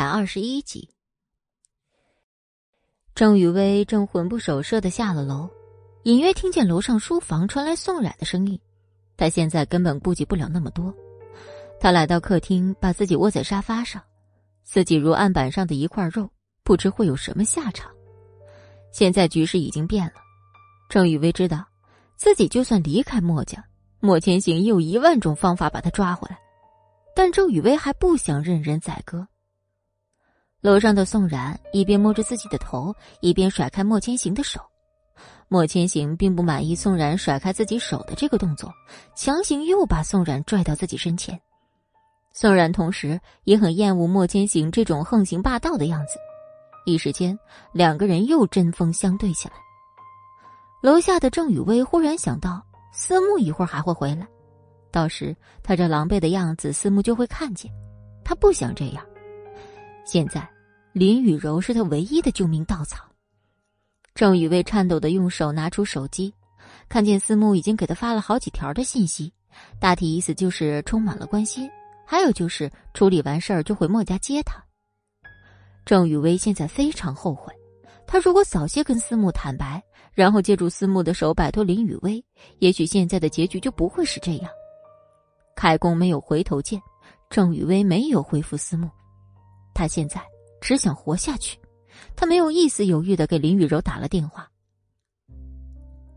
[0.00, 0.88] 百二十一集，
[3.14, 5.46] 郑雨薇正魂不守舍的下了楼，
[6.04, 8.58] 隐约听见楼上书房传来宋冉的声音。
[9.18, 10.90] 她现在根本顾及不了那么多，
[11.78, 14.02] 她来到客厅，把自己窝在沙发上，
[14.64, 16.30] 自己如案板上的一块肉，
[16.64, 17.92] 不知会有什么下场。
[18.92, 20.14] 现在局势已经变了，
[20.88, 21.62] 郑雨薇知道，
[22.16, 23.62] 自己就算离开墨家，
[24.00, 26.38] 莫千行也有一万种方法把他抓回来，
[27.14, 29.28] 但郑雨薇还不想任人宰割。
[30.60, 34.60] 楼上的宋然一边摸着自己的头，一边甩开莫千行的手。
[35.48, 38.72] 莫千行并不满意宋然甩开自己手的这个动作，
[39.16, 41.40] 强行又把宋然拽到自己身前。
[42.32, 46.18] 宋然同时也很厌恶莫千行这种横行霸道的样子，
[46.84, 47.36] 一时间
[47.72, 49.54] 两个人又针锋相对起来。
[50.82, 54.26] 楼下的郑雨薇忽然想到，思慕一会儿还会回来，
[54.92, 57.72] 到时他这狼狈的样子，思慕就会看见。
[58.24, 59.04] 他不想这样。
[60.12, 60.44] 现在，
[60.92, 63.04] 林雨柔是他唯一的救命稻草。
[64.12, 66.34] 郑雨薇颤抖的用手拿出手机，
[66.88, 69.32] 看见思慕已经给他发了好几条的信息，
[69.78, 71.70] 大体意思就是充满了关心，
[72.04, 74.60] 还有就是处理完事儿就回莫家接他。
[75.86, 77.54] 郑雨薇现在非常后悔，
[78.04, 79.80] 他如果早些跟思慕坦白，
[80.12, 82.20] 然后借助思慕的手摆脱林雨薇，
[82.58, 84.50] 也许现在的结局就不会是这样。
[85.54, 86.82] 开弓没有回头箭，
[87.28, 88.90] 郑雨薇没有回复思慕。
[89.80, 90.20] 他现在
[90.60, 91.58] 只想活下去，
[92.14, 94.46] 他没有一丝犹豫的给林雨柔打了电话。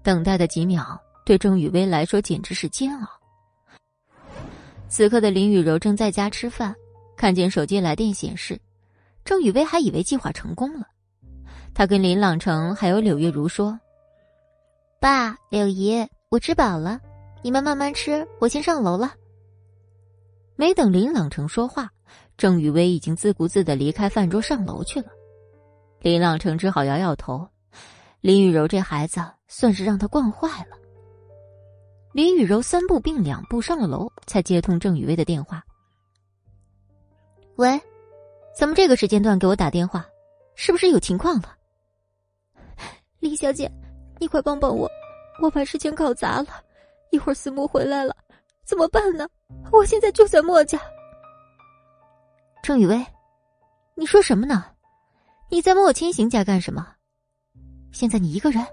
[0.03, 3.07] 等待的几秒对郑雨薇来说简直是煎熬。
[4.89, 6.75] 此刻的林雨柔正在家吃饭，
[7.15, 8.59] 看见手机来电显示，
[9.23, 10.85] 郑雨薇还以为计划成功了。
[11.73, 13.79] 他跟林朗成还有柳月如说
[14.99, 16.99] ：“爸，柳姨，我吃饱了，
[17.41, 19.13] 你们慢慢吃，我先上楼了。”
[20.57, 21.89] 没等林朗成说话。
[22.43, 25.07] 郑雨薇已经自顾自的离开饭桌上楼去了，
[26.01, 27.47] 林朗成只好摇摇头。
[28.19, 30.77] 林雨柔这孩子算是让他惯坏了。
[32.11, 35.63] 林雨柔三步并两步上了楼，才接通郑雨薇的电话。
[37.55, 37.79] 喂，
[38.53, 40.05] 怎么这个时间段给我打电话？
[40.55, 41.55] 是不是有情况了？
[43.21, 43.71] 林小姐，
[44.19, 44.91] 你快帮帮我，
[45.41, 46.47] 我把事情搞砸了，
[47.09, 48.13] 一会儿思慕回来了，
[48.65, 49.25] 怎么办呢？
[49.71, 50.77] 我现在就在墨家。
[52.63, 53.05] 郑雨薇，
[53.93, 54.65] 你说什么呢？
[55.49, 56.87] 你在莫千行家干什么？
[57.91, 58.65] 现在你一个人。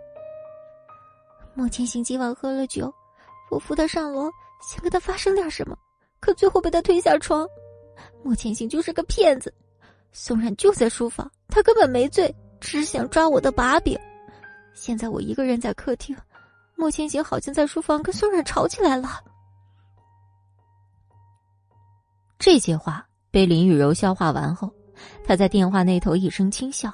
[1.55, 2.95] 莫千行今晚喝了酒，
[3.51, 4.31] 我扶他上楼，
[4.63, 5.77] 想跟他发生点什么，
[6.21, 7.45] 可最后被他推下床。
[8.23, 9.53] 莫千行就是个骗子，
[10.13, 13.99] 宋冉就在书房，他根本没醉，只想抓我的把柄。
[14.73, 16.17] 现在我一个人在客厅，
[16.77, 19.21] 莫千行好像在书房跟宋冉吵起来了。
[22.39, 23.05] 这些话。
[23.31, 24.73] 被林雨柔消化完后，
[25.25, 26.93] 他在电话那头一声轻笑。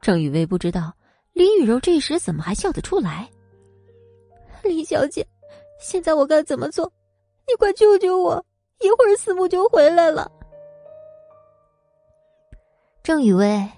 [0.00, 0.92] 郑雨薇不知道
[1.34, 3.28] 林雨柔这时怎么还笑得出来。
[4.62, 5.26] 林小姐，
[5.80, 6.90] 现在我该怎么做？
[7.46, 8.44] 你快救救我！
[8.80, 10.30] 一会儿思慕就回来了。
[13.02, 13.68] 郑雨薇，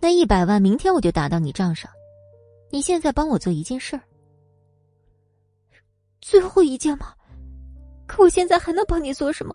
[0.00, 1.90] 那一百万明天我就打到你账上。
[2.70, 4.02] 你现在帮我做一件事儿。
[6.20, 7.14] 最后一件吗？
[8.06, 9.54] 可我现在还能帮你做什么？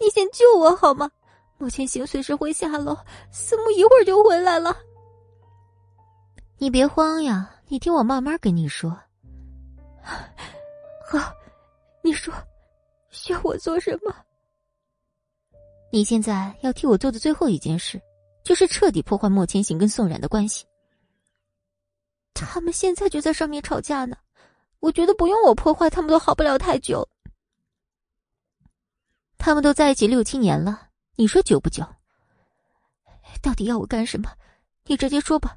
[0.00, 1.10] 你先救我好吗？
[1.58, 2.96] 莫千行随时会下楼，
[3.32, 4.76] 思慕一会儿就回来了。
[6.56, 8.96] 你别慌呀，你听我慢慢跟你说。
[10.00, 11.18] 好，
[12.02, 12.32] 你说，
[13.10, 14.14] 需要我做什么？
[15.90, 18.00] 你现在要替我做的最后一件事，
[18.44, 20.64] 就是彻底破坏莫千行跟宋冉的关系。
[22.34, 24.16] 他们现在就在上面吵架呢，
[24.78, 27.08] 我觉得不用我破坏，他们都好不了太久。
[29.38, 31.84] 他们都在一起六七年了，你说久不久？
[33.40, 34.28] 到底要我干什么？
[34.84, 35.56] 你直接说吧，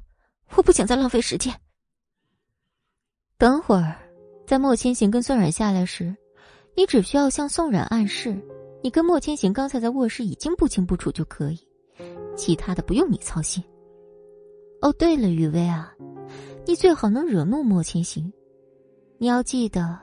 [0.56, 1.52] 我不想再浪费时间。
[3.36, 3.96] 等会儿，
[4.46, 6.14] 在莫千行跟宋冉下来时，
[6.76, 8.40] 你只需要向宋冉暗示，
[8.82, 11.58] 你跟莫千行刚才在卧室已经不清不楚就可以，
[12.36, 13.62] 其他的不用你操心。
[14.80, 15.92] 哦，对了，雨薇啊，
[16.66, 18.32] 你最好能惹怒莫千行，
[19.18, 19.98] 你要记得，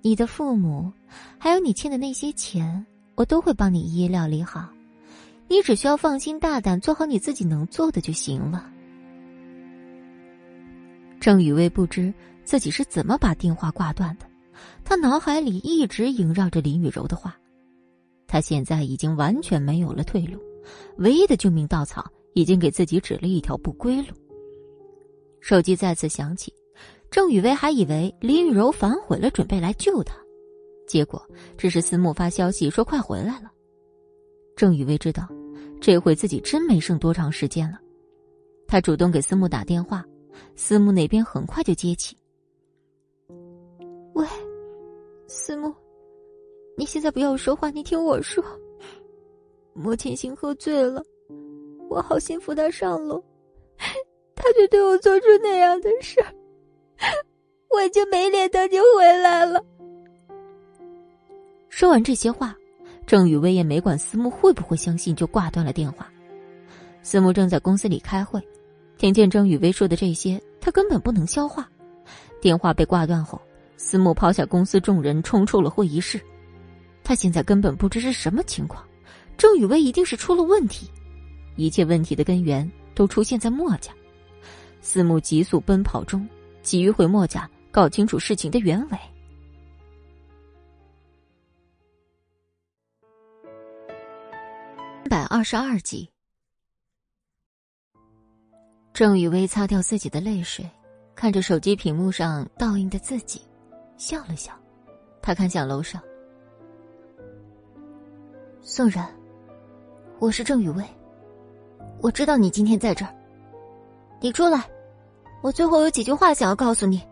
[0.00, 0.90] 你的父母，
[1.38, 2.86] 还有你欠的那些钱。
[3.22, 4.68] 我都会帮你一一料理好，
[5.46, 8.68] 你只需要放心大胆做好你自己能做的就行了。
[11.20, 14.26] 郑雨薇不知自己是怎么把电话挂断的，
[14.82, 17.38] 她脑海里一直萦绕着林雨柔的话。
[18.26, 20.40] 她现在已经完全没有了退路，
[20.96, 22.04] 唯一的救命稻草
[22.34, 24.08] 已经给自己指了一条不归路。
[25.40, 26.52] 手机再次响起，
[27.08, 30.16] 郑雨薇还以为林雨柔反悔了，准备来救她。
[30.92, 33.50] 结果只是思慕发消息说快回来了。
[34.54, 35.26] 郑雨薇知道，
[35.80, 37.78] 这回自己真没剩多长时间了。
[38.68, 40.04] 他主动给思慕打电话，
[40.54, 42.14] 思慕那边很快就接起。
[44.12, 44.26] 喂，
[45.26, 45.74] 思慕，
[46.76, 48.44] 你现在不要说话，你听我说。
[49.72, 51.02] 莫千行喝醉了，
[51.88, 53.18] 我好心扶他上楼，
[54.34, 56.34] 他就对我做出那样的事儿，
[57.70, 59.64] 我已经没脸等你回来了。
[61.72, 62.54] 说完这些话，
[63.06, 66.06] 郑雨薇也没管思慕会不会相信，就挂断了电话。
[67.00, 68.46] 思慕正在公司里开会，
[68.98, 71.66] 听见郑雨薇说的这些，他根本不能消化。
[72.42, 73.40] 电话被挂断后，
[73.78, 76.20] 思慕抛下公司众人，冲出了会议室。
[77.02, 78.84] 他现在根本不知是什么情况。
[79.38, 80.90] 郑雨薇一定是出了问题，
[81.56, 83.90] 一切问题的根源都出现在墨家。
[84.82, 86.28] 思慕急速奔跑中，
[86.62, 88.98] 急于回墨家搞清楚事情的原委。
[95.12, 96.10] 百二十二集，
[98.94, 100.66] 郑雨薇擦掉自己的泪水，
[101.14, 103.42] 看着手机屏幕上倒映的自己，
[103.98, 104.54] 笑了笑。
[105.20, 106.00] 她看向楼上，
[108.62, 109.06] 宋然。
[110.18, 110.82] 我是郑雨薇，
[112.00, 113.14] 我知道你今天在这儿。
[114.18, 114.66] 你出来，
[115.42, 117.02] 我最后有几句话想要告诉你。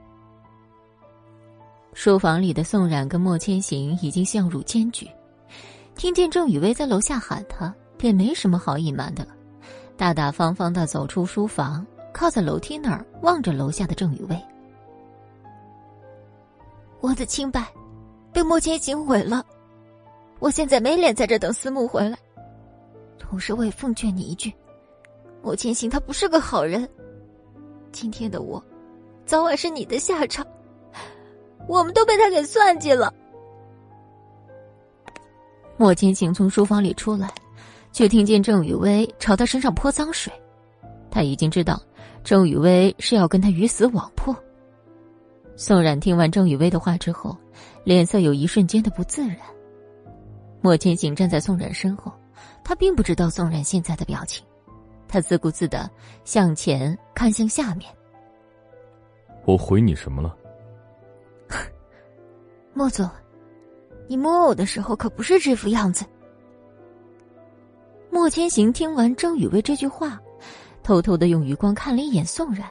[1.92, 5.06] 书房里的宋冉跟莫千行已经相入艰局，
[5.94, 9.30] 听见郑雨薇在楼下喊他，便没什么好隐瞒的了，
[9.94, 14.42] 大大方方的走出书房，靠在楼梯那儿望着楼下的郑雨薇。
[17.02, 17.62] 我的清白
[18.32, 19.44] 被莫千行毁了，
[20.38, 22.16] 我现在没脸在这等思慕回来。
[23.18, 24.50] 同时，我也奉劝你一句：
[25.42, 26.88] 莫千行他不是个好人。
[27.92, 28.64] 今天的我，
[29.26, 30.46] 早晚是你的下场。
[31.68, 33.12] 我们都被他给算计了。
[35.76, 37.30] 莫千行从书房里出来，
[37.92, 40.32] 就听见郑雨薇朝他身上泼脏水。
[41.10, 41.80] 他已经知道
[42.22, 44.34] 郑雨薇是要跟他鱼死网破。
[45.56, 47.36] 宋冉听完郑雨薇的话之后，
[47.84, 49.38] 脸色有一瞬间的不自然。
[50.60, 52.12] 莫千行站在宋冉身后。
[52.62, 54.44] 他并不知道宋冉现在的表情，
[55.08, 55.90] 他自顾自的
[56.24, 57.90] 向前看向下面。
[59.44, 60.36] 我回你什么了？
[62.72, 63.08] 莫总，
[64.06, 66.04] 你摸我的时候可不是这副样子。
[68.10, 70.20] 莫千行听完郑雨薇这句话，
[70.82, 72.68] 偷偷的用余光看了一眼宋冉，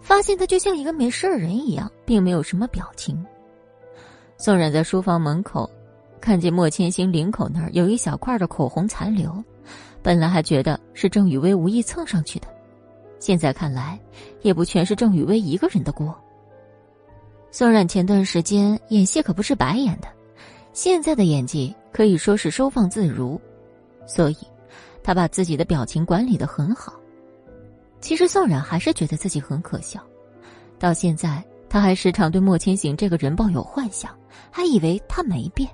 [0.00, 3.24] 发现他就像一个没事人一样，并没有什么表情。
[4.36, 5.70] 宋冉在书房门口。
[6.20, 9.44] 看见莫千行领口那儿有一小块的口红残留，
[10.02, 12.48] 本来还觉得是郑雨薇无意蹭上去的，
[13.18, 14.00] 现在看来，
[14.40, 16.18] 也不全是郑雨薇一个人的锅。
[17.50, 20.08] 宋冉前段时间演戏可不是白演的，
[20.72, 23.38] 现在的演技可以说是收放自如，
[24.06, 24.36] 所以，
[25.04, 26.94] 他把自己的表情管理的很好。
[28.00, 30.00] 其实宋冉还是觉得自己很可笑，
[30.78, 34.10] 到现在他还时常对莫千行这个人抱有幻想，
[34.50, 35.68] 还以为他没变。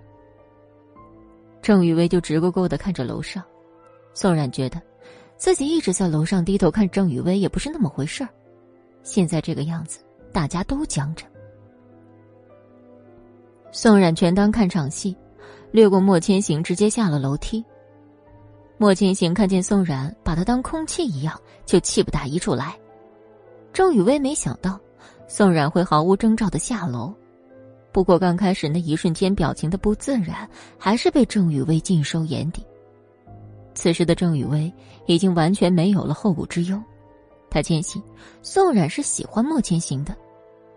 [1.62, 3.42] 郑雨薇就直勾勾的看着楼上，
[4.14, 4.80] 宋冉觉得，
[5.36, 8.30] 自己一直在楼上低头看郑雨薇也不是那么回事儿，
[9.02, 10.00] 现在这个样子，
[10.32, 11.24] 大家都僵着。
[13.72, 15.16] 宋冉全当看场戏，
[15.70, 17.64] 掠过莫千行，直接下了楼梯。
[18.80, 22.74] 莫千行看见宋冉把他当空气一样，就气不打一处来。
[23.74, 24.80] 郑雨薇没想到，
[25.28, 27.12] 宋冉会毫无征兆的下楼。
[27.92, 32.64] 不过刚开始那一瞬间表情的不自然，还是被郑雨薇尽收眼底。
[33.74, 34.72] 此时的郑雨薇
[35.04, 36.82] 已经完全没有了后顾之忧，
[37.50, 38.02] 她坚信
[38.40, 40.16] 宋冉是喜欢莫千行的，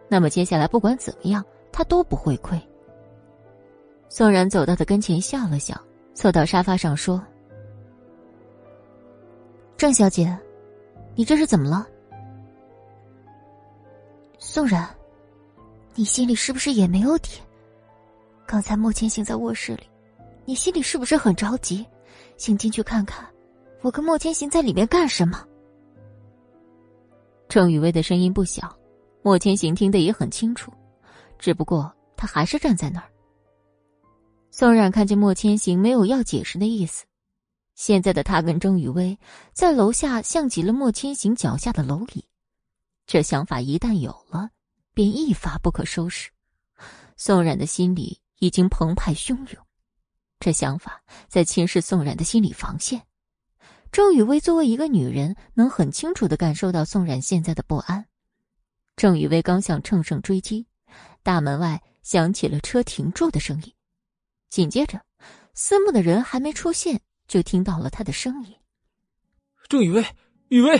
[0.09, 1.41] 那么接下来不管怎么样，
[1.71, 2.61] 他都不会亏。
[4.09, 5.73] 宋冉走到他跟前，笑了笑，
[6.13, 7.23] 坐到沙发上说
[9.83, 10.33] ：“郑小姐，
[11.13, 11.85] 你这是怎么了？”
[14.39, 14.89] 宋冉。
[15.93, 17.41] 你心里是不是也没有底？
[18.45, 19.83] 刚才莫千行在卧室里，
[20.45, 21.85] 你心里是不是很着急，
[22.37, 23.27] 想进去看看
[23.81, 25.45] 我跟莫千行在里面干什么？
[27.49, 28.73] 郑雨薇的声音不小，
[29.21, 30.71] 莫千行听得也很清楚，
[31.37, 33.09] 只不过他还是站在那儿。
[34.49, 37.03] 宋冉看见莫千行没有要解释的意思，
[37.75, 39.17] 现在的他跟郑雨薇
[39.53, 42.25] 在楼下像极了莫千行脚下的蝼蚁，
[43.05, 44.49] 这想法一旦有了。
[44.95, 46.29] 便一发不可收拾，
[47.17, 49.65] 宋冉的心里已经澎湃汹涌，
[50.39, 53.01] 这想法在侵蚀宋冉的心理防线。
[53.91, 58.05] 郑雨薇作为一个女人，能很清楚的感受到宋冉现在的不安。
[58.95, 60.67] 郑雨薇刚想乘胜追击，
[61.23, 63.73] 大门外响起了车停住的声音，
[64.51, 65.01] 紧接着，
[65.55, 67.01] 思慕的人还没出现，
[67.33, 68.53] 就听到了他的声音
[69.67, 70.05] ：“郑雨薇，
[70.49, 70.79] 雨薇。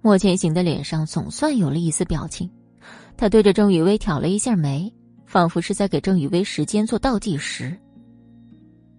[0.00, 2.48] 莫千行的脸上总算有了一丝表情，
[3.16, 4.94] 他对着郑雨薇挑了一下眉，
[5.26, 7.76] 仿佛是在给郑雨薇时间做倒计时。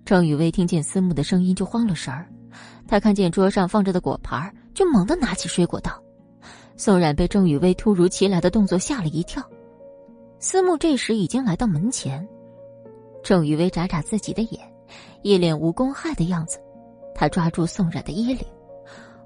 [0.04, 2.30] 郑雨薇听见思慕的声音就慌了神儿，
[2.86, 5.90] 他看见桌上放着的果盘，就猛地拿起水果刀。
[6.76, 9.42] 宋冉被郑雨薇突如其来的动作吓了一跳，
[10.38, 12.28] 思慕这时已经来到门前，
[13.24, 14.69] 郑雨薇眨眨自己的眼，
[15.22, 16.60] 一脸无公害的样子，
[17.16, 18.46] 他抓住宋冉的衣领。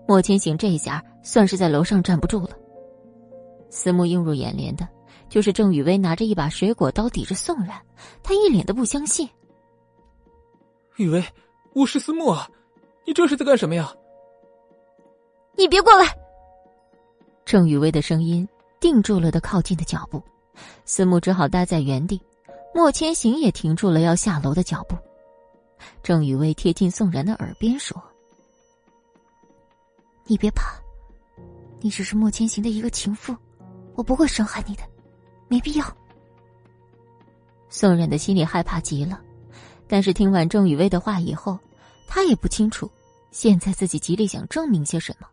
[0.08, 2.50] 莫千行这下算是在楼上站不住了。
[3.70, 4.88] 思慕映入眼帘的，
[5.30, 7.82] 就是郑雨薇拿着一把水果刀抵着宋冉，
[8.22, 9.28] 他一脸的不相信。
[10.98, 11.24] 雨薇，
[11.74, 12.48] 我是思慕啊，
[13.06, 13.92] 你这是在干什么呀？
[15.56, 16.06] 你别过来！
[17.46, 18.48] 郑雨薇的声音
[18.80, 20.22] 定住了的靠近的脚步，
[20.86, 22.22] 思慕只好待在原地。
[22.76, 24.96] 莫千行也停住了要下楼的脚步。
[26.02, 28.02] 郑雨薇贴近宋然的耳边说。
[30.26, 30.74] 你别怕，
[31.82, 33.36] 你只是莫千行的一个情妇，
[33.96, 34.84] 我不会伤害你的，
[35.48, 35.86] 没必要。
[37.68, 39.20] 宋冉的心里害怕极了，
[39.88, 41.60] 但是听完郑雨薇的话以后，
[42.08, 42.90] 他也不清楚，
[43.32, 45.28] 现在自己极力想证明些什么，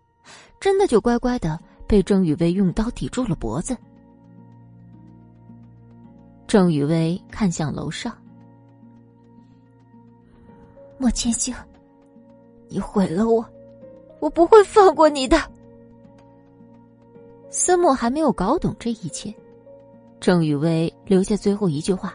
[0.59, 3.76] 真的就乖乖的被郑雨薇用刀抵住了脖子。
[6.49, 8.16] 郑雨薇看向楼上，
[11.00, 11.54] 莫千行，
[12.69, 13.42] 你毁了我。
[14.19, 15.38] 我不会放过你的。
[17.49, 19.35] 思慕还没有搞懂这一切，
[20.21, 22.14] 郑雨薇留下最后一句话，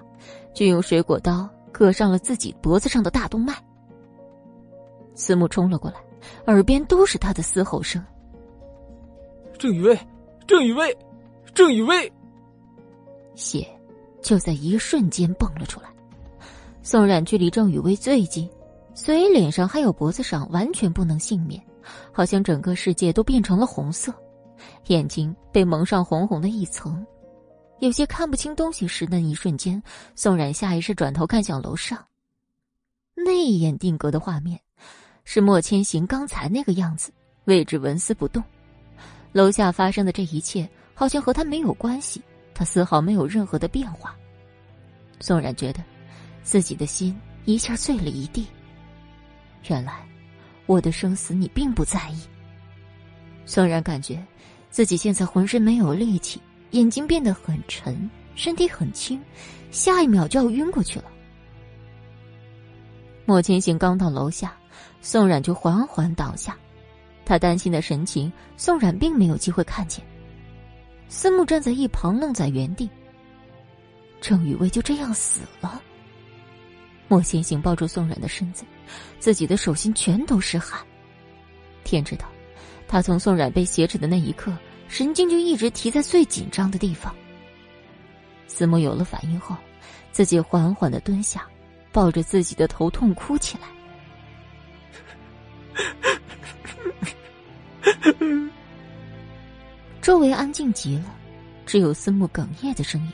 [0.54, 3.56] 就用水果刀割上了自己脖子上的大动脉。
[5.15, 5.98] 思慕冲了过来，
[6.46, 8.06] 耳边都是他的嘶吼声
[9.58, 10.00] ：“郑雨薇，
[10.46, 10.96] 郑雨薇，
[11.56, 12.13] 郑雨薇！”
[13.34, 13.68] 血
[14.22, 15.88] 就在一瞬间蹦了出来。
[16.84, 18.48] 宋冉距离郑雨薇最近，
[18.96, 21.62] 所以脸上还有脖子上完全不能幸免。
[22.12, 24.12] 好像整个世界都变成了红色，
[24.88, 27.06] 眼睛被蒙上红红的一层，
[27.78, 29.80] 有些看不清东西时的一瞬间，
[30.16, 32.04] 宋冉下意识转头看向楼上。
[33.14, 34.60] 那一眼定格的画面，
[35.25, 37.12] 是莫千行刚才那个样子，
[37.44, 38.44] 位置纹丝不动。
[39.32, 42.20] 楼下发生的这一切好像和他没有关系，
[42.56, 44.16] 他丝毫没有任何的变化。
[45.20, 45.84] 宋冉觉得，
[46.42, 48.48] 自己的心一下碎了一地。
[49.67, 49.93] 原来。
[50.67, 52.19] 我的生死你并不在意。
[53.45, 54.25] 宋然感觉
[54.72, 56.41] 自己现在浑身没有力气，
[56.72, 59.22] 眼睛变得很沉，身体很轻，
[59.69, 61.05] 下一秒就要晕过去了。
[63.25, 64.55] 莫千行刚到楼下，
[65.01, 66.57] 宋冉就缓缓倒下，
[67.24, 70.03] 他担心的神情，宋冉并没有机会看见。
[71.10, 72.89] 思慕站在一旁愣在原地。
[74.19, 75.79] 郑雨薇就这样死了。
[77.07, 78.63] 莫千行抱住宋冉的身子，
[79.20, 80.80] 自己的手心全都是汗。
[81.84, 82.25] 天知道，
[82.88, 84.51] 他从宋冉被挟持的那一刻，
[84.88, 87.13] 神经就一直提在最紧张的地方。
[88.48, 89.56] 思慕有了反应后，
[90.12, 91.46] 自己缓缓的蹲下，
[91.92, 93.68] 抱着自己的头痛哭起来。
[100.01, 101.06] 周围安静极了，
[101.65, 103.12] 只有思慕哽咽的声音。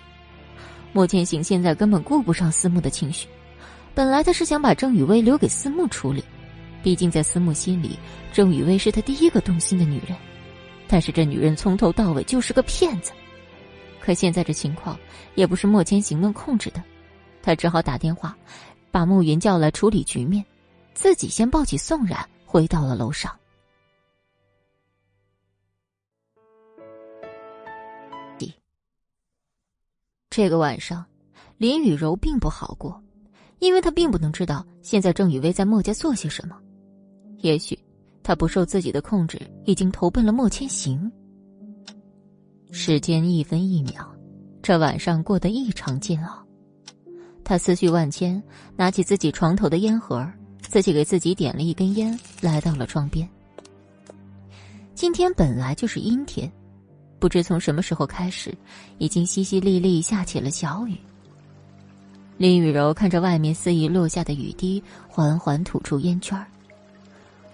[0.92, 3.30] 莫千行现在根本顾不上思慕的情绪。
[3.94, 6.24] 本来他是想把郑雨薇留给思慕处理，
[6.82, 7.98] 毕竟在思慕心里，
[8.32, 10.16] 郑雨薇是他第一个动心的女人。
[10.88, 13.12] 但是这女人从头到尾就是个骗子。
[14.00, 14.98] 可现在这情况
[15.36, 16.84] 也不是莫千行能控制的，
[17.42, 18.36] 他只好打电话，
[18.92, 20.44] 把慕云叫来处理局面，
[20.94, 23.32] 自己先抱起宋冉回到了楼上。
[30.34, 31.06] 这个晚上，
[31.58, 33.04] 林雨柔并不好过。
[33.62, 36.58] 因为他并不能知道现在郑雨薇在莫家做些什么，
[37.38, 37.78] 也许
[38.24, 41.10] 他不受自己的控制，已经投奔了莫千行。
[42.72, 44.12] 时间一分一秒，
[44.64, 46.44] 这晚上过得异常煎熬。
[47.44, 48.42] 他思绪万千，
[48.76, 50.28] 拿起自己床头的烟盒，
[50.64, 53.30] 自己给自己点了一根烟，来到了窗边。
[54.96, 56.52] 今天本来就是阴天，
[57.20, 58.52] 不知从什么时候开始，
[58.98, 60.98] 已经淅淅沥沥下起了小雨。
[62.42, 66.44] 林雨柔看着外面肆意落下的雨滴，缓缓吐出烟圈。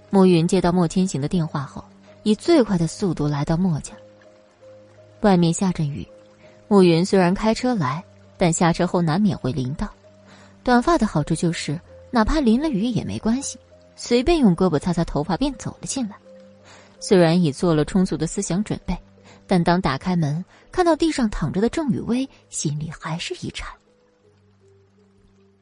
[0.10, 1.84] 暮云接到莫千行的电话后，
[2.24, 3.92] 以最快的速度来到莫家。
[5.20, 6.08] 外面下着雨，
[6.70, 8.02] 暮云虽然开车来，
[8.38, 9.90] 但下车后难免会淋到。
[10.64, 11.78] 短发的好处就是，
[12.10, 13.60] 哪怕淋了雨也没关系，
[13.98, 16.16] 随便用胳膊擦擦头发便走了进来。
[17.02, 18.98] 虽然已做了充足的思想准备，
[19.46, 23.68] 但当打开门看到地上躺着的郑雨薇，心里还是一颤。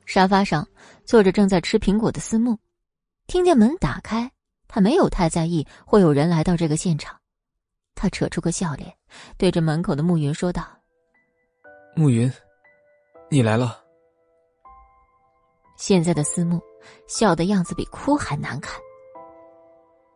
[0.06, 0.68] 沙发上
[1.04, 2.58] 坐着正在吃苹果的思慕，
[3.28, 4.32] 听见门打开，
[4.68, 7.18] 他他没有太在意会有人来到这个现场。
[7.96, 8.94] 他扯出个笑脸，
[9.38, 10.68] 对着门口的暮云说道
[11.96, 12.30] ：“暮云，
[13.30, 13.82] 你来了。”
[15.80, 16.62] 现在的思慕
[17.08, 18.78] 笑的样子比哭还难看。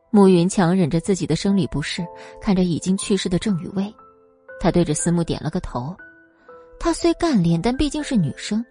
[0.09, 2.05] 暮云强忍着自己的生理不适，
[2.41, 3.95] 看着已经去世的郑雨薇，
[4.59, 5.95] 他对着思慕点了个头。
[6.81, 8.65] 他虽干练，但毕竟是女生，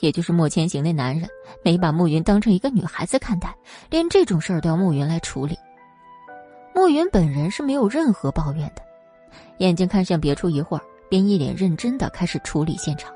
[0.00, 1.28] 也就是莫千行那男人
[1.62, 3.54] 没把暮云当成一个女孩子看待，
[3.90, 5.56] 连这种事儿都要暮云来处理。
[6.74, 8.82] 暮云本人是没有任何抱怨的，
[9.58, 13.12] 眼睛看向别处一会儿，便一脸认真的开始处理现场。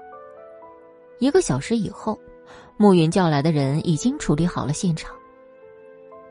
[1.21, 2.19] 一个小时以后，
[2.77, 5.15] 暮云叫来的人已经处理好了现场。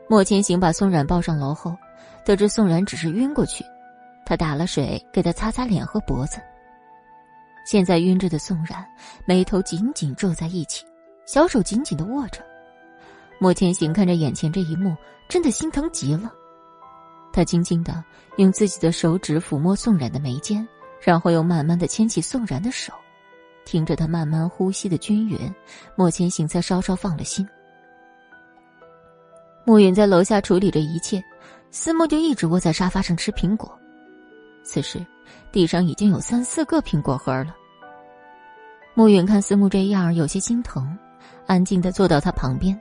[0.08, 1.74] 莫千行把宋冉抱上楼后，
[2.26, 3.64] 得知宋冉只是晕过去，
[4.26, 6.38] 他打了水给他擦擦脸和脖子。
[7.64, 8.84] 现在晕着的宋冉，
[9.24, 10.84] 眉头紧紧皱在一起，
[11.26, 12.44] 小手紧紧的握着。
[13.38, 14.96] 莫千行看着眼前这一幕，
[15.28, 16.32] 真的心疼极了。
[17.32, 18.04] 他轻轻的
[18.36, 20.66] 用自己的手指抚摸宋冉的眉间，
[21.00, 22.92] 然后又慢慢的牵起宋冉的手，
[23.64, 25.38] 听着他慢慢呼吸的均匀，
[25.96, 27.48] 莫千行才稍稍放了心。
[29.64, 31.22] 暮云在楼下处理着一切，
[31.70, 33.76] 思慕就一直窝在沙发上吃苹果。
[34.64, 35.04] 此时，
[35.50, 37.54] 地上已经有三四个苹果核了。
[38.94, 40.96] 暮云看思慕这样，有些心疼，
[41.46, 42.78] 安静的坐到他旁边。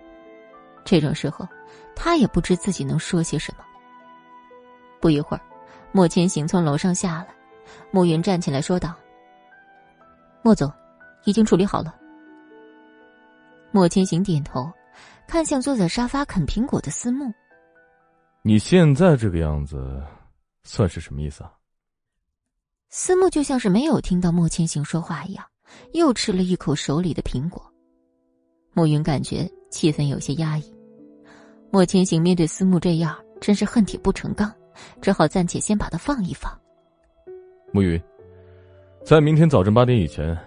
[0.84, 1.48] 这种时候，
[1.96, 3.63] 他也不知自己能说些什么。
[5.00, 5.41] 不一会儿，
[5.91, 7.27] 莫千行从楼上下来，
[7.91, 8.93] 暮云站起来说道
[10.43, 10.72] ：“莫总，
[11.24, 11.96] 已经处理好了。”
[13.72, 14.70] 莫千行点头，
[15.27, 17.31] 看向坐在沙发啃苹果的思慕
[18.43, 20.03] ：“你现在这个样子，
[20.63, 21.53] 算是什么意思啊？”
[22.93, 25.45] 思慕就像是没有听到莫千行说话一样，
[25.93, 27.63] 又吃了一口手里的苹果。
[28.74, 30.75] 暮云感觉气氛有些压抑，
[31.71, 34.53] 莫千行面对思慕这样，真是恨铁不成钢。
[35.01, 36.51] 只好暂且先把它放一放。
[37.72, 38.01] 暮云，
[39.05, 40.37] 在明天早晨八点以前，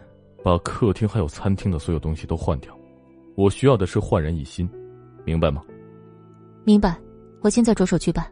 [0.42, 2.78] 把客厅还有餐厅的所有东西都换掉。
[3.36, 4.68] 我需要的是焕然一新，
[5.24, 5.62] 明白吗？
[6.64, 6.94] 明白，
[7.40, 8.30] 我现在着手去办。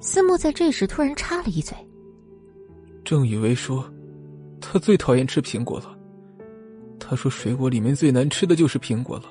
[0.00, 1.76] 思慕在这时突然插了一嘴
[3.10, 3.84] ：“郑雨薇说，
[4.60, 5.98] 他最讨厌吃苹果了。
[7.00, 9.24] 他说，水果里面最难吃的就是苹果了。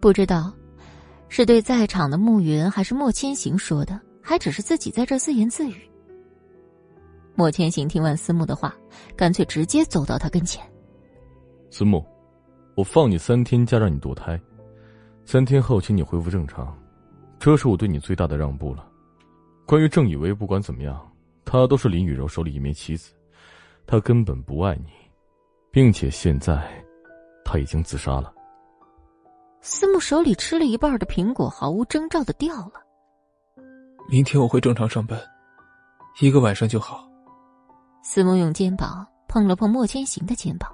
[0.00, 0.52] 不知道。”
[1.30, 4.00] 是对在场的慕云还是莫千行说的？
[4.20, 5.76] 还只是自己在这自言自语。
[7.36, 8.74] 莫千行听完思慕的话，
[9.14, 10.60] 干脆直接走到他跟前。
[11.70, 12.04] 思慕，
[12.74, 14.36] 我放你三天假，让你堕胎，
[15.24, 16.76] 三天后请你恢复正常，
[17.38, 18.84] 这是我对你最大的让步了。
[19.64, 21.00] 关于郑以为，不管怎么样，
[21.44, 23.12] 他都是林雨柔手里一枚棋子，
[23.86, 24.90] 他根本不爱你，
[25.70, 26.62] 并且现在
[27.44, 28.32] 他已经自杀了。
[29.60, 32.74] 思慕手里吃了一半的苹果毫无征兆的掉了。
[34.08, 35.18] 明天我会正常上班，
[36.20, 37.08] 一个晚上就好。
[38.02, 40.70] 思慕用肩膀碰了碰莫千行的肩膀，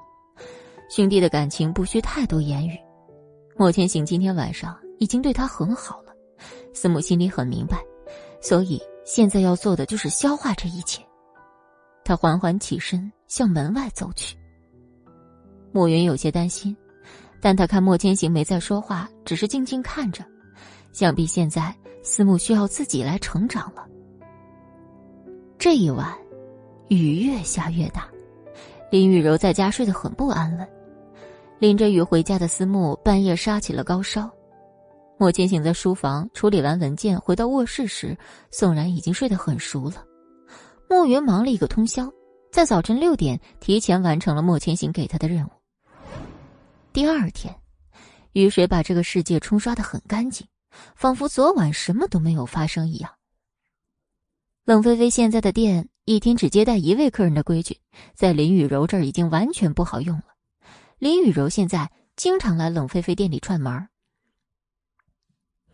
[0.91, 2.77] 兄弟的感情不需太多言语。
[3.57, 6.13] 莫千行今天晚上已经对他很好了，
[6.75, 7.79] 思慕心里很明白，
[8.41, 11.03] 所以现在要做的就是消化这一切。
[12.05, 14.37] 他缓缓起身向门外走去。
[15.73, 16.77] 莫云有些担心。
[17.43, 20.23] 但他看莫千行没再说话，只是静静看着，
[20.93, 23.87] 想必现在思慕需要自己来成长了。
[25.57, 26.15] 这一晚，
[26.89, 28.07] 雨越下越大，
[28.91, 30.69] 林雨柔在家睡得很不安稳。
[31.59, 34.31] 淋着雨回家的思慕半夜杀起了高烧。
[35.21, 38.17] 莫千行在书房处理完文件，回到卧室时，
[38.51, 40.03] 宋然已经睡得很熟了。
[40.89, 42.11] 莫云忙了一个通宵，
[42.51, 45.51] 在早晨六点提前完成了莫千行给他的任务。
[46.91, 47.55] 第二天，
[48.33, 50.47] 雨水把这个世界冲刷的很干净，
[50.97, 53.13] 仿佛昨晚什么都没有发生一样。
[54.65, 57.77] 冷菲菲现在的店一天只接待一位客人的规矩，
[58.15, 60.25] 在林雨柔这儿已经完全不好用了。
[60.99, 63.87] 林雨柔现在经常来冷菲菲店里串门。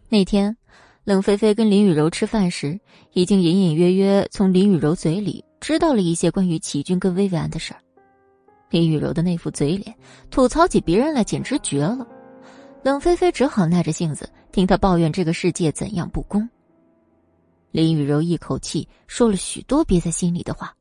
[0.08, 0.56] 那天，
[1.04, 2.78] 冷菲菲跟林雨柔吃饭时，
[3.12, 7.80] 已经隐隐约约从林雨柔嘴里知道了一些关于齐军跟薇薇安的事儿。
[8.70, 9.96] 林雨柔的那副嘴脸，
[10.30, 12.06] 吐槽起别人来简直绝了。
[12.82, 16.48] 冷菲菲只好耐着性子听他抱怨这个世界怎样不公。
[17.72, 20.72] 林雨柔一口气说了许多憋在心里的话，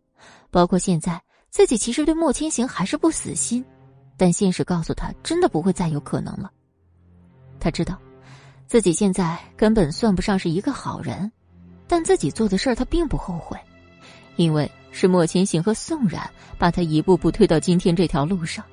[0.51, 3.65] 包括现在自己其实对莫千行还是不死心，
[4.17, 6.51] 但现实告诉他真的不会再有可能了。
[7.59, 7.99] 他知道，
[8.67, 11.31] 自己现在根本算不上是一个好人，
[11.87, 13.57] 但自己做的事儿他并不后悔，
[14.35, 14.69] 因为。
[14.97, 18.63] 是莫千行和宋冉把他一步步推到今天这条路上。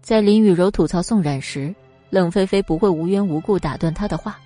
[0.00, 1.74] 在林雨柔吐槽宋冉时，
[2.08, 4.40] 冷菲菲不会无缘无故打断他的话，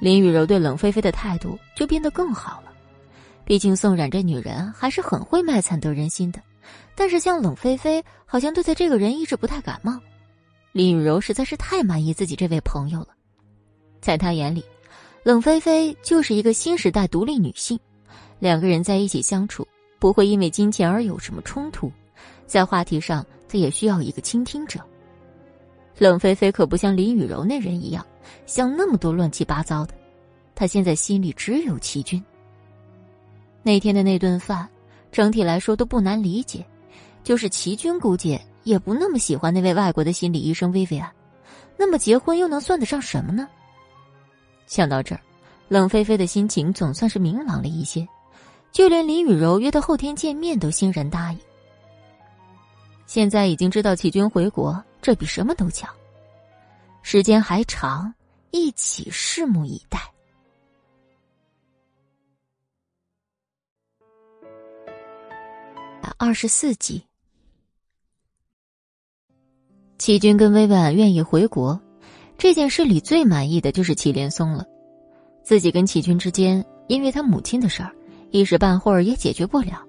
[0.00, 2.72] 林雨柔对冷菲菲的态度就变得更好了。
[3.44, 6.42] 毕竟宋冉这女人还是很会卖惨得人心的，
[6.96, 10.00] 但是像冷菲菲好像对待这个人一直不太感冒。
[10.72, 13.10] 林雨柔实在是太满意自己这位朋友了，
[14.00, 14.64] 在他眼里，
[15.22, 17.78] 冷菲菲就是一个新时代独立女性，
[18.38, 19.66] 两个人在一起相处
[19.98, 21.90] 不会因为金钱而有什么冲突，
[22.46, 24.80] 在话题上他也需要一个倾听者。
[25.98, 28.04] 冷菲菲可不像林雨柔那人一样，
[28.44, 29.94] 想那么多乱七八糟的。
[30.54, 32.22] 她现在心里只有齐军。
[33.62, 34.68] 那天的那顿饭，
[35.10, 36.64] 整体来说都不难理解，
[37.24, 41.10] 就是齐军估计也不那么喜欢那位外国的心理医生薇薇安。
[41.76, 43.48] 那么结婚又能算得上什么呢？
[44.66, 45.20] 想到这儿，
[45.68, 48.06] 冷菲菲的心情总算是明朗了一些，
[48.72, 51.38] 就连林雨柔约她后天见面都欣然答应。
[53.06, 54.84] 现在已经知道齐军回国。
[55.02, 55.88] 这比什么都强。
[57.02, 58.12] 时间还长，
[58.50, 60.00] 一起拭目以待。
[66.18, 67.06] 二十四集，
[69.96, 71.80] 齐军跟薇薇安愿意回国，
[72.38, 74.64] 这件事里最满意的就是祁连松了。
[75.42, 77.92] 自己跟祁军之间，因为他母亲的事儿，
[78.30, 79.82] 一时半会儿也解决不了。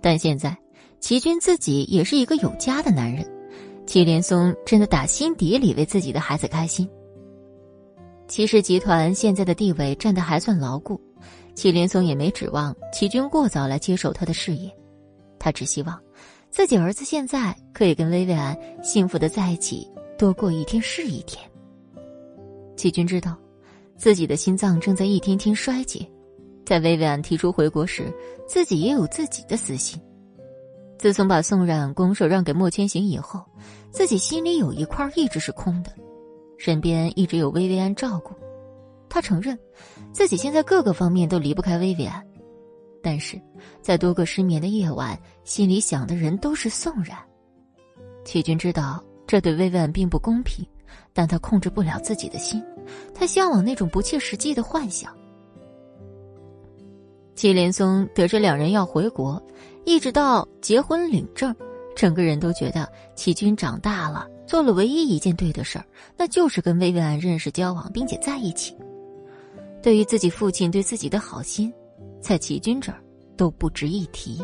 [0.00, 0.56] 但现在，
[1.00, 3.24] 祁军自己也是一个有家的男人。
[3.86, 6.88] 祁连松真的打心底里为自己的孩子开心。
[8.26, 10.98] 祁氏集团现在的地位站得还算牢固，
[11.54, 14.74] 祁连松也没指望祁军过早来接手他的事业，
[15.38, 16.00] 他只希望
[16.50, 21.38] 自己儿子现在可以跟薇薇安幸福的在一起，多过一天是一天。
[22.76, 23.36] 齐军知道，
[23.96, 26.06] 自己的心脏正在一天天衰竭，
[26.64, 28.12] 在薇薇安提出回国时，
[28.46, 30.00] 自己也有自己的私心。
[30.98, 33.44] 自从把宋冉拱手让给莫千行以后，
[33.90, 35.92] 自己心里有一块一直是空的，
[36.56, 38.34] 身边一直有薇薇安照顾。
[39.08, 39.58] 他承认，
[40.12, 42.24] 自己现在各个方面都离不开薇薇安，
[43.02, 43.40] 但是
[43.82, 47.16] 在多个失眠的夜晚，心里想的人都是宋冉。
[48.24, 50.66] 齐军知道这对薇薇安并不公平，
[51.12, 52.62] 但他控制不了自己的心，
[53.14, 55.14] 他向往那种不切实际的幻想。
[57.34, 59.42] 祁连松得知两人要回国。
[59.86, 61.54] 一直到结婚领证，
[61.94, 65.84] 整个人都觉得齐军长大了，做了唯一一件对的事儿，
[66.16, 68.74] 那就是跟薇薇安认识、交往，并且在一起。
[69.82, 71.70] 对于自己父亲对自己的好心，
[72.18, 72.98] 在齐军这儿
[73.36, 74.42] 都不值一提。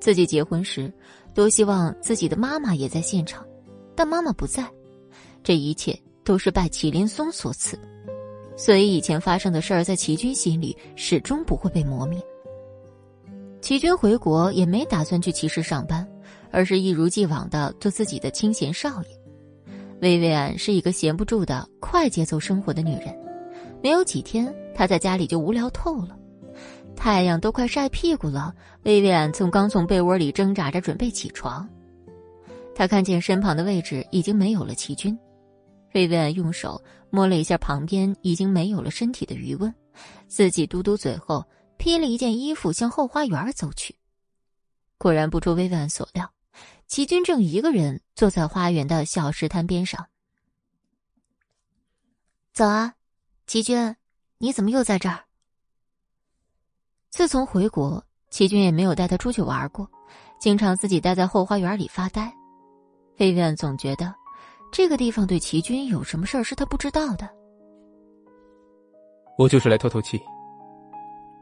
[0.00, 0.90] 自己结婚时，
[1.34, 3.46] 多希望自己的妈妈也在现场，
[3.94, 4.66] 但妈妈不在，
[5.42, 7.78] 这一切都是拜祁连松所赐，
[8.56, 12.20] 所以以前发生的事儿在齐军心里始终不会被磨灭。
[13.60, 16.06] 齐军回国也没打算去齐氏上班，
[16.50, 19.08] 而是一如既往的做自己的清闲少爷。
[20.00, 23.16] 薇薇安是一个闲不住的快节奏生活的女人，
[23.80, 26.18] 没有几天，她在家里就无聊透了。
[26.96, 28.52] 太阳都快晒屁股了，
[28.82, 31.68] 薇薇安从刚从被窝里挣扎着准备起床，
[32.74, 35.16] 她看见身旁的位置已经没有了齐军，
[35.94, 39.74] 薇薇安用手摸了一下旁边已经没有了身体的余温，
[40.26, 41.44] 自己嘟嘟嘴后。
[41.78, 43.96] 披了一件衣服，向后花园走去。
[44.98, 46.32] 果然不出薇薇安所料，
[46.86, 50.06] 齐军正一个人坐在花园的小石滩边上。
[52.52, 52.94] 早啊，
[53.48, 53.96] 齐军，
[54.38, 55.24] 你怎么又在这儿？
[57.10, 59.90] 自从回国，齐军也没有带他出去玩过，
[60.38, 62.32] 经常自己待在后花园里发呆。
[63.18, 64.14] 薇薇安总觉得，
[64.72, 67.28] 这个地方对齐军有什么事儿是他不知道的。
[69.36, 70.18] 我就是来透透气。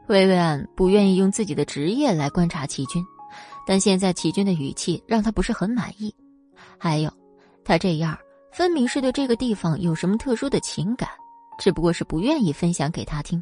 [0.07, 3.01] 薇薇安不愿意用自己的职业来观察齐军，
[3.65, 6.13] 但现在齐军的语气让他不是很满意。
[6.77, 7.09] 还有，
[7.63, 8.17] 他这样
[8.51, 11.07] 分明是对这个地方有什么特殊的情感，
[11.57, 13.41] 只不过是不愿意分享给他听。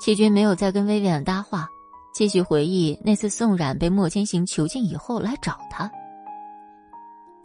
[0.00, 1.68] 齐军没有再跟薇薇安搭话，
[2.14, 5.90] 继续回忆那次宋冉被莫千行囚禁以后来找他。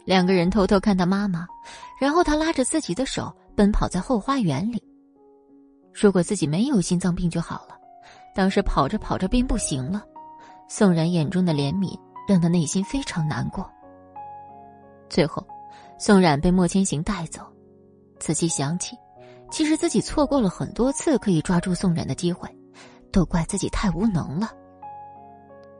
[0.08, 1.46] 两个人偷偷看他妈妈，
[2.00, 4.82] 然后他拉着自己的手奔跑在后花园里。
[5.92, 7.76] 如果自己没有心脏病就好了。
[8.34, 10.02] 当时跑着跑着便不行了，
[10.66, 11.94] 宋冉眼中的怜悯
[12.26, 13.70] 让他内心非常难过。
[15.10, 15.46] 最后，
[15.98, 17.42] 宋冉被莫千行带走，
[18.18, 18.96] 仔细想起，
[19.50, 22.48] 其实自己错过了很多次可以抓住宋冉的机会，
[23.12, 24.52] 都怪自己太无能了。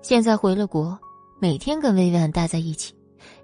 [0.03, 0.99] 现在回了国，
[1.41, 2.93] 每天跟薇薇安待在一起，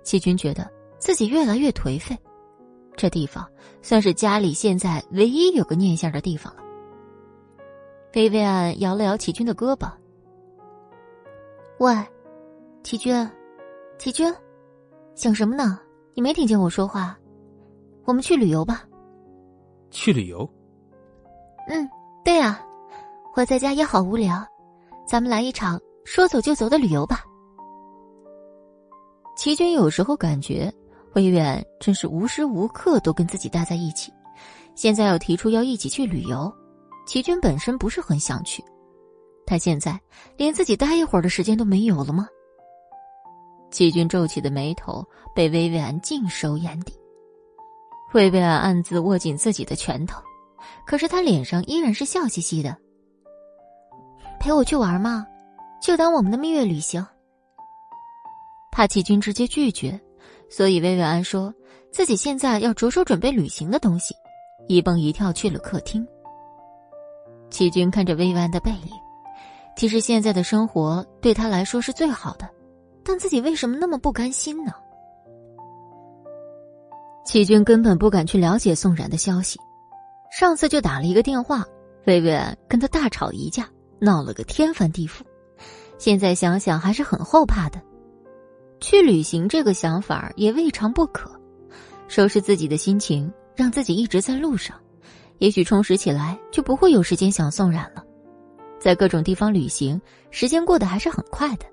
[0.03, 0.68] 齐军觉得
[1.05, 2.19] 自己越来越颓废，
[2.97, 3.47] 这地方
[3.83, 6.62] 算是家里现在唯一有个念想的地方了。
[8.14, 9.87] 薇薇安摇了摇齐军的胳膊。
[11.79, 11.95] 喂，
[12.83, 13.31] 齐军，
[13.99, 14.35] 齐军，
[15.14, 15.79] 想什么呢？
[16.14, 17.19] 你没听见我说话？
[18.07, 18.88] 我们去旅游吧。
[19.90, 20.49] 去旅游？
[21.69, 21.87] 嗯，
[22.25, 22.67] 对啊，
[23.35, 24.43] 我在家也好无聊，
[25.07, 27.23] 咱们来一场说走就走的旅游吧。
[29.37, 30.73] 齐军有时候感觉
[31.14, 34.12] 魏远真是无时无刻都跟自己待在一起，
[34.74, 36.53] 现在要提出要一起去旅游，
[37.07, 38.64] 齐军本身不是很想去，
[39.46, 39.98] 他现在
[40.37, 42.29] 连自己待一会儿的时间都没有了吗？
[43.70, 46.92] 齐军皱起的眉头被薇薇安尽收眼底，
[48.12, 50.22] 薇薇安暗自握紧自己的拳头，
[50.87, 52.77] 可是他脸上依然是笑嘻嘻的。
[54.40, 55.27] 陪我去玩嘛，
[55.81, 57.05] 就当我们的蜜月旅行。
[58.70, 60.00] 怕齐军直接拒绝，
[60.57, 61.53] 所以薇薇安说
[61.90, 64.14] 自己现在要着手准备旅行的东西，
[64.69, 66.07] 一蹦一跳去了客厅。
[67.51, 68.90] 齐军看着薇薇安的背影，
[69.77, 72.49] 其实现在的生活对他来说是最好的。
[73.05, 74.73] 但自己为什么那么不甘心呢？
[77.27, 79.59] 齐军根本不敢去了解宋冉的消息，
[80.31, 81.64] 上次就打了一个电话，
[82.07, 83.69] 薇薇安跟他大吵一架，
[84.01, 85.23] 闹了个天翻地覆。
[85.99, 87.83] 现在想想还是很后怕的。
[88.85, 91.31] 去旅行这个想法也未尝不可，
[92.07, 94.79] 收拾自己的心情，让自己一直在路上，
[95.38, 98.05] 也许充实起来就不会有时间想宋冉了。
[98.79, 99.99] 在各种地方旅行，
[100.31, 101.64] 时间过得还是很快的。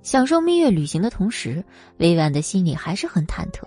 [0.00, 1.62] 享受蜜月旅行的同时，
[1.96, 3.64] 薇婉的心里还是很忐忑，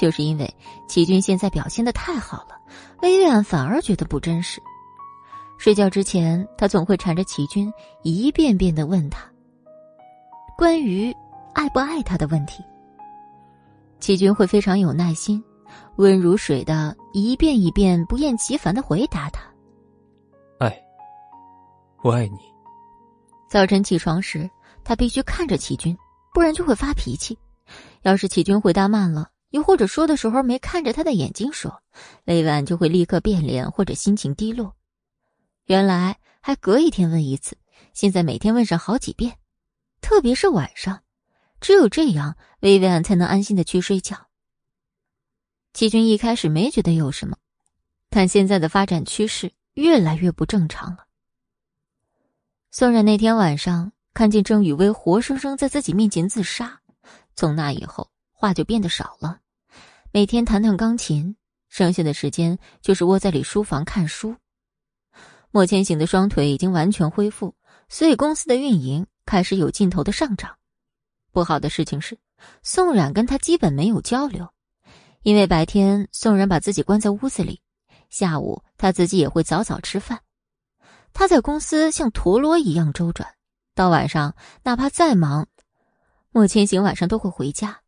[0.00, 0.48] 就是因为
[0.88, 2.54] 齐军现在表现的太好了，
[3.02, 4.60] 薇婉反而觉得不真实。
[5.58, 7.68] 睡觉之前，他总会缠着齐军，
[8.04, 9.28] 一遍遍的问他
[10.56, 11.12] 关于
[11.58, 12.62] 爱不爱他的问题。
[13.98, 15.42] 齐军会非常有耐心，
[15.96, 19.42] 温如水的一遍一遍不厌其烦的回答他
[20.60, 20.80] ：“爱，
[22.04, 22.38] 我爱你。”
[23.50, 24.48] 早晨起床时。
[24.84, 25.94] 他必须看着齐军，
[26.32, 27.38] 不然就会发脾气。
[28.00, 31.82] 要是齐军回答慢了，又或者说的时候没看着他的眼睛说，
[32.24, 34.74] 魏婉就会立刻变脸或者心情低落。
[35.66, 37.58] 原来还隔一天问一次，
[37.92, 39.36] 现在每天问上好几遍，
[40.00, 40.98] 特别是晚上，
[41.60, 44.28] 只有这样，薇薇安才能安心的去睡觉。
[45.72, 47.36] 齐军一开始没觉得有什么，
[48.10, 51.06] 但现在的发展趋势越来越不正常了。
[52.70, 53.92] 宋冉那天晚上。
[54.14, 56.80] 看见郑雨薇活生生在自己面前自杀，
[57.36, 59.38] 从那以后话就变得少了，
[60.10, 61.36] 每天弹弹钢琴，
[61.68, 64.34] 剩下的时间就是窝在里书房看书。
[65.52, 67.54] 莫千行的双腿已经完全恢复，
[67.88, 70.57] 所以公司的运营开始有劲头的上涨。
[71.32, 72.18] 不好的事情是，
[72.62, 74.48] 宋冉跟他基本没有交流，
[75.22, 77.60] 因为白天宋冉把自己关在屋子里，
[78.08, 80.20] 下午他自己也会早早吃饭。
[81.12, 83.28] 他在公司像陀螺一样周转。
[83.74, 85.46] 到晚上，哪怕再忙，
[86.30, 87.80] 莫千行晚上都会回家。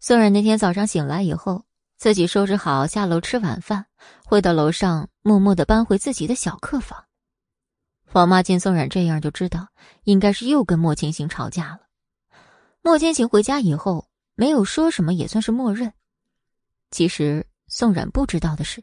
[0.00, 1.64] 宋冉那天早上醒来以后，
[1.96, 3.86] 自己收拾好下楼吃晚饭，
[4.24, 7.04] 回到楼上，默默的搬回自己的小客房。
[8.12, 9.68] 王妈见宋冉这样，就知道
[10.02, 11.89] 应该是又跟莫千行吵架了。
[12.82, 15.92] 莫千行回家以后没有说什么，也算是默认。
[16.90, 18.82] 其实宋冉不知道的是，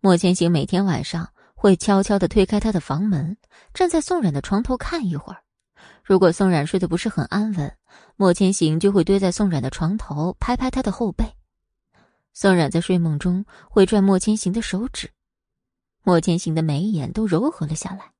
[0.00, 1.28] 莫千行每天晚上。
[1.56, 3.38] 会悄悄的推开他的房门，
[3.72, 5.42] 站在宋冉的床头看一会儿。
[6.02, 7.74] 如果宋冉睡得不是很安稳，
[8.16, 11.24] 莫千行就会堆在宋冉的床头，拍拍他的后背。
[12.34, 15.10] 宋冉在睡梦中会拽莫千行的手指，
[16.02, 18.12] 莫千行的眉眼都柔和了下来。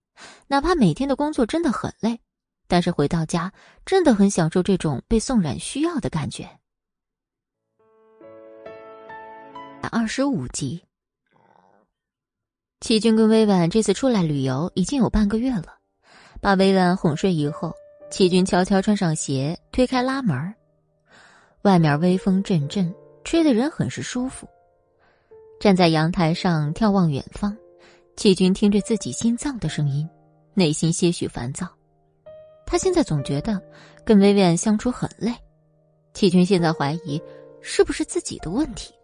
[0.47, 2.23] 哪怕每天的工作真的很累，
[2.67, 3.53] 但是回到家
[3.85, 6.49] 真的很享受这种被宋冉需要的感觉。
[9.93, 10.83] 二十五集。
[12.81, 15.79] 齐军跟薇婉这次出来旅游已经有半个月了，
[16.41, 17.73] 把薇婉哄睡以后，
[18.11, 20.55] 齐军悄悄穿上鞋，推开拉门。
[21.63, 24.47] 外面微风阵阵，吹得人很是舒服。
[25.59, 27.57] 站在阳台上眺望远方，
[28.17, 30.07] 齐军听着自己心脏的声音，
[30.53, 31.74] 内心些许烦躁。
[32.67, 33.61] 他现在总觉得
[34.05, 35.33] 跟薇薇安相处很累，
[36.13, 37.23] 齐军现在怀疑
[37.61, 38.95] 是不是自己的问题。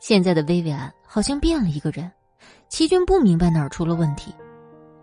[0.00, 2.10] 现在的薇薇安好像变了一个人。
[2.68, 4.34] 齐军不明白哪儿出了问题，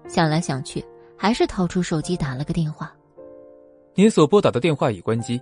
[0.08, 0.84] 想来想去，
[1.18, 2.94] 还是掏出手机打了个电话。
[3.96, 5.42] 您所拨打的电话已关机。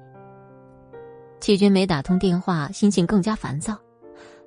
[1.40, 3.78] 齐军没打通电话，心情更加烦躁。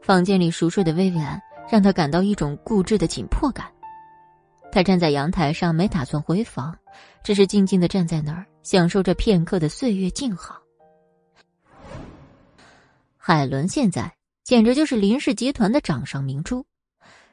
[0.01, 3.67] 房间里熟睡的薇薇安让他感到一种固执的紧迫感。
[4.71, 6.77] 他站在阳台上，没打算回房，
[7.25, 10.61] 只是静静的站在那儿，享受着片刻的岁月静好。
[13.17, 16.65] 海伦现在简直就是林氏集团的掌上明珠。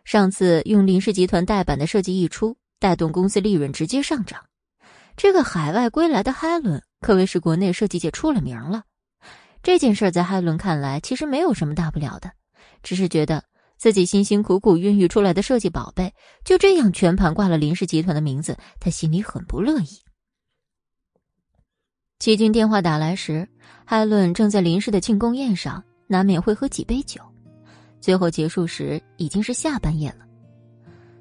[0.05, 4.41] 上次用林氏集团代版的设计一出，带动公司利润直接上涨。
[5.17, 8.83] 这个海外归来的海伦可谓是国内设计界出了名了。
[9.61, 12.31] 这件事在海伦看来其实没有什么大不了的，
[12.81, 13.43] 只是觉得
[13.81, 16.13] 自己辛辛苦苦孕育出来的设计宝贝
[16.45, 20.03] 就这样全盘挂了林氏集团的名字，他心里很不乐意。
[22.19, 23.49] 齐军电话打来时，
[23.83, 27.23] 海伦正在林氏的庆功宴上，难免会喝几杯酒。
[27.99, 30.27] 最后结束时已经是下半夜了。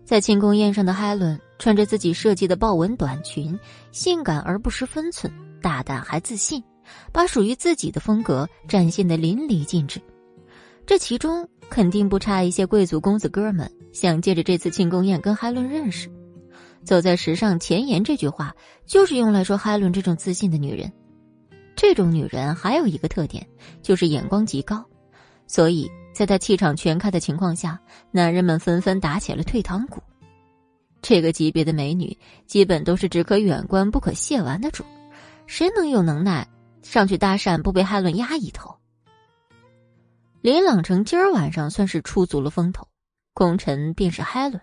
[0.05, 3.59] 在庆功宴上的海伦穿着自己设计的豹纹短裙，
[3.91, 6.63] 性感而不失分寸，大胆还自信，
[7.11, 9.99] 把属于自己的风格展现的淋漓尽致。
[10.85, 16.11] 这其中肯定不差一些贵族公子哥们想借着这次庆功宴跟海伦认识。
[16.85, 18.55] 走在时尚前沿这句话
[18.85, 20.93] 就是用来说海伦这种自信的女人。
[21.77, 23.47] 这种女人还有一个特点，
[23.81, 24.85] 就是眼光极高，
[25.47, 25.91] 所以。
[26.13, 27.81] 在他气场全开的情况下，
[28.11, 30.03] 男人们纷纷打起了退堂鼓。
[31.01, 32.15] 这个级别的美女，
[32.47, 34.85] 基本都是只可远观不可亵玩的主，
[35.47, 36.47] 谁能有能耐
[36.83, 38.75] 上去搭讪不被海伦压一头？
[40.43, 42.89] 林朗成今儿晚上算是出足了风头，
[43.35, 44.63] 功臣便是海伦。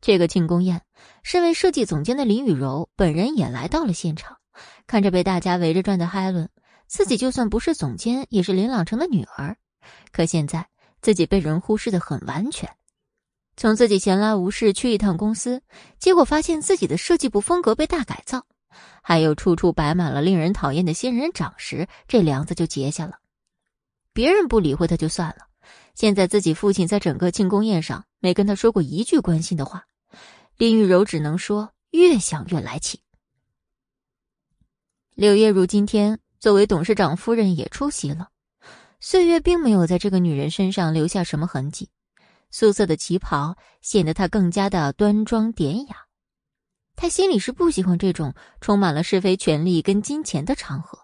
[0.00, 0.82] 这个庆功宴，
[1.24, 4.36] 身为设计总监的林雨柔本人也来到了现场，
[4.86, 6.48] 看着被大家围着转的海伦，
[6.86, 9.56] 自己就算不是总监，也是林朗成的女儿。
[10.12, 10.68] 可现在
[11.00, 12.70] 自己被人忽视的很完全，
[13.56, 15.62] 从自己闲来无事去一趟公司，
[15.98, 18.46] 结果发现自己的设计部风格被大改造，
[19.02, 23.18] 还有处处摆满了令人讨厌的仙人掌时，这梁子就结下了。
[24.16, 25.46] 别人不理会他就算了，
[25.94, 29.84] 现在自己父亲在整个庆功宴上没跟他说过一句关心的话，
[30.56, 32.98] 林玉柔只能说越想越来气。
[35.14, 38.30] 柳叶如今天作为董事长夫人也出席了。
[39.00, 41.90] 岁月并没有在这个女人身上留下什么痕迹，
[42.50, 46.06] 素色的旗袍显得她更加的端庄典雅。
[46.94, 50.98] 她心里是不喜欢这种充满了是非、权力跟金钱的场合，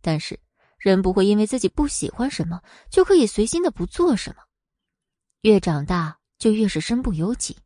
[0.00, 0.40] 但是
[0.82, 4.42] 人不会因为自己不喜欢什么就可以随心的不做什么。
[5.42, 7.56] 越长大就越是身不由己。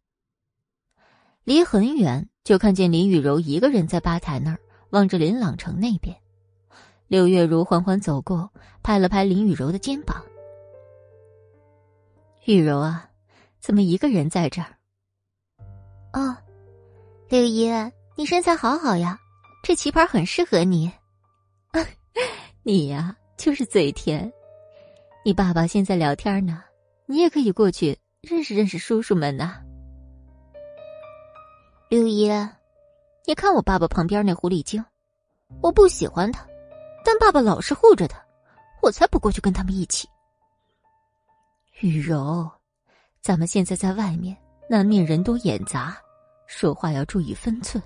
[1.44, 6.14] 离很远就看见林雨柔一个人在吧台那儿望着林朗城那边。
[7.06, 8.52] 柳月如缓缓走过，
[8.82, 10.22] 拍了拍林雨柔的肩膀
[12.44, 13.08] ：“雨柔啊，
[13.60, 14.76] 怎么一个人在这儿
[16.12, 16.36] ？”“哦，
[17.30, 17.70] 柳姨，
[18.14, 19.18] 你身材好好呀，
[19.62, 20.92] 这旗袍很适合你。
[22.68, 24.32] ”“你呀，就是嘴甜。
[25.24, 26.64] 你爸爸现在聊天呢，
[27.06, 29.62] 你也可以过去认识认识叔叔们呐。
[31.88, 32.28] ”“柳姨，
[33.24, 34.84] 你看我爸爸旁边那狐狸精，
[35.62, 36.44] 我不喜欢他。”
[37.06, 38.20] 但爸爸老是护着他，
[38.82, 40.08] 我才不过去跟他们一起。
[41.78, 42.50] 雨柔，
[43.22, 44.36] 咱们现在在外面，
[44.68, 45.96] 难免人多眼杂，
[46.48, 47.80] 说话要注意分寸。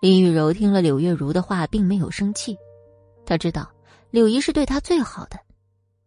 [0.00, 2.56] 林雨柔听了柳月如的话，并没有生气，
[3.26, 3.70] 他知道
[4.10, 5.38] 柳姨是对他最好的，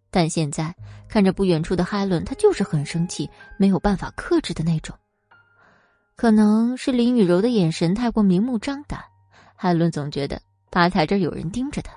[0.10, 0.74] 但现在
[1.08, 4.96] 看着不远处的海伦，他就是很生气，没有办法克制的那种。
[6.16, 9.04] 可能是林雨柔的眼神太过明目张胆，
[9.56, 10.42] 海伦总觉得。
[10.72, 11.92] 吧台这有人盯着他。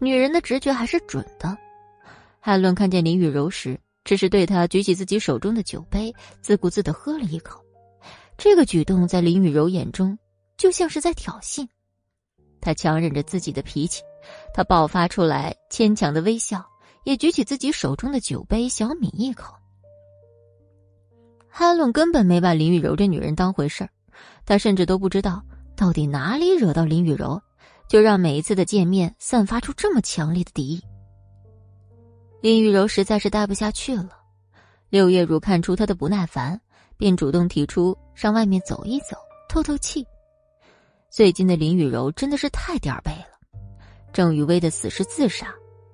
[0.00, 1.56] 女人的直觉还是准的。
[2.40, 7.64] 海伦看见林雨柔时，只是对她举起自己手中的酒杯，自顾自的喝了一口。
[8.36, 10.18] 这个举动在林雨柔眼中
[10.56, 11.64] 就像是在挑衅。
[12.66, 14.02] 他强忍着自己的脾气，
[14.52, 16.66] 他爆发出来牵强的微笑，
[17.04, 19.54] 也举起自己手中的酒杯，小抿一口。
[21.48, 23.90] 哈伦根本没把林雨柔这女人当回事儿，
[24.44, 25.40] 她甚至都不知道。
[25.76, 27.40] 到底哪里惹到林雨柔，
[27.86, 30.82] 就让每一次的见面散发出这么强烈的敌意？
[32.40, 34.08] 林雨柔实在是待不下去了。
[34.88, 36.60] 柳叶如看出她的不耐烦，
[36.96, 39.16] 便主动提出上外面走一走，
[39.48, 40.04] 透透气。
[41.16, 43.40] 最近的林雨柔真的是太点儿背了。
[44.12, 45.46] 郑雨薇的死是自杀，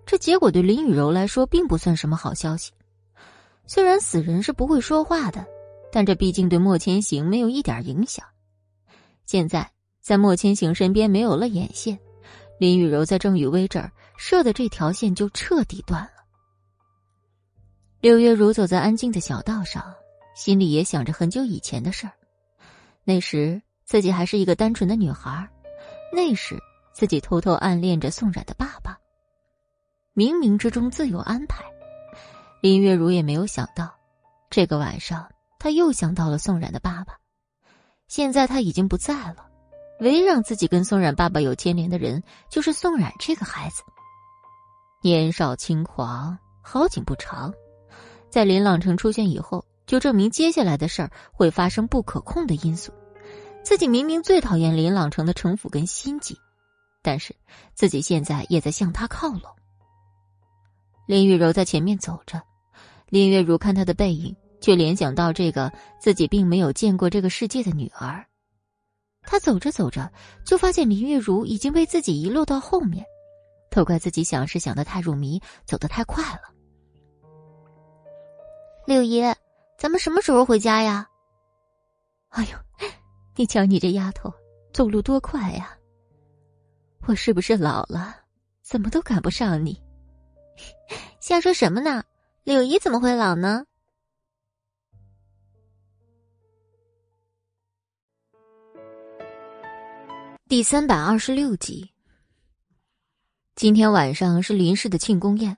[0.04, 2.72] 这结果对林雨柔来说并不算什么好消息。
[3.64, 5.46] 虽然死人是不会说话的，
[5.92, 8.26] 但这毕竟对莫千行没有一点影响。
[9.24, 11.96] 现在在莫千行身边没有了眼线，
[12.58, 16.24] 林雨柔在郑雨薇这儿设的这条线就彻底断了。
[18.00, 19.94] 柳月如走在安静的小道上，
[20.34, 22.12] 心里也想着很久以前的事儿。
[23.04, 23.62] 那时
[23.92, 25.46] 自己还是一个单纯的女孩，
[26.10, 26.58] 那时
[26.94, 28.96] 自己偷偷暗恋着宋冉的爸爸。
[30.14, 31.62] 冥冥之中自有安排，
[32.62, 33.94] 林月如也没有想到，
[34.48, 35.28] 这个晚上
[35.58, 37.18] 她又想到了宋冉的爸爸。
[38.08, 39.44] 现在他已经不在了，
[40.00, 43.82] 唯一让自己跟宋冉爸爸有牵连的人，就是宋冉这个孩子。
[45.02, 47.52] 年少轻狂，好景不长，
[48.30, 52.90] 在林朗城出现以后，就证明接下来的事儿会发生不可控的因素。
[53.62, 56.36] 自己明明最讨厌林朗城的城府跟心计，
[57.00, 57.34] 但是
[57.74, 59.42] 自己现在也在向他靠拢。
[61.06, 62.42] 林雨柔在前面走着，
[63.08, 68.24] 林月如看他的背影，却联想到这个自己并没有见过这个世界的女儿。
[69.22, 70.12] 他走着走着，
[70.44, 73.04] 就发现林月如已经被自己遗落到后面，
[73.70, 76.42] 都怪自己想事想得太入迷，走得太快了。
[78.86, 79.34] 六爷，
[79.78, 81.06] 咱们什么时候回家呀？
[82.30, 82.58] 哎呦，
[83.34, 84.30] 你瞧你这丫头，
[84.74, 85.74] 走路多快呀！
[87.06, 88.14] 我是不是老了？
[88.60, 89.82] 怎么都赶不上你？
[91.18, 92.04] 瞎说什么呢？
[92.44, 93.64] 柳姨怎么会老呢？
[100.46, 101.90] 第三百二十六集。
[103.54, 105.56] 今天晚上是林氏的庆功宴，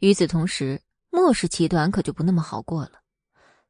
[0.00, 3.00] 与此同时，莫氏集团可就不那么好过了。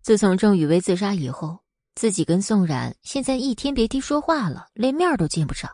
[0.01, 1.59] 自从郑雨薇自杀以后，
[1.97, 5.69] 自己跟宋冉现在一天别提说话了，连面都见不上。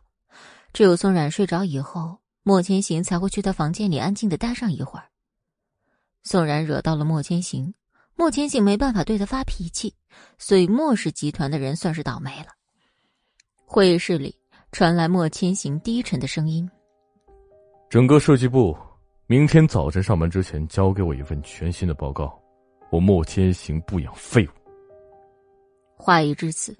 [0.73, 5.05] 只有宋冉睡着以后，莫千行才会去他房间里安静的待上一会儿。
[6.23, 7.75] 宋冉惹到了莫千行，
[8.16, 9.95] 莫千行没办法对他发脾气，
[10.39, 12.47] 所以莫氏集团的人算是倒霉了。
[13.66, 14.35] 会议室里。
[14.75, 16.66] 传来莫千行低沉的声音
[17.91, 18.75] ：“整个设计部，
[19.27, 22.41] 明天早晨上班之前交给我一份全新的报告。
[22.91, 24.51] 我莫千行不养废物。”
[26.03, 26.76] 话已至此，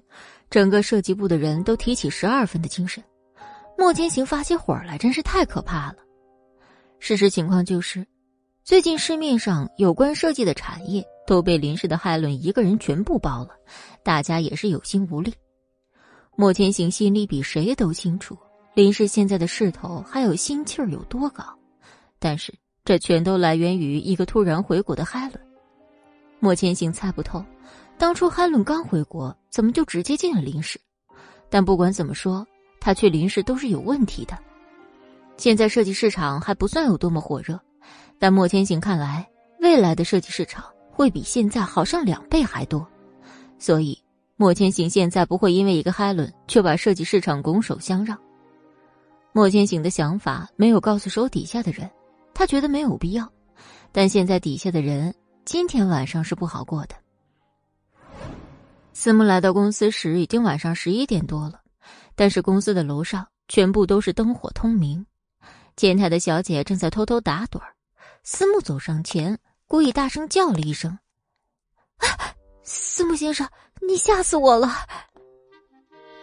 [0.49, 3.03] 整个设计部的人都提起十二分的精神。
[3.77, 5.95] 莫千行发起火来，真是太可怕了。
[6.99, 8.05] 事实情况就是，
[8.63, 13.49] 最近市面上有关设计的产业都被林氏的海伦一个人全部包了，
[14.03, 15.33] 大家也是有心无力。
[16.35, 18.37] 莫千行心里比谁都清楚
[18.73, 21.43] 林氏现在的势头还有心气儿有多高，
[22.19, 22.53] 但是
[22.85, 25.39] 这全都来源于一个突然回国的海伦。
[26.39, 27.43] 莫千行猜不透，
[28.03, 30.77] 当初海伦刚回国，怎么就直接进了林氏？
[31.49, 32.45] 但不管怎么说，
[32.81, 34.37] 他去林氏都是有问题的。
[35.37, 37.57] 现在设计市场还不算有多么火热，
[38.19, 39.25] 但莫千行看来，
[39.61, 42.85] 未来的设计市场会比现在好上两倍还多，
[43.57, 43.97] 所以。
[44.35, 48.19] 莫千行现在不会因为一个海伦，却把设计市场拱手相让。
[49.31, 51.89] 莫千行的想法没有告诉手底下的人，
[52.33, 53.31] 他觉得没有必要。
[53.93, 56.95] 但现在底下的人今天晚上是不好过的。
[58.93, 61.61] 思慕来到公司时已经晚上十一点多了，
[62.15, 65.05] 但是公司的楼上全部都是灯火通明，
[65.75, 67.73] 前台的小姐正在偷偷打盹儿。
[68.23, 69.37] 思慕走上前，
[69.67, 70.97] 故意大声叫了一声
[71.97, 72.07] ：“啊，
[72.63, 73.49] 思慕先生！”
[73.85, 74.69] 你吓死我了！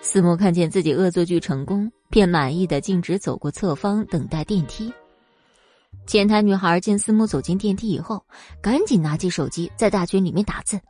[0.00, 4.90] 思慕看见自己恶作剧成功，便满意的径直走过侧方等待电梯。
[6.06, 8.24] 前台女孩见思慕走进电梯以后，
[8.62, 10.80] 赶紧拿起手机在大群里面打字：“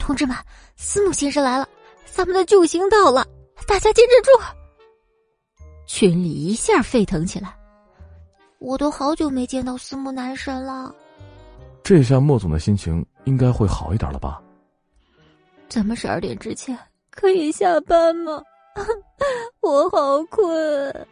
[0.00, 0.34] 同志们，
[0.76, 1.68] 司慕先生来了，
[2.06, 3.24] 咱们的救星到了，
[3.68, 4.30] 大家坚持住！”
[5.86, 7.56] 群里一下沸腾起来。
[8.58, 10.92] 我都好久没见到思慕男神了，
[11.84, 14.42] 这下莫总的心情应该会好一点了吧？
[15.68, 16.76] 咱们十二点之前
[17.10, 18.42] 可以下班吗？
[19.60, 21.06] 我好困。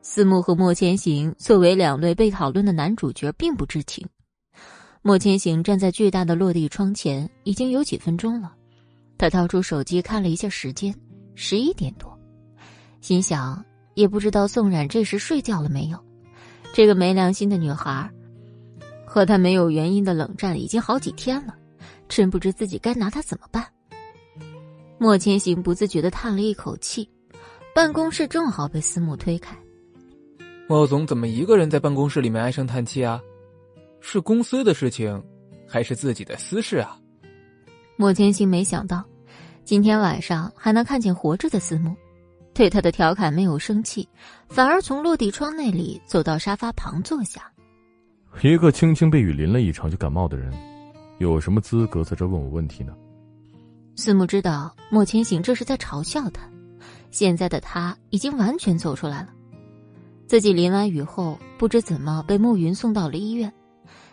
[0.00, 4.08] 司慕和莫千行作为两位被讨论的男主角，并不知情。
[5.02, 8.54] 莫千行站在巨大的落地窗前，已经有几分钟了。
[9.16, 10.94] 他掏出手机看了一下时间，
[11.34, 12.18] 十一点多，
[13.00, 15.98] 心想也不知道宋冉这时睡觉了没有。
[16.72, 18.10] 这个没良心的女孩，
[19.06, 21.54] 和他没有原因的冷战已经好几天了。
[22.08, 23.66] 真不知自己该拿他怎么办。
[24.98, 27.08] 莫千行不自觉的叹了一口气，
[27.74, 29.56] 办公室正好被思慕推开。
[30.68, 33.20] 莫总怎么一个人在办公室里面唉声叹气啊？
[34.00, 35.22] 是公司的事情，
[35.66, 36.98] 还是自己的私事啊？
[37.96, 39.04] 莫千行没想到，
[39.64, 41.94] 今天晚上还能看见活着的思慕，
[42.54, 44.08] 对他的调侃没有生气，
[44.48, 47.42] 反而从落地窗那里走到沙发旁坐下。
[48.42, 50.52] 一个轻轻被雨淋了一场就感冒的人。
[51.18, 52.94] 有什么资格在这问我问题呢？
[53.96, 56.48] 思慕知道莫千行这是在嘲笑他，
[57.10, 59.30] 现在的他已经完全走出来了。
[60.28, 63.52] 自己淋完雨后，不知怎么被暮云送到了医院，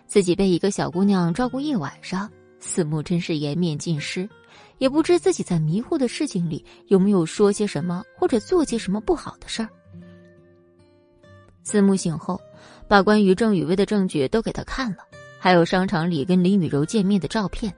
[0.08, 2.30] 自己被一个小姑娘照顾一晚上，
[2.60, 4.30] 思慕真是颜面尽失，
[4.78, 9.70] 也不知自己在迷糊的事情里有没有说些什么或者做些什么不好的事儿。
[11.64, 12.40] 思慕醒后，
[12.88, 14.98] 把关于郑雨薇的证据都给他看了。
[15.40, 17.72] 还有商场里跟林雨柔见面的照片，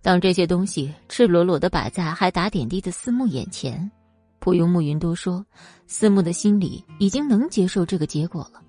[0.00, 3.90] 当这些东西赤裸裸的摆在还打点滴的思慕眼前，
[4.38, 5.44] 不用暮云多说，
[5.86, 8.62] 思慕的心里已经能接受这个结果了。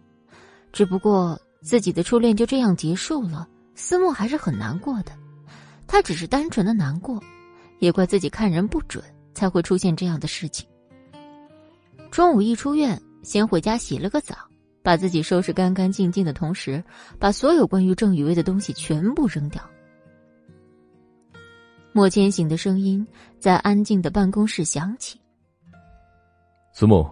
[0.73, 5.12] 只不过自己的初恋就这样结束了，思慕还是很难过的。
[5.88, 7.22] 他只是单纯的难过，
[7.80, 9.03] 也怪自己看人不准，
[9.34, 10.68] 才会出现这样的事情。
[12.12, 14.36] 中午一出院，先回家洗了个澡，
[14.82, 16.84] 把自己收拾干干净净的同时，
[17.20, 19.62] 把所有关于郑雨薇的东西全部扔掉。
[21.93, 23.05] 莫千行的声音
[23.39, 25.20] 在安静的办公室响起
[26.72, 27.10] ：“思慕，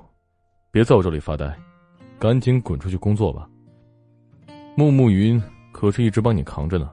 [0.71, 1.57] 别在我这里发呆，
[2.19, 3.49] 赶紧滚出去工作吧。
[4.75, 6.91] 木木云可是一直帮你扛着呢。”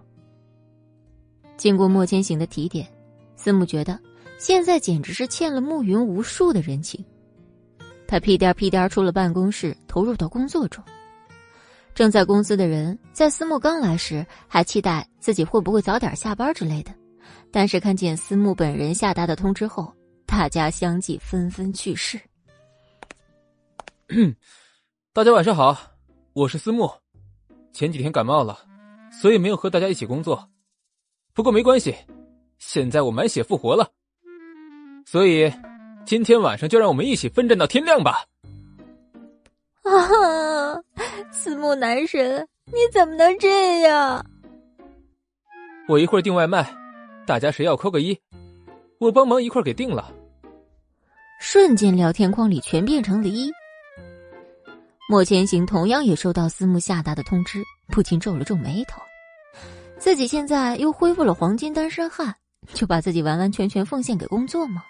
[1.57, 2.87] 经过莫千行的提点，
[3.37, 3.99] 思慕觉得
[4.39, 7.05] 现在简直是欠了暮云无数的人情。
[8.07, 10.83] 他屁颠屁颠出了办公室，投入到工作中。
[11.95, 16.93] 正在公司的人在思慕刚来时还期待自己会不会早点下班之类的，
[17.51, 19.93] 但是看见思慕本人下达的通知后，
[20.25, 22.21] 大家相继纷纷去世。
[25.13, 25.77] 大家晚上好，
[26.33, 26.91] 我是思慕，
[27.73, 28.59] 前几天感冒了，
[29.11, 30.49] 所以没有和大家一起工作。
[31.35, 31.95] 不过没关系，
[32.59, 33.91] 现在我满血复活了，
[35.07, 35.53] 所以。
[36.05, 38.25] 今天晚上就让我们一起奋战到天亮吧！
[39.85, 39.95] 啊，
[41.31, 44.27] 四目男神，你怎么能这样？
[45.87, 46.69] 我一会儿订外卖，
[47.25, 48.19] 大家谁要扣个一，
[48.99, 50.13] 我帮忙一块儿给订了。
[51.39, 53.49] 瞬间，聊天框里全变成了一。
[55.13, 58.99] 莫千行同样也收到思慕下达的通知，不禁皱了皱眉头。
[59.99, 62.35] 自己现在又恢复了黄金单身汉，
[62.73, 64.83] 就把自己完完全全奉献给工作吗？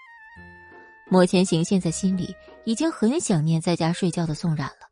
[1.10, 2.32] 莫千行现在心里
[2.64, 4.86] 已经很想念在家睡觉的宋冉了，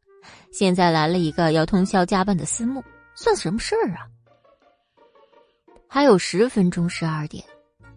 [0.51, 2.83] 现在来了一个要通宵加班的思慕，
[3.15, 4.09] 算什么事儿啊？
[5.87, 7.45] 还有十分钟十二点，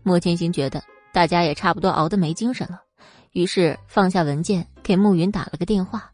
[0.04, 2.84] 莫千行觉得大家也差不多熬得没精神了，
[3.32, 6.13] 于是放下文件给暮云打了个电话，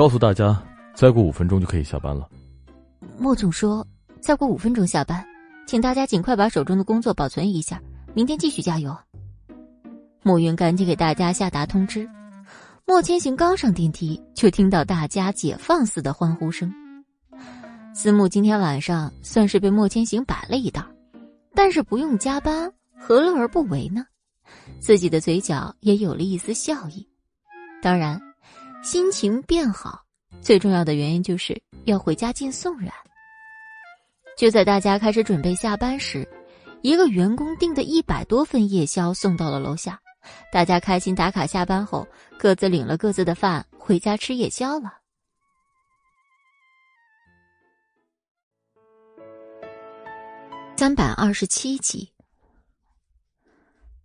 [0.00, 0.58] 告诉大家
[0.94, 2.26] 再过五分钟就可以下班了。
[3.18, 3.86] 莫总说
[4.18, 5.22] 再过五分钟下班，
[5.66, 7.78] 请大家尽快把手中的工作保存一下，
[8.14, 8.96] 明天继续加油。
[10.22, 12.08] 暮云赶紧给大家下达通知。
[12.86, 16.72] 莫千行刚上电梯，就听到大家解放似的欢呼声。
[17.92, 20.82] 思慕今天晚上算是被莫千行摆了一道，
[21.54, 24.02] 但是不用加班，何乐而不为呢？
[24.80, 27.06] 自己的嘴角也有了一丝笑意。
[27.82, 28.18] 当然，
[28.82, 30.02] 心情变好
[30.40, 32.90] 最重要的原因就是要回家见宋冉。
[34.38, 36.26] 就在大家开始准备下班时，
[36.80, 40.00] 一个员工订的一百多份夜宵送到了楼下。
[40.50, 42.08] 大家开心打卡下班后，
[42.38, 44.98] 各自领了各自的饭回家吃夜宵了。
[50.76, 52.10] 三百二十七集。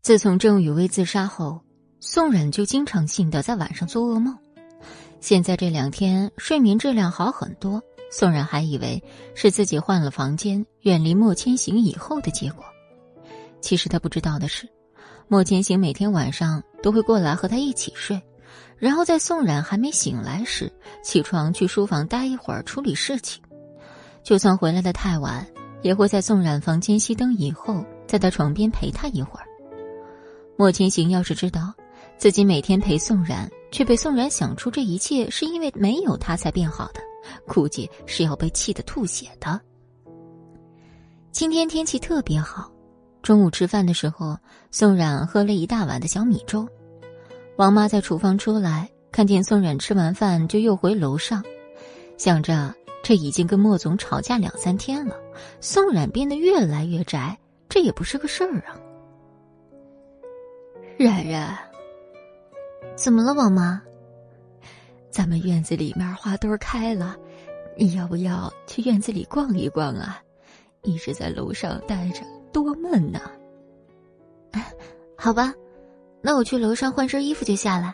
[0.02, 1.64] 自从郑雨薇自杀后，
[2.02, 4.38] 宋冉就经常性的在晚上做噩梦。
[5.26, 9.04] 现在这两天睡眠质量好很多，宋冉还以为
[9.34, 12.64] 是自己换了房间，远离莫千行以后的结果。
[13.60, 14.70] 其实他不知道的是。
[15.28, 18.22] 莫千行每天晚上都会过来和他一起睡，
[18.78, 20.72] 然后在宋冉还没醒来时
[21.02, 23.42] 起床去书房待一会儿处理事情。
[24.22, 25.44] 就算回来的太晚，
[25.82, 29.48] 也会在宋冉房间熄灯以后，在他床边陪他一会儿。
[30.56, 31.74] 莫千行要是知道
[32.18, 37.02] 自己每天陪宋冉，却被宋冉想出这一切是因为没有他才变好的，
[37.46, 39.60] 估计是要被气得吐血的。
[41.32, 42.72] 今天天气特别好。
[43.22, 44.38] 中午吃饭的时候，
[44.72, 46.68] 宋冉喝了一大碗的小米粥。
[47.58, 51.44] 王妈在厨房出来，看见宋冉吃完饭就又回楼上，
[52.18, 55.16] 想着这已经跟莫总吵架两三天了，
[55.60, 57.38] 宋冉变得越来越宅，
[57.68, 58.78] 这也不是个事儿啊。
[60.98, 61.58] 冉冉，
[62.96, 63.82] 怎么了，王妈？
[65.10, 67.16] 咱们院子里面花都开了，
[67.78, 70.22] 你要不要去院子里逛一逛啊？
[70.82, 72.22] 一直在楼上待着。
[72.54, 73.20] 多闷呐！
[75.18, 75.54] 好吧，
[76.22, 77.94] 那我去楼上换身衣服就下来。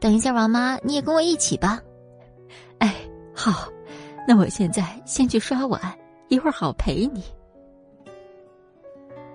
[0.00, 1.82] 等一下，王妈你也跟我一起吧。
[2.78, 2.94] 哎，
[3.34, 3.70] 好，
[4.26, 5.78] 那我现在先去刷碗，
[6.28, 7.22] 一会儿好陪你。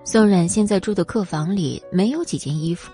[0.02, 2.90] 宋冉现在住的客房里没有几件衣服，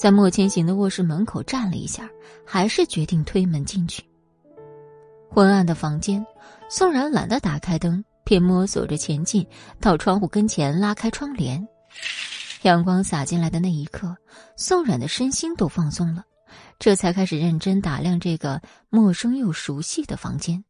[0.00, 2.08] 在莫千行的卧室门口站了一下，
[2.46, 4.02] 还是决定推门进去。
[5.28, 6.24] 昏暗的房间，
[6.70, 8.02] 宋冉懒得打开灯。
[8.24, 9.44] 便摸索着前进，
[9.80, 11.66] 到窗户跟前拉开窗帘，
[12.62, 14.16] 阳光洒进来的那一刻，
[14.56, 16.24] 宋冉的身心都放松了，
[16.78, 20.64] 这才开始认真打量这个陌生又熟悉的房间。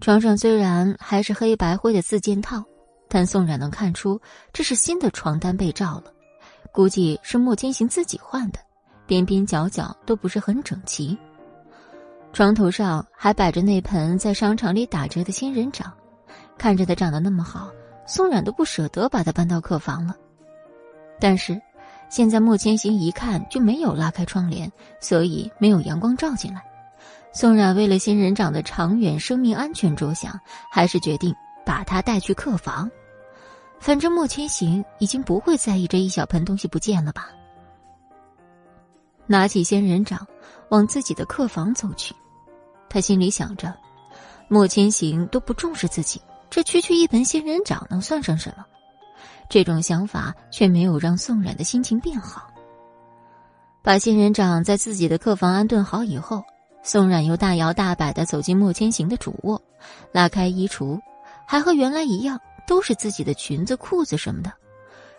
[0.00, 2.64] 床上虽然还是黑白灰的四件套，
[3.08, 4.18] 但宋冉能看出
[4.52, 6.12] 这是新的床单被罩了，
[6.72, 8.58] 估计是莫千行自己换的，
[9.06, 11.16] 边边角角都不是很整齐。
[12.32, 15.92] 床头上还摆着那盆在商场里打折的仙人掌。
[16.56, 17.70] 看着他长得那么好，
[18.06, 20.14] 宋冉都不舍得把他搬到客房了。
[21.18, 21.60] 但是，
[22.08, 26.62] 现在莫千行一看就没有拉开窗帘，所以没有阳光照进来。
[27.32, 30.38] 宋冉为了仙人掌的长远生命安全着想，
[30.70, 32.90] 还是决定把他带去客房。
[33.80, 37.30] 反正莫千行已经不会在意这一小盆东西不见了吧。
[39.26, 40.26] 拿起仙人掌，
[40.68, 42.14] 往自己的客房走去。
[42.88, 43.74] 他心里想着，
[44.48, 46.20] 莫千行都不重视自己，
[46.50, 48.64] 这区区一盆仙人掌能算上什么？
[49.48, 52.48] 这种想法却没有让宋冉的心情变好。
[53.82, 56.44] 把仙人掌在自己的客房安顿好以后，
[56.82, 59.60] 宋冉又大摇大摆的走进莫千行的主卧，
[60.12, 61.00] 拉开衣橱，
[61.46, 62.38] 还和原来一样，
[62.70, 64.52] 都是自己的裙子、裤子什么的。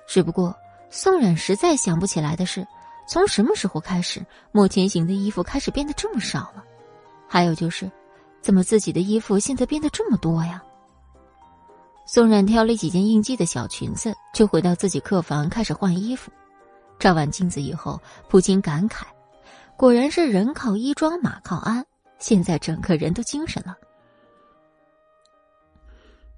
[0.08, 0.56] 只不过
[0.90, 2.66] 宋冉实在想不起来的是，
[3.06, 6.64] 从什么时候开始，莫千行的衣服开始变得这么少了？
[7.28, 7.92] 还有就是，
[8.42, 10.64] 怎么自己的衣服现在变得这么多呀？
[12.08, 16.32] 宋冉挑了几件应季的小裙子，就回到自己客房开始换衣服。
[17.00, 18.00] 照完镜子以后，
[18.30, 19.04] 不禁感慨。
[19.76, 21.86] 果然是人靠衣装，马靠鞍。
[22.18, 23.76] 现在整个人都精神了。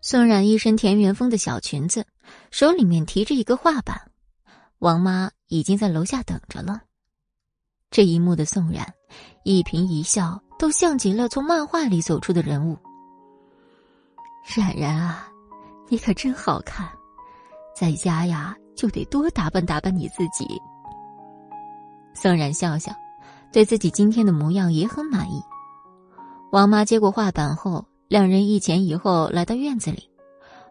[0.05, 2.05] 宋冉一身田园风的小裙子，
[2.51, 4.11] 手里面提着一个画板，
[4.79, 6.81] 王妈已经在楼下等着了。
[7.89, 8.85] 这一幕的宋冉，
[9.45, 12.77] 一颦一笑都像极了从漫画里走出的人物。
[14.57, 15.29] 冉冉啊，
[15.87, 16.85] 你可真好看，
[17.73, 20.45] 在家呀就得多打扮打扮你自己。
[22.13, 22.91] 宋冉笑笑。
[23.53, 25.39] 对自己今天的模样也很满意。
[26.51, 30.07] 王妈接过画板后，两人一前一后来到院子里。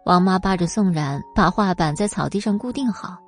[0.05, 3.19] 王妈扒着宋冉，把画板在草地上固定好，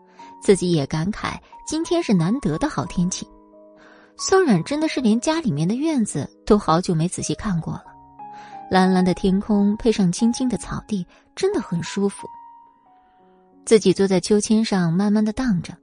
[0.40, 1.32] 自己也感慨
[1.66, 3.28] 今天是难得的好天气。
[4.16, 7.86] 宋冉真的是连家里面的院子都好久没仔细看过了。
[8.70, 11.04] 蓝蓝的天空配上青青的草地，
[11.34, 12.28] 真的很舒服。
[13.64, 15.74] 自己坐在秋千上慢慢的荡着，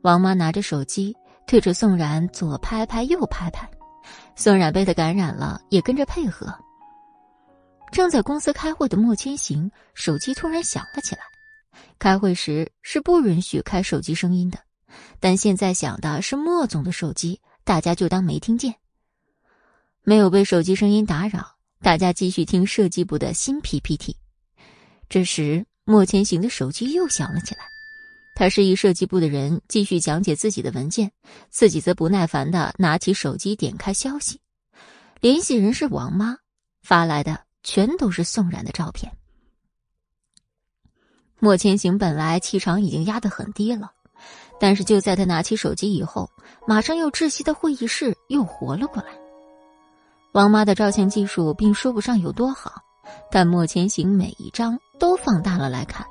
[0.00, 1.14] 王妈拿着手机。
[1.46, 3.68] 对着宋冉左拍拍右拍拍，
[4.34, 6.46] 宋冉被他感染了，也跟着配合。
[7.92, 11.22] 正在公司开会的莫千行手机突然响了起来。
[11.98, 14.58] 开会时是不允许开手机声音的，
[15.18, 18.74] 但现在响的是莫总的手机，大家就当没听见。
[20.02, 24.16] 没有被手机声音打扰，大家继续听设计部的新 PPT。
[25.08, 27.60] 这时，莫千行的手机又响了起来。
[28.34, 31.10] 他示意设计部的人继续讲解自己的文件，
[31.48, 34.38] 自己则不耐烦的拿起手机点开消息。
[35.20, 36.36] 联系人是王妈，
[36.82, 39.12] 发来的全都是宋冉的照片。
[41.40, 43.90] 莫千行本来气场已经压得很低了，
[44.60, 46.30] 但是就在他拿起手机以后，
[46.64, 49.08] 马上又窒息的会议室又活了过来。
[50.32, 52.80] 王妈的照相技术并说不上有多好，
[53.32, 56.06] 但莫千行每一张都放大了来看。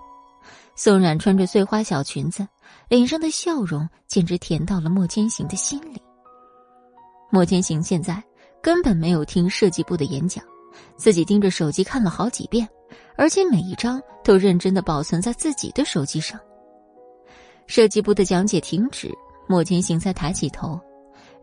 [0.76, 2.46] 宋冉穿着碎花小裙子，
[2.90, 6.02] 脸上的笑容简直甜到了莫千行的心里。
[7.32, 8.22] 莫千行现在
[8.62, 10.44] 根本没有听设计部的演讲，
[10.96, 12.68] 自己盯着手机看了好几遍，
[13.18, 16.40] 而且每一张都认真的保存在自己的手机上。
[17.68, 19.12] 设计部的讲解停止，
[19.48, 20.80] 莫千行才抬起头，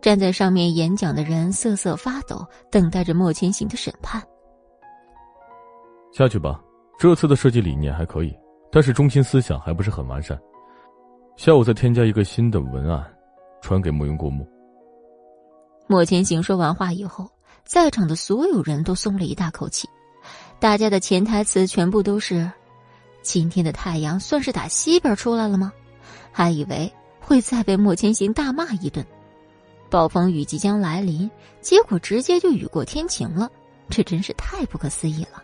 [0.00, 4.22] 站在上面演讲的人瑟瑟发抖，等待着莫千行的审判。
[6.12, 6.60] 下去吧，
[6.98, 8.32] 这次的设计理念还可以。
[8.70, 10.38] 但是中心思想还不是很完善，
[11.36, 13.04] 下午再添加一个新的文案，
[13.60, 14.48] 传给慕云过目。
[15.86, 17.28] 莫千行说完话以后，
[17.64, 19.88] 在场的所有人都松了一大口气，
[20.58, 22.50] 大家的潜台词全部都是：
[23.22, 25.72] 今天的太阳算是打西边出来了吗？
[26.30, 29.06] 还以为会再被莫千行大骂一顿，
[29.88, 33.50] 暴风雨即将来临，结果直接就雨过天晴了，
[33.88, 35.42] 这真是太不可思议了。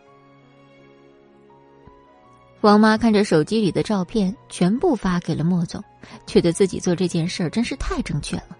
[2.62, 5.82] 王妈看着手机里的照片，全部发给了莫总，
[6.26, 8.57] 觉得自己做这件事儿真是太正确了。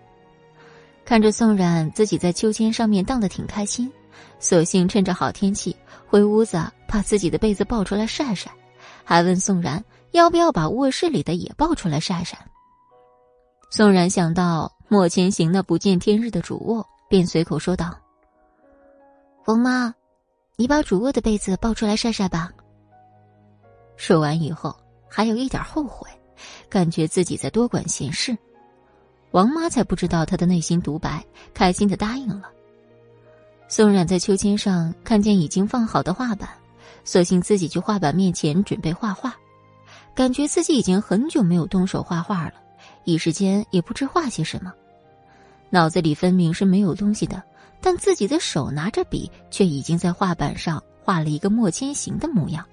[1.09, 3.91] 看着宋冉自己在秋千上面荡得挺开心，
[4.39, 5.75] 索性趁着好天气
[6.07, 8.51] 回屋子把自己的被子抱出来晒晒，
[9.05, 12.37] 还问宋冉要不要把卧室里的也抱出来晒晒。
[13.71, 17.99] 宋冉想到莫千行那不见天日的主卧，便随口说道
[19.49, 19.95] ：“王妈，
[20.57, 22.53] 你把主卧的被子抱出来晒晒吧。”
[23.97, 24.77] 说完以后，
[25.09, 26.07] 还有一点后悔，
[26.69, 28.37] 感觉自己在多管闲事。
[29.31, 32.51] 王妈才不知道他的内心独白，开心的答应了。
[33.69, 36.49] 宋冉在秋千上看见已经放好的画板，
[37.05, 39.37] 索性自己去画板面前准备画画，
[40.15, 42.55] 感觉自己已经很久没有动手画画了，
[43.05, 44.73] 一时间也不知画些什么，
[45.69, 47.43] 脑子里分明是没有东西的，
[47.83, 52.65] 但自己的手拿着笔，却已经在画板上画了一个莫千行的模样。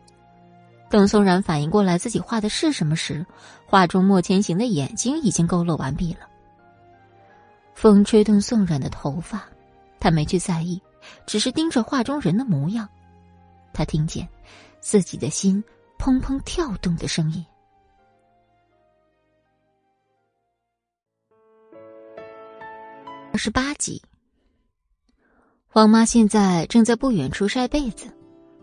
[0.90, 3.26] 等宋冉反应过来自己画的是什么时，
[3.66, 6.20] 画中莫千行的眼睛已经勾勒完毕了。
[7.76, 9.44] 风吹动宋冉的头发，
[10.00, 10.82] 他没去在意，
[11.28, 12.88] 只是盯着画中人的模样。
[13.74, 14.28] 他听见
[14.80, 15.62] 自己的心
[16.00, 17.46] 砰砰跳动的声音。
[23.34, 24.02] 二十八集，
[25.74, 28.08] 王妈现在正在不远处晒被子，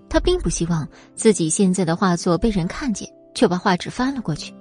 [0.08, 4.54] 她并不希望自己现在的画作被人看见，就把画纸翻了过去。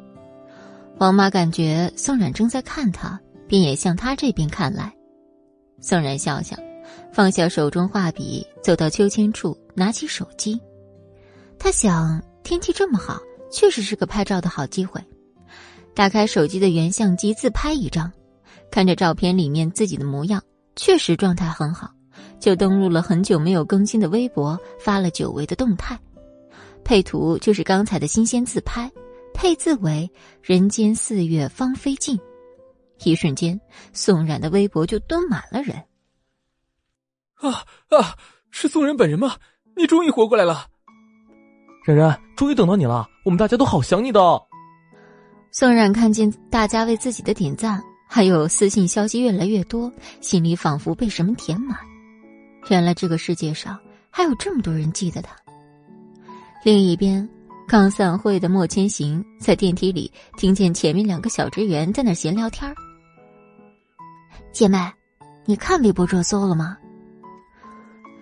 [1.00, 3.18] 王妈感觉宋冉正在看她，
[3.52, 4.90] 便也向他这边看来。
[5.82, 6.56] 宋然笑笑，
[7.12, 10.58] 放下手中画笔，走到秋千处，拿起手机。
[11.60, 13.20] 他想，天气这么好，
[13.52, 15.02] 确实是个拍照的好机会。
[15.94, 18.10] 打开手机的原相机，自拍一张，
[18.72, 20.42] 看着照片里面自己的模样，
[20.78, 21.92] 确实状态很好，
[22.40, 26.00] 就登录了很久没有更新的微博，发了久违的动态。
[26.86, 28.90] 配图就是刚才的新鲜自拍，
[29.34, 30.10] 配字为
[30.42, 32.18] “人间四月芳菲尽”。
[33.04, 33.60] 一瞬间，
[33.94, 35.76] 宋冉的微博就蹲满了人。
[37.36, 38.16] 啊啊！
[38.52, 39.36] 是宋冉本人吗？
[39.76, 40.68] 你终于活过来了！
[41.86, 44.20] 冉冉，终于等到你了，我们大家都好想你的。
[45.52, 51.78] 宋冉看见大家为自己的点赞，还有私信消息越来越多，心里仿佛被什么填满。
[52.70, 53.80] 原来这个世界上
[54.10, 55.36] 还有这么多人记得他。
[56.64, 57.28] 另一边，
[57.68, 62.72] 刚散会的莫千行在电梯里听见前面两个小职员在那闲聊天
[64.52, 64.78] 姐妹，
[65.46, 66.78] 你看微博热搜了吗？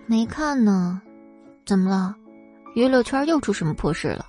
[0.06, 1.00] 没看呢，
[1.64, 2.14] 怎么了？
[2.74, 4.24] 娱乐圈又出什么破事了？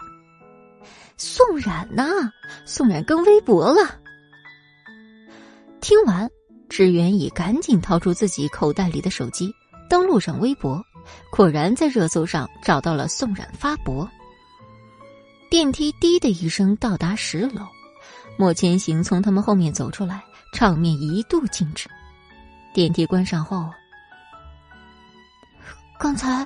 [1.17, 2.03] 宋冉呐，
[2.65, 3.99] 宋冉更微博了。
[5.79, 6.29] 听完，
[6.69, 9.53] 志远已赶紧掏出自己口袋里的手机，
[9.89, 10.83] 登录上微博，
[11.31, 14.09] 果然在热搜上找到了宋冉发博。
[15.49, 17.67] 电梯滴的一声到达十楼，
[18.37, 20.23] 莫千行从他们后面走出来。
[20.51, 21.89] 场面一度静止，
[22.73, 23.69] 电梯关上后，
[25.97, 26.45] 刚才，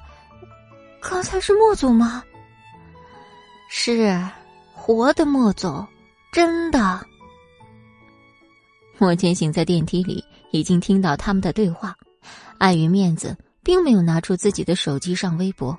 [1.02, 2.24] 刚才是莫总吗？
[3.70, 4.24] 是，
[4.74, 5.86] 活的莫总，
[6.32, 7.06] 真的。
[8.98, 11.96] 莫千行在电梯里已经听到他们的对话，
[12.58, 15.78] 碍于面子，并没有拿出自己的手机上微博。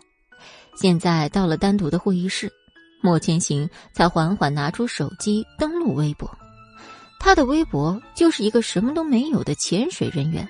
[0.75, 2.53] 现在到了单独的会议室，
[3.01, 6.31] 莫千行才缓缓拿出手机登录微博。
[7.19, 10.49] 他的微博就是一个什么都没有的潜水人员，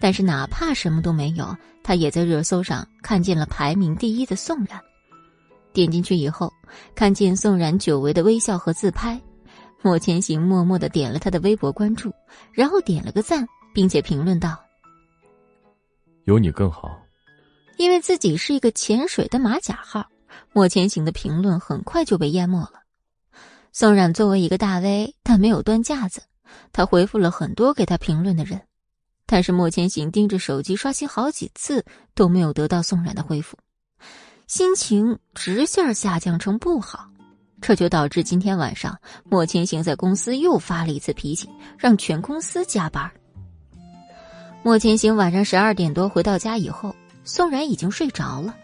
[0.00, 4.80] 但是哪怕什么都没有，他也在热搜上看见了排名第一的宋冉。
[5.72, 6.52] 点进去以后，
[6.94, 9.20] 看见宋冉久违的微笑和自拍，
[9.82, 12.12] 莫千行默默的点了他的微博关注，
[12.52, 14.56] 然后点了个赞，并且评论道
[16.24, 16.96] ：“有你更好。”
[17.76, 20.06] 因为自己是一个潜水的马甲号，
[20.52, 22.83] 莫千行的评论很快就被淹没了。
[23.76, 26.22] 宋冉作为一个大 V，但没有端架子，
[26.72, 28.60] 他回复了很多给他评论的人，
[29.26, 33.58] 但是莫千行盯着手机刷新好几次都没有得到宋冉的回复，
[34.46, 37.08] 心情直线下降成不好，
[37.60, 43.10] 这就导致今天晚上莫千行在公司又发了一次脾气，让全公司加班。
[44.62, 46.94] 莫千行晚上十二点多回到家以后，
[47.24, 48.54] 宋冉已经睡着了，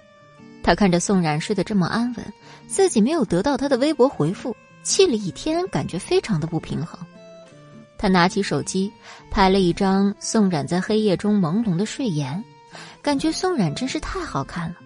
[0.63, 2.33] 他看着宋冉睡得这么安稳，
[2.69, 4.55] 自己没有得到他的微博回复。
[4.83, 6.99] 气了一天，感觉非常的不平衡。
[7.99, 8.91] 他拿起手机，
[9.31, 12.43] 拍了一张宋冉在黑夜中朦胧的睡颜，
[13.03, 14.77] 感觉宋冉真是太好看了。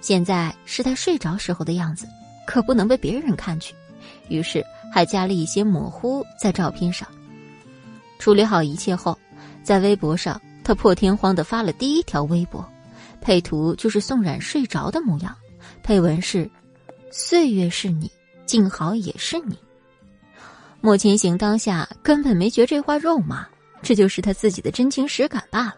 [0.00, 2.08] 现在是他睡着时候的样子，
[2.46, 3.74] 可不能被别人看去，
[4.28, 7.06] 于是还加了一些模糊在照片上。
[8.18, 9.18] 处理好一切后，
[9.62, 12.66] 在微博上，他破天荒的发了第一条微博，
[13.20, 15.36] 配图就是宋冉睡着的模样，
[15.82, 16.50] 配文是
[17.12, 18.10] ：“岁月是你。”
[18.50, 19.56] 幸好也是你，
[20.80, 23.46] 莫千行当下根本没觉这话肉麻，
[23.80, 25.76] 这就是他自己的真情实感罢了。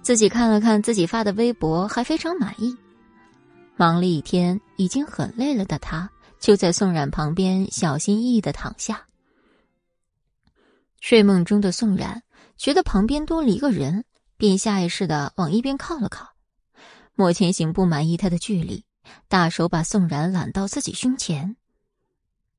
[0.00, 2.74] 自己看了看自己发的微博，还非常满意。
[3.76, 6.08] 忙了一天，已经很累了的他，
[6.40, 9.04] 就在宋冉旁边小心翼翼的躺下。
[11.02, 12.22] 睡梦中的宋冉
[12.56, 14.06] 觉得旁边多了一个人，
[14.38, 16.30] 便下意识的往一边靠了靠。
[17.14, 18.87] 莫千行不满意他的距离。
[19.28, 21.56] 大手把宋冉揽到自己胸前。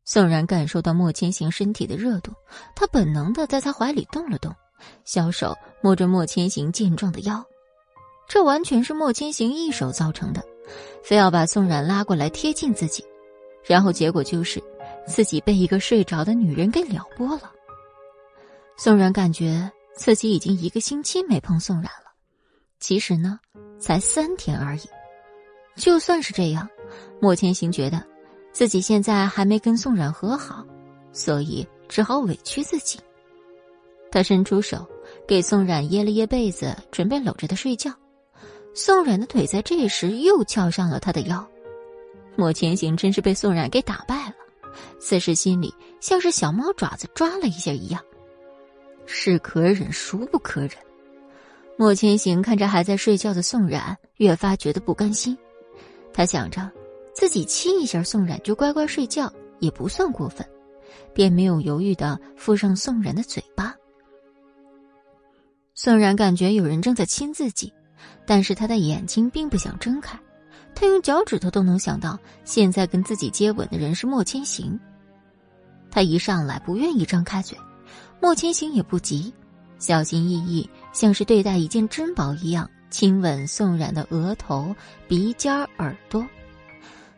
[0.06, 2.34] 宋冉感受到莫千行身体的热度，
[2.76, 4.54] 他本能的在他怀里动了动，
[5.06, 7.46] 小手摸着莫千行健壮的腰。
[8.28, 10.44] 这完全是莫千行一手造成的，
[11.04, 13.04] 非要把宋冉拉过来贴近自己，
[13.64, 14.62] 然后结果就是
[15.08, 17.52] 自己被一个睡着的女人给撩拨了。
[18.78, 22.12] 宋冉感觉自己已经一个星期没碰宋冉了，
[22.80, 23.40] 其实呢，
[23.80, 24.82] 才三天而已。
[25.80, 26.70] 就算是这样，
[27.20, 28.04] 莫千行觉得
[28.52, 30.64] 自己现在还没跟宋冉和好，
[31.12, 33.00] 所以只好委屈自己。
[34.12, 34.86] 他伸出手
[35.28, 37.92] 给宋冉掖了掖被子，准备搂着她睡觉。
[38.74, 41.48] 宋冉的腿在这时又翘上了他的腰。
[42.36, 44.36] 莫千行真是被宋冉给打败了，
[45.00, 48.02] 此时心里像是小猫爪子抓了一下一样，
[49.06, 50.72] 是可忍孰不可忍。
[51.78, 55.38] 莫千行看着还在睡觉的宋冉，越发觉得不甘心。
[56.14, 56.70] 他想着，
[57.14, 60.46] 自己亲一下宋冉就乖乖睡觉也不算过分，
[61.14, 63.76] 便没有犹豫的附上宋冉的嘴巴。
[65.74, 67.72] 宋冉感觉有人正在亲自己，
[68.26, 70.20] 但是他的眼睛并不想睁开。
[70.76, 74.80] 他用脚趾头都能想到，现在跟自己接吻的人是莫千行。
[75.92, 77.58] 他一上来不愿意张开嘴，
[78.22, 79.34] 莫千行也不急。
[79.78, 84.76] 小心翼翼，像是对待一件珍宝一样，亲吻宋冉的额头、
[85.08, 86.26] 鼻尖、耳朵。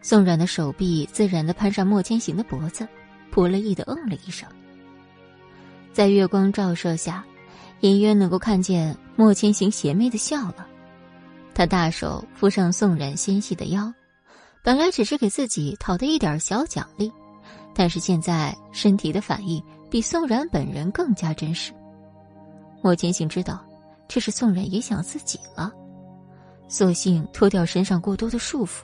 [0.01, 2.87] 宋冉的手臂自然的攀上莫千行的脖子，
[3.29, 4.49] 不乐意的嗯了一声。
[5.93, 7.23] 在月光照射下，
[7.81, 10.67] 隐约能够看见莫千行邪魅的笑了。
[11.53, 13.93] 他大手扶上宋冉纤细的腰，
[14.63, 17.11] 本来只是给自己讨的一点小奖励，
[17.75, 21.71] 但是现在身体的反应比宋冉本人更加真实。
[22.81, 23.63] 莫千行知道，
[24.13, 25.71] 这是宋冉也想自己了，
[26.67, 28.83] 索性脱掉身上过多的束缚。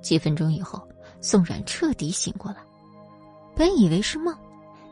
[0.00, 0.80] 几分钟以后，
[1.20, 2.58] 宋冉彻底醒过来，
[3.56, 4.32] 本以为是梦，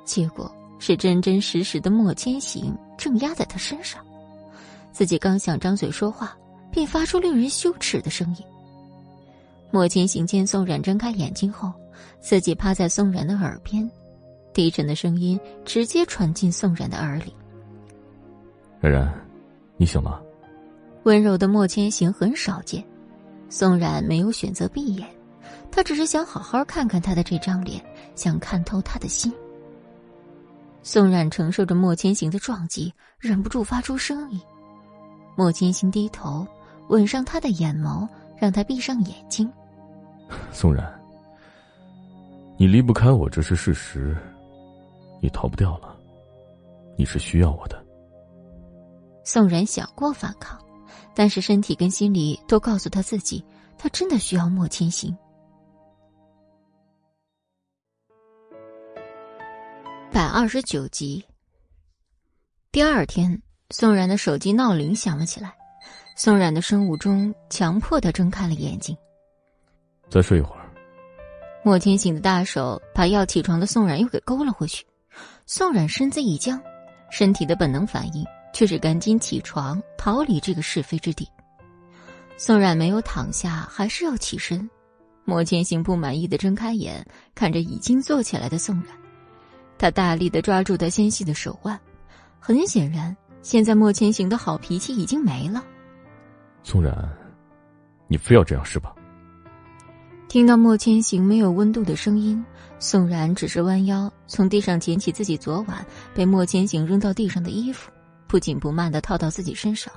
[0.05, 4.05] 结果是真真实实的莫千行正压在他身上。
[4.91, 6.37] 自己刚想张嘴说话，
[6.73, 8.45] 便发出令人羞耻的声音。
[9.71, 11.73] 莫千行见宋冉睁开眼睛后，
[12.19, 13.89] 自己趴在宋冉的耳边，
[14.53, 17.33] 低沉的声音直接传进宋冉的耳里。
[18.81, 19.26] 冉冉，
[19.77, 20.23] 你醒了。
[21.05, 22.85] 温柔的莫千行很少见，
[23.49, 25.07] 宋冉没有选择闭眼，
[25.71, 27.81] 他只是想好好看看他的这张脸，
[28.15, 29.33] 想看透他的心。
[30.83, 34.41] 宋冉承受着莫千行的撞击，忍不住发出声音。
[35.37, 36.47] 莫千行低头
[36.89, 39.49] 吻上他的眼眸，让他闭上眼睛。
[40.51, 40.85] 宋冉，
[42.57, 44.17] 你离不开我，这是事实，
[45.21, 45.97] 你逃不掉了，
[46.97, 47.86] 你是需要我的。
[49.27, 50.57] 宋冉想过反抗，
[51.13, 53.45] 但是身体跟心里都告诉他自己，
[53.77, 55.15] 他真的需要莫千行。
[60.13, 61.25] 百二十九集。
[62.71, 65.53] 第二天，宋冉的手机闹铃响了起来，
[66.17, 68.97] 宋冉的生物钟强迫的睁开了眼睛。
[70.09, 70.73] 再睡一会儿。
[71.65, 74.87] 莫千行的大手把要起床的宋冉又给勾了回去，
[75.47, 76.63] 宋冉身子一僵，
[77.11, 78.25] 身体的本能反应。
[78.57, 81.29] 却是赶紧起床，逃离这个是非之地。
[82.39, 84.67] 宋冉没有躺下，还是要起身。
[85.27, 87.05] 莫千行不满意的睁开眼，
[87.35, 88.87] 看着已经坐起来的宋冉，
[89.77, 91.79] 他大力的抓住他纤细的手腕。
[92.41, 95.63] 很显然，现在莫千行的好脾气已经没了。
[96.63, 96.97] 宋冉，
[98.09, 98.95] 你非要这样是吧？
[100.29, 102.43] 听到莫千行没有温度的声音，
[102.79, 105.85] 宋冉只是弯腰从地上捡起自己昨晚
[106.15, 107.91] 被莫千行扔到地上的衣服。
[108.27, 109.93] 不紧不慢的套到自己身上。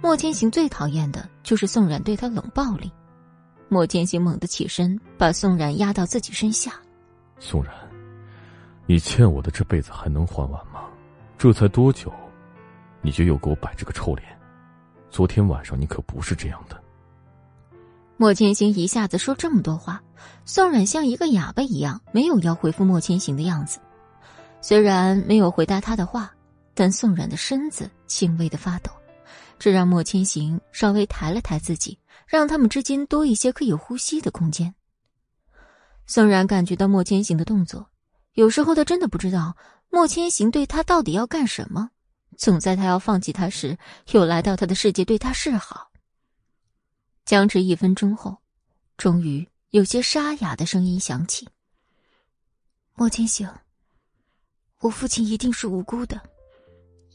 [0.00, 2.90] 莫千行最讨厌的就是宋冉对他冷暴力。
[3.68, 6.72] 莫千行猛地起身，把宋冉压到自己身下。
[7.38, 7.72] 宋冉，
[8.86, 10.84] 你欠我的这辈子还能还完吗？
[11.36, 12.12] 这才多久，
[13.02, 14.26] 你就又给我摆这个臭脸？
[15.10, 16.80] 昨天晚上你可不是这样的。
[18.16, 20.02] 莫千行一下子说这么多话，
[20.44, 23.80] 宋冉像一个哑巴一样，没有要回复莫千行的样子。
[24.60, 26.32] 虽然没有回答他的话。
[26.78, 28.92] 但宋冉的身子轻微的发抖，
[29.58, 34.72] 这让莫千行稍微抬了抬自己，让他们之间多一些可以呼吸的空间。
[36.06, 37.90] 宋冉感觉到莫千行的动作，
[38.34, 39.56] 有时候他真的不知道
[39.90, 41.90] 莫千行对他到底要干什么，
[42.36, 43.76] 总在他要放弃他时，
[44.12, 45.90] 又来到他的世界对他示好。
[47.24, 48.38] 僵持一分钟后，
[48.96, 51.48] 终于有些沙哑的声音响起
[52.94, 53.52] ：“莫千行，
[54.78, 56.22] 我父亲一定是无辜的。”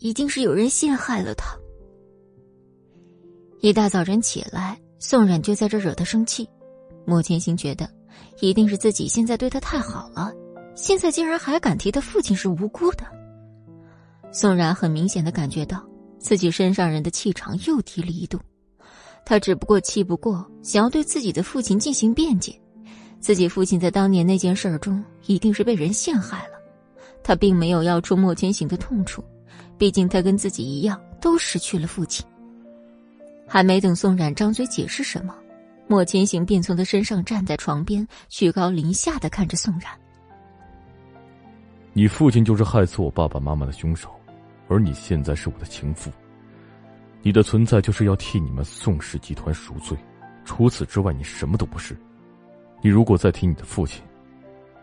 [0.04, 1.58] 一定是有人陷害了他。
[3.62, 6.46] 一大早晨起来，宋冉就在这惹他生气。
[7.06, 7.90] 莫千行觉得，
[8.42, 10.30] 一定是自己现在对他太好了，
[10.76, 13.06] 现在竟然还敢提他父亲是无辜的。
[14.30, 15.82] 宋冉很明显的感觉到
[16.20, 18.38] 自己身上人的气场又低了一度。
[19.26, 22.54] 他只不过气不过，想要对自己的父亲进行辩解。
[23.22, 26.56] 自己父亲在当年那件事中一定是被人陷害了，
[27.24, 29.24] 他并没有要出莫千行的痛处。
[29.84, 32.26] 毕竟他跟自己一样，都失去了父亲。
[33.46, 35.36] 还没等宋冉张嘴解释什么，
[35.90, 39.92] 莫千行便从他身上站在床边，居高临下的看着宋冉
[41.92, 44.10] ：“你父亲就是害死我爸爸妈妈的凶手，
[44.70, 46.10] 而你现在是我的情妇。
[47.22, 49.98] 你的存在就是要替你们宋氏集团赎罪，
[50.46, 51.94] 除此之外，你什么都不是。
[52.82, 54.02] 你如果再提你的父亲，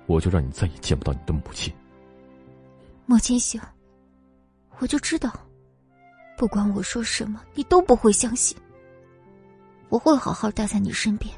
[0.05, 1.73] 我就让你再也见不到你的母亲。
[3.07, 3.59] 莫千行，
[4.81, 5.31] 我就知道，
[6.37, 8.57] 不管我说什么，你都不会相信。
[9.91, 11.33] 我会好好待在你身边，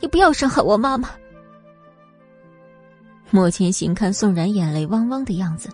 [0.00, 1.10] 你不要伤害我妈妈。
[3.30, 5.68] 莫千行看宋然眼泪汪汪的样子，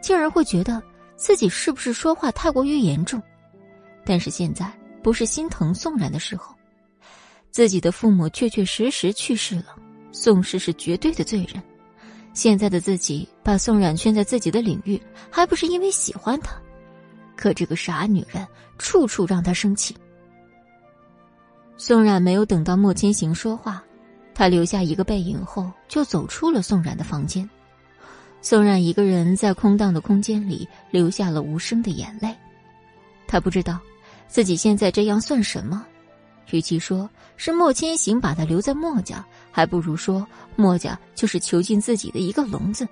[0.00, 0.80] 竟然会觉得
[1.16, 3.20] 自己是不是说话太过于严重。
[4.04, 4.70] 但是现在
[5.02, 6.54] 不是心疼宋然的时候，
[7.50, 9.74] 自己的父母确确实实去世了，
[10.12, 11.60] 宋氏是绝对的罪人。
[12.34, 16.54] 现在的自己把宋冉圈在自己的领域，还不是因为喜欢他？
[17.36, 18.46] 可这个傻女人
[18.78, 19.96] 处处让他生气。
[21.76, 23.82] 宋冉没有等到莫千行说话，
[24.34, 27.48] 他留下一个背影后就走出了宋冉的房间。
[28.40, 32.34] 宋冉一个人在空荡的空间里流下了无声的眼泪，
[33.26, 33.78] 他不知道。
[34.28, 35.84] 自己现在这样算什么？
[36.50, 40.26] 与其说是莫千行把他留在墨家，还不如说
[40.56, 42.88] 墨家就是囚禁自己的一个笼子。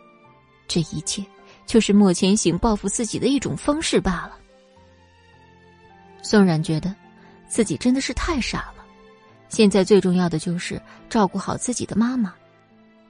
[0.68, 1.24] 这一切
[1.66, 4.38] 就是莫千行报复自己的一种方式罢了。
[6.22, 6.94] 宋冉觉得
[7.48, 8.84] 自己真的是太傻了。
[9.48, 12.32] 现在最重要的就是照顾好自己的妈妈。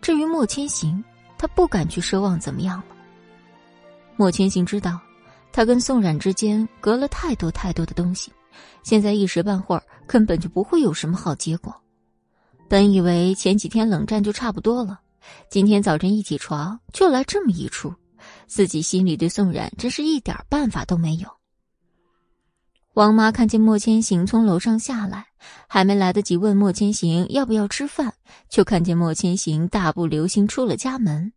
[0.01, 1.05] 至于莫千行，
[1.36, 2.96] 他不敢去奢望怎么样了。
[4.16, 4.98] 莫千行知道。
[5.53, 8.32] 他跟宋冉之间隔了太多太多的东西，
[8.84, 11.74] 现在一时半会儿根本就不会有什么好结果。
[12.70, 15.00] 本以为前几天冷战就差不多了，
[15.48, 17.92] 今天早晨一起床就来这么一出，
[18.46, 21.28] 自己心里对宋冉真是一点办法都没有。
[22.92, 25.26] 王妈看见莫千行从楼上下来，
[25.66, 28.14] 还没来得及问莫千行要不要吃饭，
[28.48, 31.32] 就看见莫千行大步流星出了家门。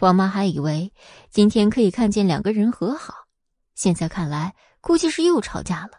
[0.00, 0.92] 王妈还以为
[1.30, 3.14] 今天可以看见两个人和好，
[3.74, 5.92] 现在看来估计是又吵架了。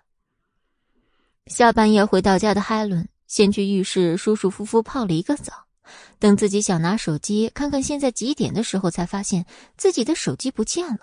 [1.48, 5.54] 下半夜回到家的海伦先去浴室舒舒服服泡了一个澡，
[6.20, 9.46] 等自己想拿手机看看现在几点的时候，才发现
[9.78, 11.00] 自己的手机不见了，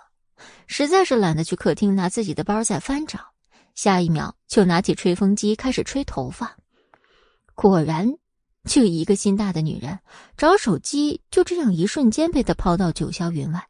[0.66, 3.18] 实在是懒得去客厅拿自己的包再翻找，
[3.74, 6.56] 下一秒就拿起吹风机开始吹头发，
[7.54, 8.14] 果然。
[8.64, 9.98] 就一个心大的女人，
[10.36, 13.66] 找手机就这样一瞬间被他抛到九霄云外。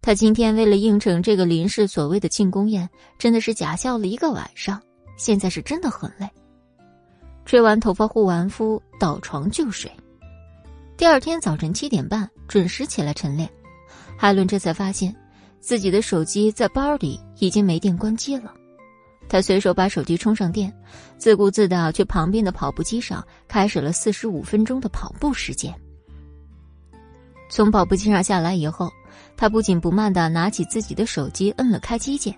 [0.00, 4.80] 他今天为了应承这个林氏所谓的庆功宴，真的是假笑了一个晚上，
[5.16, 6.30] 现在是真的很累。
[7.46, 9.88] 吹完头发、护完肤，倒床就睡。
[10.96, 13.48] 第二天早晨七点半准时起来晨练，
[14.18, 15.14] 海伦这才发现
[15.60, 18.52] 自己的手机在包里已经没电关机了。
[19.28, 20.72] 他随手把手机充上电，
[21.18, 25.72] 自顾自的去旁边的跑步机上开始了四十五分钟的跑步时间。
[27.48, 28.90] 从跑步机上下来以后，
[29.36, 32.36] 他不紧不慢的拿起自己的手机，摁了开机键。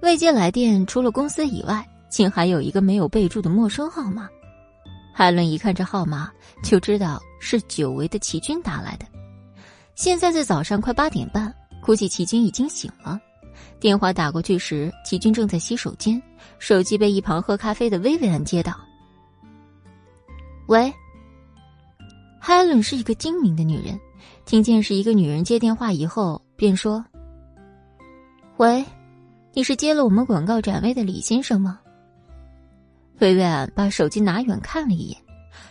[0.00, 4.28] 未接来电，除了公司以外，竟还有一个没有备注的陌生号码。
[5.12, 6.30] 海伦一看这号码，
[6.62, 9.06] 就知道是久违的齐军打来的。
[9.96, 11.52] 现在在早上快八点半，
[11.82, 13.18] 估计齐军已经醒了。
[13.80, 16.22] 电话打过去时，齐军正在洗手间，
[16.60, 18.78] 手机被一旁喝咖啡的薇薇安接到。
[20.68, 20.92] 喂，
[22.38, 23.98] 海伦是一个精明的女人，
[24.44, 27.04] 听见是一个女人接电话以后，便说
[28.58, 28.84] ：“喂，
[29.52, 31.80] 你是接了我们广告展位的李先生吗？”
[33.24, 35.18] 薇薇安把手机拿远看了一眼，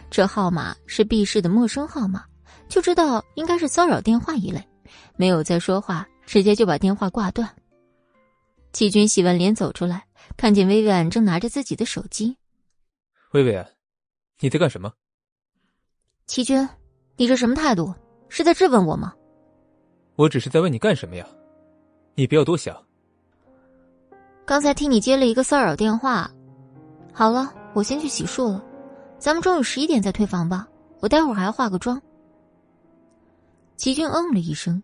[0.10, 2.26] 这号码是 B 市的陌生号码，
[2.68, 4.68] 就知道应该是骚扰电话一类，
[5.18, 7.48] 没有再说话，直接就把电话挂断。
[8.72, 10.04] 齐军洗完脸走出来，
[10.36, 12.36] 看见薇薇安正拿着自己的手机。
[13.34, 13.64] 薇薇安，
[14.40, 14.92] 你在干什么？
[16.26, 16.68] 齐军，
[17.18, 17.94] 你这什么态度？
[18.30, 19.14] 是在质问我吗？
[20.16, 21.28] 我只是在问你干什么呀，
[22.16, 22.76] 你不要多想。
[24.44, 26.32] 刚才听你接了一个骚扰电话。
[27.14, 28.64] 好了，我先去洗漱了，
[29.20, 30.68] 咱们中午十一点再退房吧。
[31.00, 32.02] 我待会儿还要化个妆。
[33.78, 34.82] 齐军嗯了一声。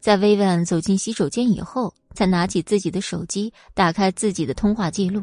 [0.00, 5.22] 在薇薇安走进洗手间以后，才拿起自己的手机，打开自己的通话记录。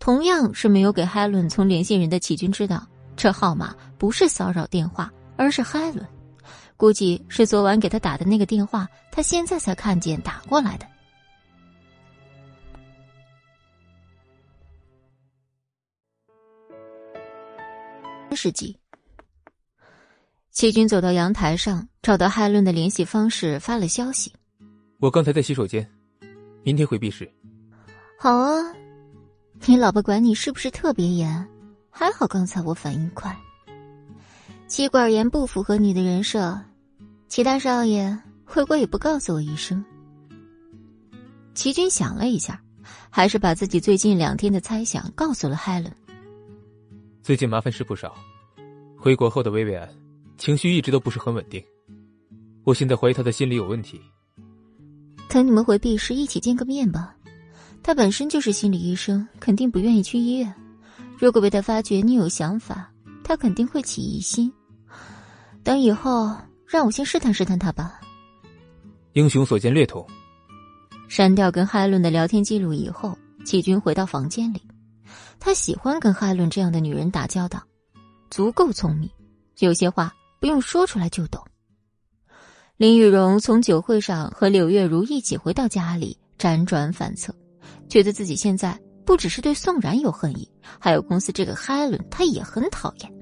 [0.00, 2.84] 同样是没有给海伦从联系人的齐军知道，
[3.16, 6.04] 这号码不是骚扰电话，而是海伦。
[6.76, 10.86] 估计是昨晚给他打的那个电话，他现在才看见打过来的。
[18.34, 18.78] 十集。
[20.50, 24.32] 齐军走到阳台上，找到海伦的联系方式，发了消息
[25.00, 25.84] ：“我刚才在洗手间，
[26.62, 27.28] 明天回避室。”
[28.18, 28.74] 好啊，
[29.66, 31.48] 你老婆管你是不是特别严？
[31.90, 33.36] 还好刚才我反应快。
[34.66, 36.58] 妻管严不符合你的人设，
[37.28, 39.84] 齐大少爷回国也不告诉我一声。
[41.54, 42.62] 齐军想了一下，
[43.10, 45.92] 还是把自己最近两天的猜想告诉了海伦。
[47.24, 48.14] 最近麻烦事不少，
[48.98, 49.88] 回国后的薇薇安
[50.36, 51.64] 情绪一直都不是很稳定，
[52.64, 53.98] 我现在怀疑她的心理有问题。
[55.30, 57.16] 等你们回避时一起见个面吧，
[57.82, 60.54] 他本身就是心理医生，肯定不愿意去医院。
[61.18, 62.92] 如果被他发觉你有想法，
[63.24, 64.52] 他肯定会起疑心。
[65.62, 66.30] 等以后
[66.66, 67.98] 让我先试探试探他吧。
[69.14, 70.06] 英雄所见略同。
[71.08, 73.16] 删掉跟海伦的聊天记录以后，
[73.46, 74.60] 齐军回到房间里。
[75.38, 77.62] 他喜欢跟海伦这样的女人打交道，
[78.30, 79.08] 足够聪明，
[79.58, 81.42] 有些话不用说出来就懂。
[82.76, 87.32] 林雨荣从酒会上和柳月如一起回到家里，辗转反侧，
[87.88, 93.12] 觉得自己现在不只是对宋然有恨意，还有公司这个海伦，他也很讨厌。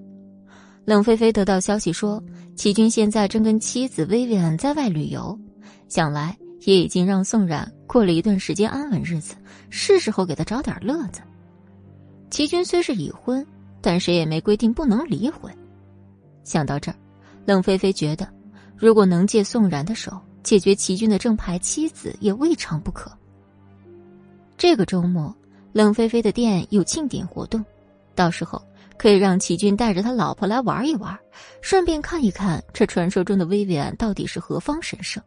[0.85, 2.23] 冷菲菲得到消息说，
[2.57, 5.39] 齐军现在正跟妻子薇薇安在外旅游，
[5.89, 9.35] 想来也已经让宋冉过了一段时间安稳日子，
[9.69, 11.21] 是时候给他找点乐子。
[12.33, 13.47] 齐军虽是已婚，
[13.83, 15.55] 但谁也没规定不能离婚。
[16.45, 16.97] 想到这儿，
[17.45, 18.26] 冷菲菲觉得，
[18.74, 23.12] 如果能借宋然的手解决齐军的正牌妻子，也未尝不可。
[24.57, 25.37] 这个周末，
[25.74, 27.62] 冷菲菲的店有庆典活动，
[28.14, 28.61] 到时候
[28.97, 31.14] 可以让齐军带着他老婆来玩一玩，
[31.61, 35.22] 顺便看一看这传说中的薇薇安到底是何方神圣。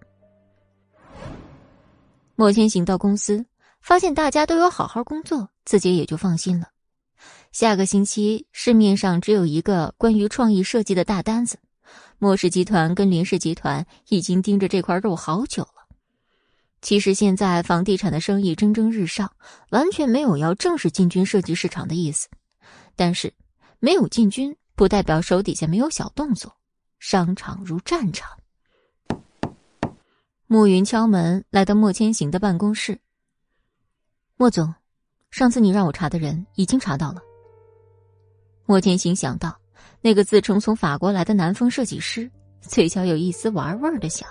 [2.36, 3.46] 莫千行到公司，
[3.80, 6.70] 发现大家都有好好工作，自己也就放心了。
[7.56, 11.58] 下个星期市面上只有一个关于创意设计的大单子，
[12.20, 15.88] 莫氏集团跟林氏集团已经盯着这块肉好久了。
[16.82, 19.32] 其实现在房地产的生意蒸蒸日上，
[19.70, 22.28] 完全没有要正式进军设计市场的意思。
[22.94, 23.34] 但是
[23.80, 26.58] 没有进军不代表手底下没有小动作，
[27.00, 28.38] 商场如战场。
[30.46, 33.00] 暮云敲门来到莫千行的办公室。
[34.36, 34.76] 莫总。
[35.32, 37.22] 上次你让我查的人已经查到了。
[38.66, 39.56] 莫千行想到
[40.02, 42.30] 那个自称从法国来的南风设计师，
[42.62, 44.26] 嘴角有一丝玩味儿的笑。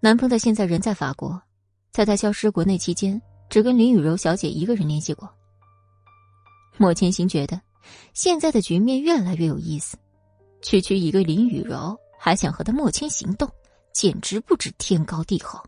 [0.00, 1.40] 南风他现在人在法国，
[1.90, 5.28] 在他消失国内期间，只跟林雨柔小姐一个人联系过。
[6.76, 7.60] 莫千行觉得
[8.12, 9.96] 现在的局面越来越有意思，
[10.60, 13.48] 区区一个林雨柔还想和他莫千行动，
[13.92, 15.58] 简直不知天高地厚。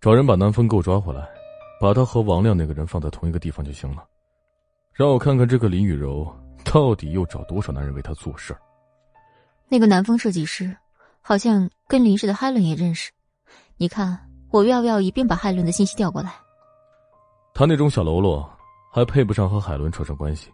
[0.00, 1.28] 找人把南风给我抓回来。
[1.80, 4.06] 把他和王亮那个人放在同一个地方就行了，
[5.00, 6.30] 让我看看这个林雨柔
[6.62, 8.60] 到底又找多少男人为她做事儿。
[9.66, 10.76] 那个南风设计师
[11.22, 13.10] 好像跟林氏的海伦也认识，
[13.78, 16.34] 你看我要不要一并把海伦的信息调过来？
[17.54, 18.46] 他那种小喽啰
[18.92, 20.50] 还配不上和海伦扯上关系，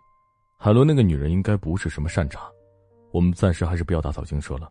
[0.56, 2.48] 海伦那个女人应该不是什么善茬，
[3.10, 4.70] 我们暂时还是不要打草惊蛇了。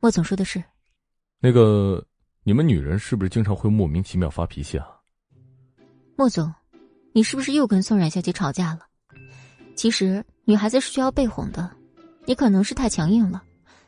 [0.00, 0.60] 莫总说的是，
[1.38, 2.04] 那个
[2.42, 4.98] 你们女人是不是经常会莫名其妙发脾气啊？
[6.16, 6.52] 莫总，
[7.16, 8.80] 你是不是又跟宋冉小姐吵架了？
[9.76, 11.70] 其实女孩子是需要被哄的，
[12.24, 13.40] 你可能是太强硬了，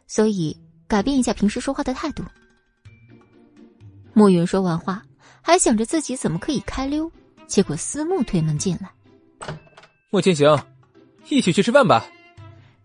[0.06, 0.56] 所以
[0.86, 2.22] 改变一下平时说话的态度。
[4.12, 5.02] 暮云说完话，
[5.42, 7.10] 还想着自己怎么可以开溜，
[7.48, 8.88] 结果思慕推门进来。
[10.10, 10.56] 莫千行，
[11.28, 12.06] 一起去吃饭吧。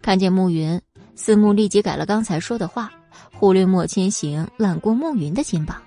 [0.01, 0.81] 看见暮云，
[1.15, 2.91] 思慕立即改了刚才说的话，
[3.31, 5.79] 忽略莫千行揽过暮云的肩膀。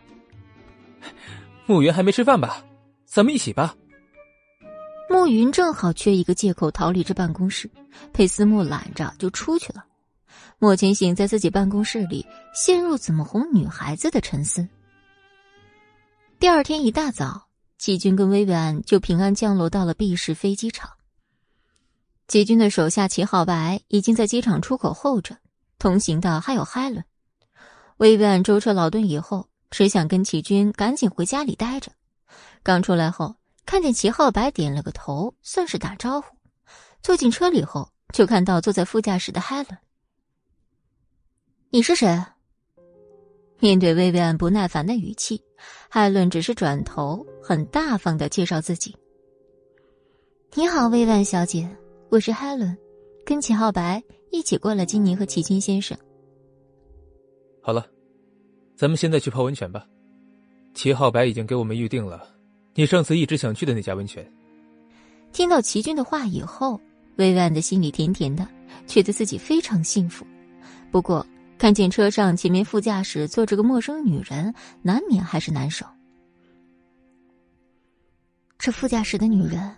[1.67, 2.65] 暮云还没吃饭吧？
[3.05, 3.75] 咱们一起吧。
[5.15, 7.71] 暮云正好缺一个借口逃离这办公室，
[8.13, 9.85] 被思慕揽着就出去了。
[10.59, 14.67] 莫千行在自己办公室里陷入怎么哄女孩子的沉思。
[16.41, 17.47] 第二天一大早，
[17.79, 20.91] 齐军跟薇薇安就平安降落到了 B 市飞机场。
[22.27, 25.37] 齐军的手下齐浩白已经在机场出口候着，
[25.79, 27.05] 同行的还有海伦。
[27.99, 31.93] 薇薇安舟车劳顿以后，只想跟齐军赶紧回家里待着。
[32.65, 33.37] 刚出来后，
[33.67, 36.35] 看见齐浩白点了个头，算是打招呼。
[37.03, 39.79] 坐进车里后，就看到坐在副驾驶的海伦。
[41.71, 42.23] 你是谁？
[43.59, 45.43] 面对薇薇安不耐烦的语气，
[45.89, 48.95] 海伦只是转头，很大方的介绍自己。
[50.55, 51.69] 你好，薇薇安小姐，
[52.11, 52.77] 我是海伦，
[53.25, 55.97] 跟齐浩白一起过来金宁和齐军先生。
[57.63, 57.87] 好了，
[58.77, 59.87] 咱们现在去泡温泉吧。
[60.75, 62.34] 齐浩白已经给我们预定了。
[62.75, 64.29] 你上次一直想去的那家温泉。
[65.33, 66.81] 听到齐军的话以后，
[67.17, 68.47] 薇薇安的心里甜甜的，
[68.87, 70.27] 觉得自己非常幸福。
[70.91, 71.27] 不过
[71.59, 75.87] 看见车上前面副驾驶坐着个陌生女人，难免还是难受。
[78.59, 79.75] 这副驾驶的女人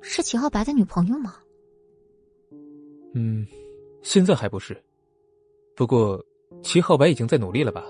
[0.00, 1.36] 是齐浩白的女朋友吗？
[3.14, 3.46] 嗯，
[4.02, 4.80] 现在还不是。
[5.74, 6.24] 不过
[6.62, 7.84] 齐浩白已经在努力了吧？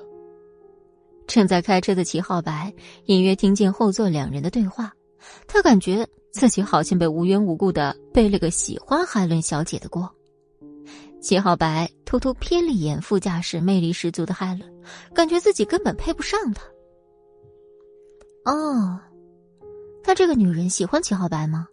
[1.29, 2.75] 正在开车的齐浩白
[3.05, 4.93] 隐约听见后座两人的对话，
[5.47, 10.11] 他感觉自己好像被无缘无故的背了个喜欢海伦小姐的锅。
[11.21, 14.73] 齐浩白偷偷瞥了一眼副驾驶魅力十足的海伦，
[15.13, 16.63] 感觉自己根本配不上她。
[18.45, 18.99] 哦，
[20.05, 21.69] 那这个女人喜欢齐浩白吗？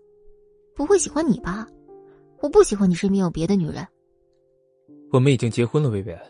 [0.75, 1.65] 不会喜欢你吧？
[2.41, 3.87] 我不喜欢你身边有别的女人。
[5.11, 6.21] 我们已经结婚了，薇薇安，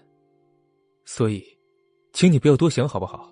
[1.05, 1.43] 所以，
[2.15, 3.29] 请你不要多想，好不好？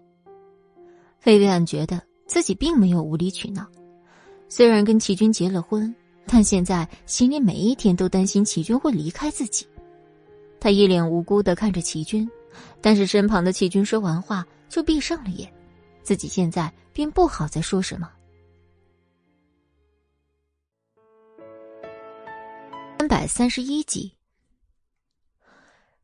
[1.24, 3.66] 薇薇安觉得自己并没有无理取闹，
[4.50, 5.96] 虽然跟齐军结了婚，
[6.28, 9.66] 但现在心里每一天都担心齐军会离开自己。
[10.60, 12.30] 他一脸无辜的看着齐军，
[12.82, 15.50] 但是身旁的齐军说完话就闭上了眼，
[16.02, 18.12] 自己现在便不好再说什么。
[23.00, 24.12] 三百三十一集。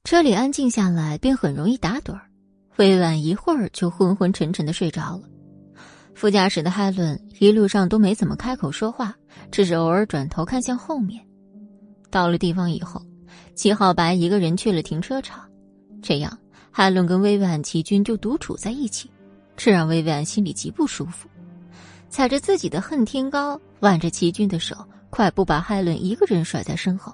[0.06, 2.28] 车里安静下来，便很容易打盹儿。
[2.80, 5.23] 魏婉一会儿就昏昏沉沉的睡着了。
[6.15, 9.14] 副驾驶的海伦一路上都没怎么开口说话，
[9.51, 11.22] 只是偶尔转头看向后面。
[12.10, 13.06] 到了地方以后，
[13.53, 15.43] 齐浩白一个人去了停车场，
[16.01, 16.39] 这样
[16.72, 19.11] 海伦跟薇婉、齐军就独处在一起，
[19.57, 21.27] 这让薇婉心里极不舒服。
[22.10, 24.73] 踩着自己的恨天高，挽着齐军的手，
[25.10, 27.14] 快步把海伦一个人甩在身后。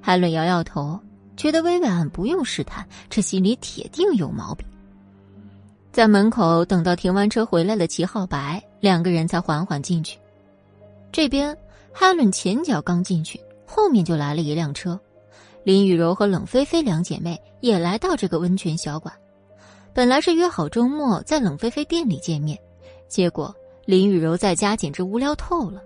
[0.00, 1.00] 海伦摇摇头。
[1.38, 4.66] 觉得薇薇安不用试探，这心里铁定有毛病。
[5.92, 10.18] 在门口等到停完车回来的齐浩白，两个人才缓缓进去。
[11.12, 11.56] 这边
[11.92, 14.98] 哈伦前脚刚进去，后面就来了一辆车。
[15.62, 19.14] 林雨柔和冷菲菲两姐妹也来到这个温泉小馆。
[19.94, 22.58] 本来是约好周末在冷菲菲店里见面，
[23.06, 23.54] 结果
[23.84, 25.80] 林雨柔在家简直无聊透了。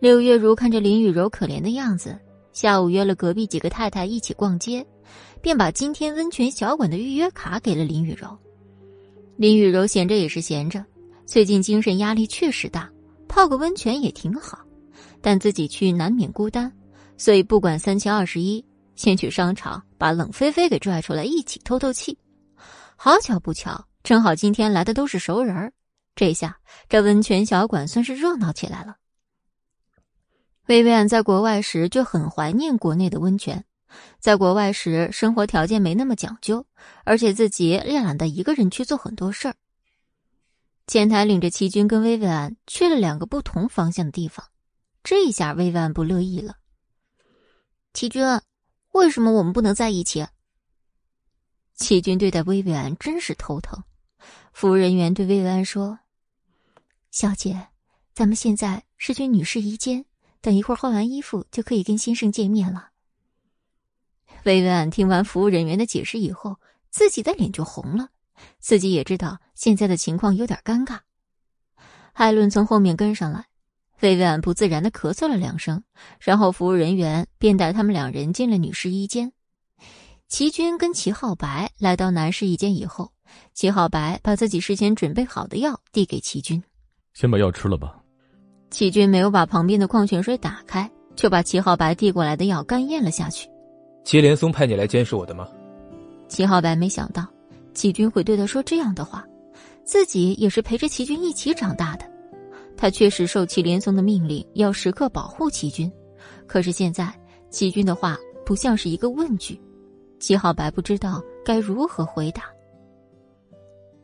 [0.00, 2.18] 柳月如看着林雨柔可怜的样子。
[2.56, 4.82] 下午约了隔壁几个太太一起逛街，
[5.42, 8.26] 便把今天温泉小馆的预约卡给了林雨柔。
[9.36, 10.82] 林雨柔闲着也是闲着，
[11.26, 12.90] 最近精神压力确实大，
[13.28, 14.58] 泡个温泉也挺好，
[15.20, 16.72] 但自己去难免孤单，
[17.18, 18.64] 所以不管三七二十一，
[18.94, 22.16] 先去商场把冷菲菲给拽出来一起透透气。
[22.96, 25.70] 好巧不巧，正好今天来的都是熟人儿，
[26.14, 26.56] 这下
[26.88, 28.96] 这温泉小馆算是热闹起来了。
[30.66, 33.64] 薇薇安在国外时就很怀念国内的温泉，
[34.18, 36.66] 在国外时生活条件没那么讲究，
[37.04, 39.54] 而且自己也懒得一个人去做很多事儿。
[40.88, 44.46] 前台领着齐军跟薇薇安去了两个不同方向的地方，
[45.04, 46.56] 这一下薇薇安不乐意了。
[47.92, 48.24] 齐军，
[48.92, 50.26] 为什么我们不能在一起？
[51.74, 53.84] 齐军对待薇薇安真是头疼。
[54.52, 55.98] 服务人员对薇薇安说
[57.12, 57.68] ：“小姐，
[58.14, 60.04] 咱们现在是去女士衣间。”
[60.46, 62.90] 等一会儿换完衣服就可以跟先生见面了。
[64.44, 68.10] 薇薇安听完服务人员的解释以后，自己的脸就红了，
[68.60, 71.00] 自己也知道现在的情况有点尴尬。
[72.12, 73.46] 艾伦从后面跟上来，
[74.02, 75.82] 薇薇安不自然的咳嗽了两声，
[76.20, 79.32] 然后服务人员便带他们两人进了女士衣间。
[80.28, 83.12] 齐军跟齐浩白来到男士衣间以后，
[83.52, 86.62] 齐浩白把自己事先准备好的药递给齐军
[87.14, 88.00] ：“先把药吃了吧。”
[88.70, 93.48] 齐军没有把旁边的矿泉水打开，就把齐浩白递过来的药干咽了下去。
[94.04, 95.48] 齐连松派你来监视我的吗？
[96.28, 97.26] 齐浩白没想到
[97.74, 99.24] 齐军会对他说这样的话，
[99.84, 102.04] 自己也是陪着齐军一起长大的，
[102.76, 105.90] 他确实受齐连松的命令要时刻保护齐军。
[106.46, 107.12] 可是现在
[107.50, 109.60] 齐军的话不像是一个问句，
[110.18, 112.42] 齐浩白不知道该如何回答。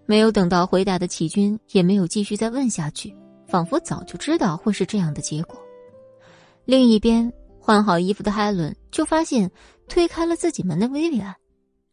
[0.07, 3.15] 没有等到回答的齐军也没有继续再问下去。
[3.53, 5.61] 仿佛早就知道会是这样的结果。
[6.65, 7.31] 另一边，
[7.61, 9.51] 换好衣服的海伦就发现
[9.91, 11.37] 推开了自己门的薇薇安，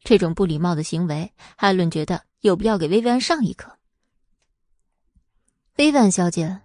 [0.02, 3.70] 这种不礼貌的行为，海伦觉得有必要给薇薇安上一课。
[5.76, 6.58] 薇薇安小姐，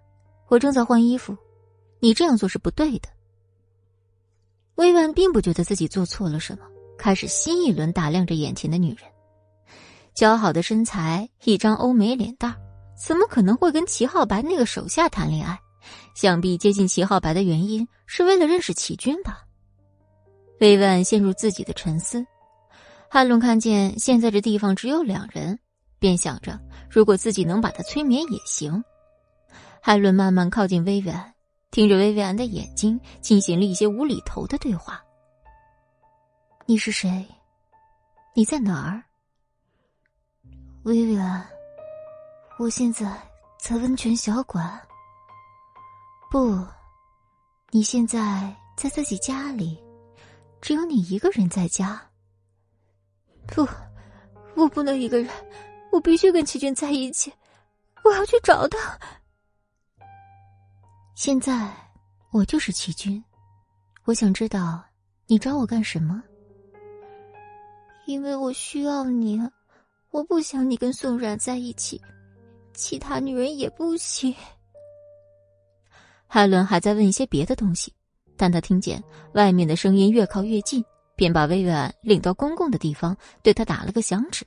[0.48, 1.36] 我正在换衣服，
[1.98, 3.08] 你这样做是不对的。
[4.76, 6.64] 薇薇安并不觉得自己做错了什么，
[6.96, 8.98] 开始新一轮打量着眼前的女人，
[10.14, 12.54] 姣好的身材，一张欧美脸蛋。
[13.06, 15.60] 怎么可能会跟齐浩白那个手下谈恋爱？
[16.14, 19.42] 想必接近齐浩白的原因是为了认识齐军吧。
[20.58, 22.26] 薇薇安陷入自己的沉思。
[23.10, 25.58] 汉伦看见现在这地方只有两人，
[25.98, 26.58] 便想着
[26.90, 28.82] 如果自己能把他催眠也行。
[29.82, 31.34] 汉伦慢慢靠近薇薇安，
[31.70, 35.04] 听着薇薇安的眼睛，进行了一些无厘头的对话。
[36.64, 37.26] 你是谁？
[38.34, 39.04] 你在哪儿？
[40.84, 41.46] 薇薇安。
[42.56, 43.20] 我现在
[43.58, 44.80] 在温泉小馆。
[46.30, 46.64] 不，
[47.70, 49.76] 你现在在自己家里，
[50.60, 52.00] 只有你一个人在家。
[53.48, 53.66] 不，
[54.54, 55.28] 我不能一个人，
[55.90, 57.32] 我必须跟齐军在一起，
[58.04, 58.98] 我要去找他。
[61.16, 61.70] 现在
[62.30, 63.22] 我就是齐军，
[64.04, 64.80] 我想知道
[65.26, 66.22] 你找我干什么？
[68.06, 69.40] 因为我需要你，
[70.10, 72.00] 我不想你跟宋冉在一起，
[72.74, 74.34] 其他女人也不行。
[76.26, 77.94] 海伦还在问一些别的东西，
[78.36, 79.02] 但他听见
[79.34, 80.84] 外面的声音越靠越近，
[81.16, 84.44] 便把薇薇安领到公共的地方，对他打了个响指。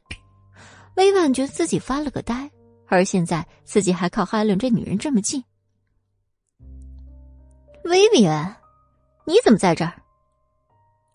[0.96, 2.52] 薇薇安觉得自己发了个呆，
[2.88, 5.44] 而现在自己还靠海伦这女人这么近。
[7.86, 8.58] 薇薇安，
[9.26, 9.94] 你怎么在这儿？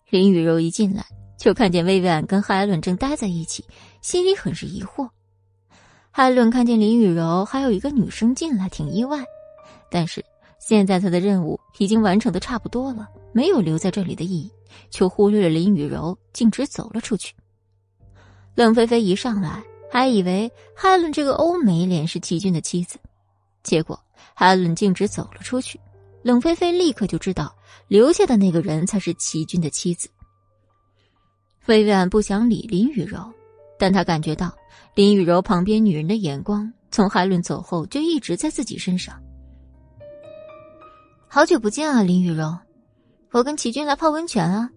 [0.09, 1.05] 林雨柔一进来
[1.37, 3.63] 就看见薇薇安跟海伦正待在一起，
[4.01, 5.07] 心里很是疑惑。
[6.15, 9.25] 海伦看见林雨柔还有一个女生进来，挺意外，
[9.89, 10.23] 但是
[10.59, 14.51] 现在他的任务已经完成的差不多了，没有留在这里的意义，
[14.91, 17.33] 却忽略了林雨柔，径直走了出去。
[18.53, 22.99] 冷菲菲一上来还以为海伦这个欧美脸是齐军的妻子，
[23.63, 23.99] 结果
[24.35, 25.79] 海伦径直走了出去。
[26.21, 27.55] 冷菲菲立刻就知道，
[27.87, 30.07] 留下的那个人才是齐军的妻子。
[31.65, 33.19] 薇薇安不想理林雨柔，
[33.77, 34.53] 但他感觉到
[34.95, 39.21] 林雨柔旁边女人的眼光，从海伦走后就一直在自己身上。
[41.27, 42.57] 好久不见啊，林雨柔，
[43.31, 44.69] 我跟齐军来泡温泉啊，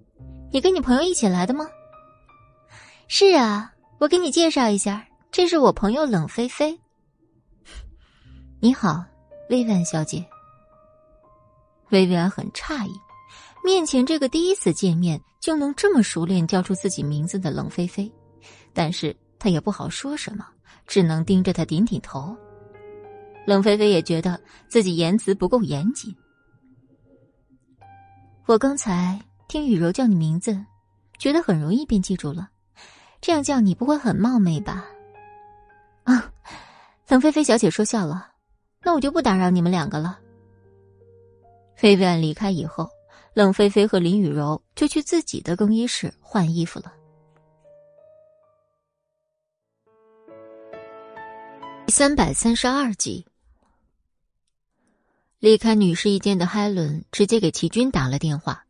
[0.50, 1.68] 你跟你朋友一起来的吗？
[3.08, 6.80] 是啊，我给你介绍一下，这是我朋友冷菲菲。
[8.58, 9.04] 你好，
[9.50, 10.24] 薇薇安小姐。
[11.90, 12.90] 薇薇安很诧异，
[13.62, 18.10] 面前这个第一次见面就能这么熟练叫出自己名字的冷菲菲，
[18.76, 20.46] 但是他也不好说什么，
[20.86, 22.36] 只能盯着他点点头。
[23.46, 24.38] 冷菲菲也觉得
[24.68, 26.14] 自己言辞不够严谨。
[28.44, 30.62] 我刚才听雨柔叫你名字，
[31.18, 32.50] 觉得很容易便记住了，
[33.22, 34.84] 这样叫你不会很冒昧吧？
[36.04, 36.30] 啊，
[37.08, 38.32] 冷菲菲小姐说笑了，
[38.82, 40.18] 那我就不打扰你们两个了。
[41.76, 42.90] 菲菲安离开以后，
[43.32, 46.92] 冷菲菲和林雨柔就去自己的更衣室换衣服了。
[51.98, 53.24] 三百三十二集，
[55.38, 58.66] 离开女士一间的海伦直接给齐军打了电话。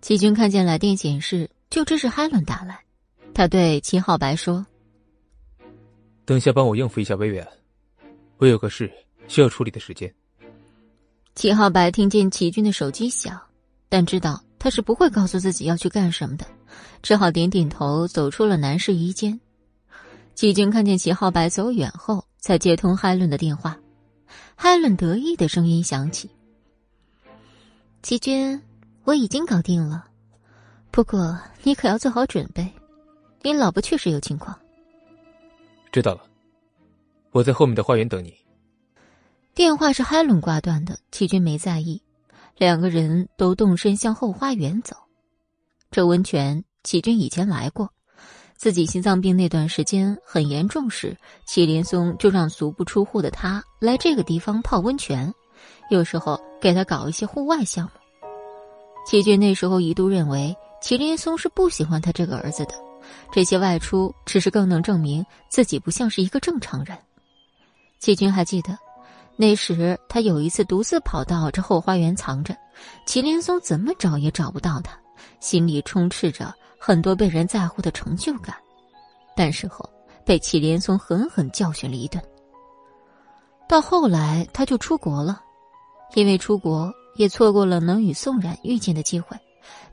[0.00, 2.80] 齐军看见来电显示，就知是海伦打来。
[3.34, 4.66] 他对齐浩白说
[6.24, 7.46] ：“等一下帮我应付一下薇薇安，
[8.38, 8.90] 我有个事
[9.28, 10.10] 需要处理的时间。”
[11.36, 13.38] 齐浩白听见齐军的手机响，
[13.90, 16.46] 但知道他是不会告诉自己要去干什么的，
[17.02, 19.38] 只好点点头，走出了男士衣间。
[20.34, 23.76] 齐军看见齐浩白走远后，才接通海伦的电话。
[24.54, 26.30] 海伦得意的声音响起
[28.04, 28.62] ：“齐军，
[29.02, 30.06] 我已经搞定了，
[30.92, 32.72] 不过你可要做好准备，
[33.42, 34.56] 你老婆确实有情况。”
[35.90, 36.22] 知道了，
[37.32, 38.32] 我在后面的花园等你。
[39.52, 42.00] 电话是海伦挂断的，齐军没在意，
[42.56, 44.96] 两个人都动身向后花园走。
[45.90, 47.92] 这温泉，齐军以前来过，
[48.56, 55.32] 自己心脏病那段时间很严重时，祁连松就让足不出户的他来这个地方泡温泉，
[55.90, 57.90] 有时候给他搞一些户外项目。
[59.06, 62.74] 齐军那时候一度认为祁连松是不喜欢他这个儿子的，
[63.30, 66.96] 这些外出只是更能证明自己不像是一个正常人。
[67.98, 68.76] 齐军还记得。
[69.38, 72.56] 那时，他有一次独自跑到这后花园藏着，
[73.06, 74.98] 祁连松怎么找也找不到他，
[75.40, 78.56] 心里充斥着很多被人在乎的成就感。
[79.36, 79.88] 但是后
[80.24, 82.22] 被祁连松狠狠教训了一顿。
[83.68, 85.40] 到后来，他就出国了，
[86.14, 89.36] 因为出国也错过了能与宋冉遇见的机会，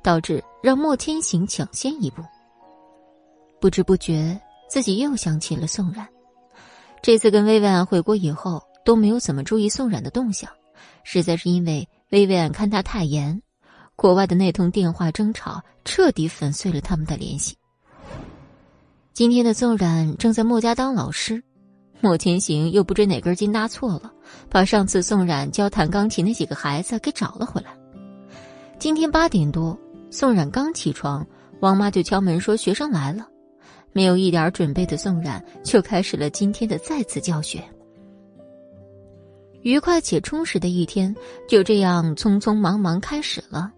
[0.02, 2.24] 导致让莫千行抢先一步。
[3.60, 4.40] 不知不觉，
[4.70, 6.08] 自己又想起了宋冉。
[7.02, 8.62] 这次跟薇薇安回国以后。
[8.86, 10.52] 都没有怎么注意宋冉的动向，
[11.06, 13.42] 实在是因为薇薇安看他太严。
[13.96, 17.56] 国外的那通电话争吵彻底粉碎了他们的联系。
[19.14, 21.44] 今天的宋冉正在莫家当老师，
[22.02, 24.12] 莫千行又不知哪根筋搭错了，
[24.50, 27.76] 把上次宋冉教弹钢琴那几个孩子给找了回来。
[28.80, 29.78] 今天八点多，
[30.10, 31.26] 宋冉刚起床，
[31.60, 33.28] 王妈就敲门说学生来了。
[33.92, 37.64] 没有一点准备的宋冉就开始了今天的再次教学。
[39.62, 41.16] 愉快且充实的一天
[41.48, 43.72] 就这样匆匆忙忙开始了。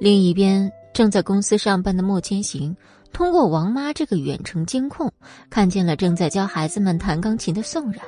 [0.00, 2.74] 另一边，正在公司上班的莫千行，
[3.12, 5.12] 通过王妈这个远程监控，
[5.50, 8.02] 看见了正在教孩子们弹钢琴的宋冉。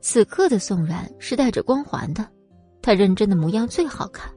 [0.00, 2.26] 此刻的宋冉是带着光环的，
[2.82, 4.32] 他认真的模样最好看。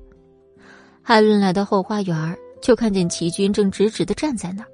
[1.01, 4.69] 海伦来到后花园，就看见齐军正直直的站在那儿，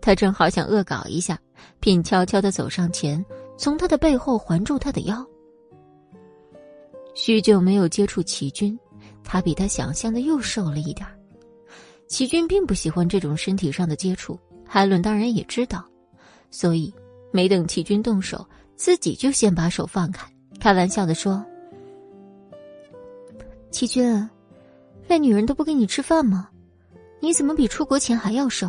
[0.00, 1.38] 他正好想恶搞一下，
[1.78, 3.24] 便悄悄的走上前，
[3.56, 5.24] 从他的背后环住他的腰。
[7.14, 8.76] 许久没有接触齐军，
[9.22, 11.06] 他比他想象的又瘦了一点
[12.10, 15.84] 齐军并不喜欢这种身体上的接触，海伦当然也知道，
[16.50, 16.92] 所以
[17.30, 20.28] 没等齐军动手，自己就先把手放开，
[20.58, 21.42] 开玩笑的说
[23.70, 24.28] ：“齐军，
[25.06, 26.50] 那女人都不给你吃饭吗？
[27.20, 28.68] 你怎么比出国前还要瘦？”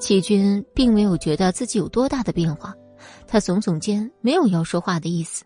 [0.00, 2.74] 齐军并没有觉得自己有多大的变化，
[3.26, 5.44] 他耸耸肩，没有要说话的意思。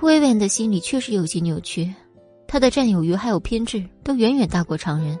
[0.00, 1.92] 薇薇安的心里确实有些扭曲，
[2.46, 5.18] 他的占有欲还有偏执都远远大过常人。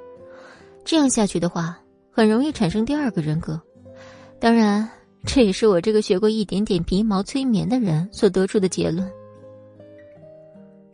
[0.84, 1.78] 这样下去的话，
[2.10, 3.60] 很容易产生第二个人格。
[4.38, 4.88] 当然，
[5.24, 9.10] 这也是我这个学过一点点皮毛催眠的人所得出的结论。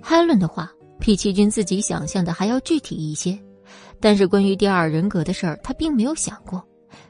[0.00, 3.38] 海伦的话比齐军自己想象的还要具体一些，
[4.00, 6.62] 但是关于第二人格的事儿，他并没有想过。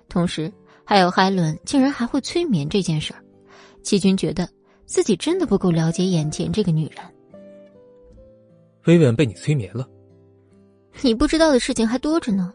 [0.09, 0.53] 同时，
[0.85, 3.23] 还有海伦竟然还会催眠这件事儿，
[3.83, 4.49] 齐军觉得。
[4.87, 6.97] 自己真的不够了解眼前这个女人。
[8.91, 9.89] 薇薇安被你催眠了，
[11.01, 12.53] 你不知道的事情还多着呢，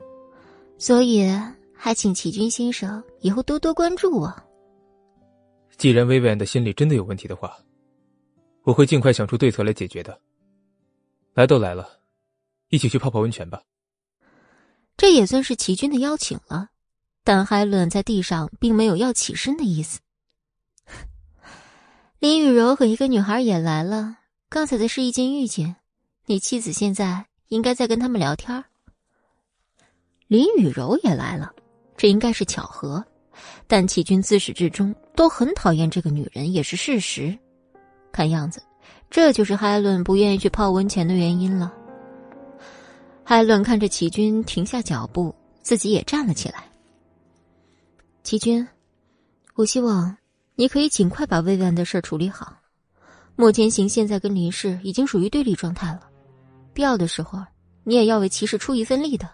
[0.78, 1.26] 所以
[1.74, 4.36] 还请齐军先生以后多多关注我。
[5.78, 7.58] 既然薇薇安的心理真的有问题的话，
[8.64, 10.20] 我会尽快想出对策来解决的。
[11.34, 11.88] 来都来了，
[12.68, 13.62] 一起去泡泡温泉吧。
[14.98, 16.68] 这也算是齐军的邀请了，
[17.24, 20.02] 但海伦在地上并没有要起身的意思。
[22.20, 24.18] 林雨柔和一个女孩也来了，
[24.50, 25.78] 刚才的是一见遇见，
[26.26, 28.64] 你妻子现在应该在跟他们聊天。
[30.28, 31.54] 林雨柔也来了，
[31.96, 33.04] 这应该是巧合，
[33.68, 37.38] 但齐军自始至终都很讨厌这个女人也是事实。
[38.12, 38.62] 看样子，
[39.10, 41.72] 这就是海伦不愿意去泡温泉的原因了。
[43.24, 46.64] 海伦看着齐军停下脚步，自己也站了起来。
[48.24, 48.68] 齐军，
[49.54, 50.16] 我希望。
[50.58, 52.56] 你可以尽快把薇薇安的事处理好。
[53.36, 56.08] 莫千行现在跟林氏已经属于对立状态了，
[56.76, 57.42] 必要的时候，
[57.86, 59.28] 你也要为骑士出一份力的。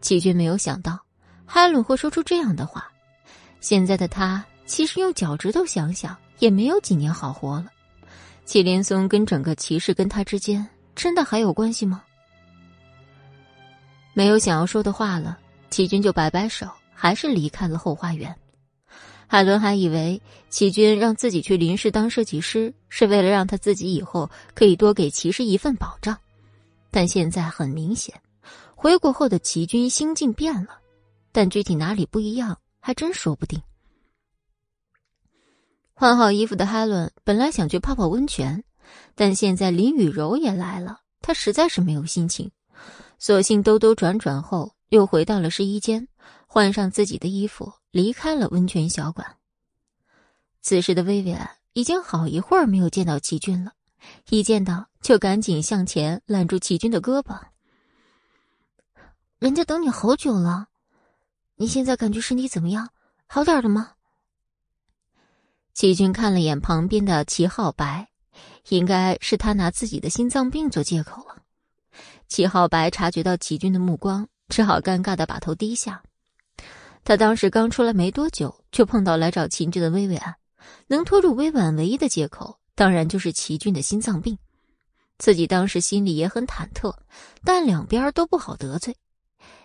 [0.00, 0.96] 齐军没有想到，
[1.44, 2.88] 海伦会说出这样的话。
[3.58, 7.66] 现在的他，其实用脚趾头想想，也没有几年好活了。
[8.44, 10.64] 祁连松跟整个骑士跟他之间，
[10.94, 12.04] 真的还有关系吗？
[14.14, 15.36] 没有想要说的话了，
[15.70, 18.32] 齐军就摆摆手，还是离开了后花园。
[19.32, 26.18] 海伦还以为齐军让自己去林氏当设计师，是为了让他自己以后可以多给齐氏一份保障，
[26.90, 28.12] 但现在很明显，
[28.74, 30.80] 回国后的齐军心境变了，
[31.30, 33.62] 但具体哪里不一样，还真说不定。
[35.94, 38.64] 换好衣服的海伦本来想去泡泡温泉，
[39.14, 42.50] 但现在林雨柔也来了，她实在是没有心情，
[43.20, 46.08] 索性兜兜转转后又回到了试衣间，
[46.48, 47.72] 换上自己的衣服。
[47.90, 49.36] 离开了温泉小馆。
[50.60, 53.72] 此时的薇薇安已经好一会儿没有见到齐军了，
[54.28, 57.40] 一见到就赶紧向前揽住齐军的胳膊。
[59.38, 60.68] 人家等你好久了，
[61.56, 62.90] 你现在感觉身体怎么样？
[63.26, 63.92] 好点了吗？
[65.72, 68.10] 齐军看了眼旁边的齐浩白，
[68.68, 71.42] 应该是他拿自己的心脏病做借口了。
[72.28, 76.02] 齐浩白察觉到齐军的目光，只好尴尬的把头低下。
[77.04, 80.34] 他当时刚出来没多久，就碰到来找秦军的薇薇安，
[80.86, 84.38] 能拖住薇薇安唯一的借口，当然就是齐军的心脏病。
[85.18, 86.94] 自己当时心里也很忐忑，
[87.44, 88.96] 但两边都不好得罪。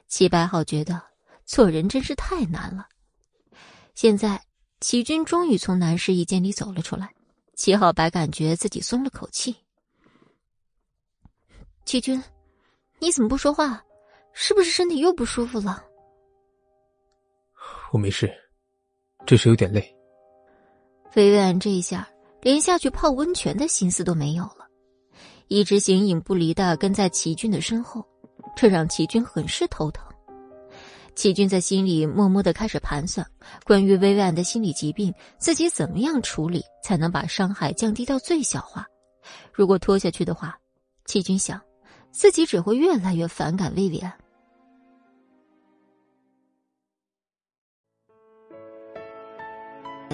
[0.07, 1.01] 齐白浩觉得
[1.45, 2.87] 做人真是太难了。
[3.93, 4.41] 现在
[4.79, 7.13] 齐军终于从男士一间里走了出来，
[7.55, 9.55] 齐浩白感觉自己松了口气。
[11.85, 12.21] 齐军，
[12.99, 13.83] 你怎么不说话？
[14.33, 15.81] 是不是身体又不舒服了？
[17.91, 18.31] 我没事，
[19.25, 19.95] 只是有点累。
[21.15, 22.07] 薇薇安这一下
[22.41, 24.67] 连下去泡温泉的心思都没有了，
[25.47, 28.05] 一直形影不离的跟在齐军的身后，
[28.55, 30.05] 这让齐军很是头疼。
[31.15, 33.25] 齐军在心里默默的开始盘算，
[33.63, 38.85] 关于薇薇安的心理疾病，自己怎么样处理才能把伤害降低到最小化？
[39.53, 40.59] 如果拖下去的话，
[41.05, 41.61] 齐军想，
[42.11, 44.11] 自己只会越来越反感薇薇安。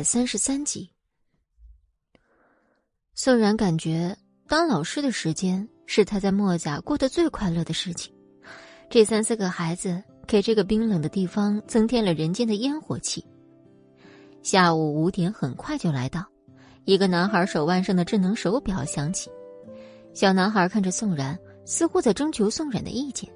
[0.03, 0.89] 三十三集，
[3.13, 8.11] 宋然感觉当老师的时间是他在墨家过得最快乐的事情。
[8.89, 13.23] 这三四个孩子给这个冰冷的地方增添了人间的烟火气。
[14.41, 16.25] 下午五点很快就来到，
[16.85, 19.29] 一个男孩手腕上的智能手表响起。
[20.13, 23.31] 小男孩看着宋然，似乎在征求宋然的意见。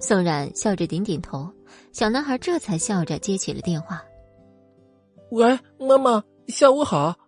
[0.00, 1.52] 宋冉笑着点点头，
[1.92, 4.02] 小男孩这才笑着接起了电话。
[5.32, 7.18] 喂，妈妈，下午好。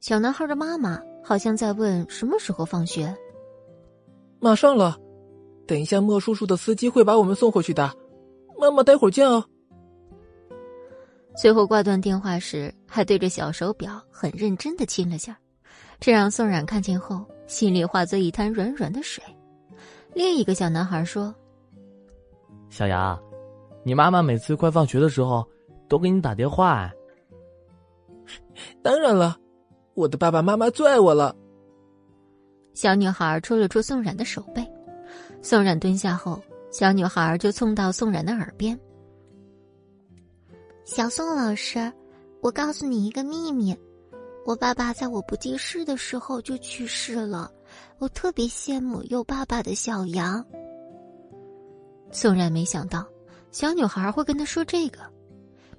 [0.00, 3.14] 小男孩的妈妈好像在问什么时候放学。
[4.40, 4.96] 马上了，
[5.66, 7.94] 等一下莫叔叔的司机会把我们送回去的。
[8.58, 9.44] 妈妈，待会儿见哦。
[11.36, 15.38] 最后挂断电话时，还对着小手表很认真的亲了下，
[16.00, 19.22] 这让宋冉看见后心里化作一滩软软的水。
[20.14, 21.34] 另一个小男孩说
[22.70, 23.22] ：“小杨，
[23.82, 25.46] 你妈妈每次快放学的时候
[25.88, 26.90] 都给你打电话。”
[28.82, 29.36] 当然了，
[29.94, 31.34] 我的爸爸妈妈最爱我了。
[32.72, 34.66] 小女孩戳了戳宋冉的手背，
[35.42, 36.40] 宋冉蹲下后，
[36.70, 38.78] 小女孩就凑到宋冉的耳边。
[40.84, 41.92] 小宋老师，
[42.40, 43.76] 我告诉你一个秘密，
[44.44, 47.50] 我爸爸在我不记事的时候就去世了，
[47.98, 50.44] 我特别羡慕有爸爸的小杨。
[52.10, 53.06] 宋冉没想到
[53.50, 54.98] 小女孩会跟他说这个，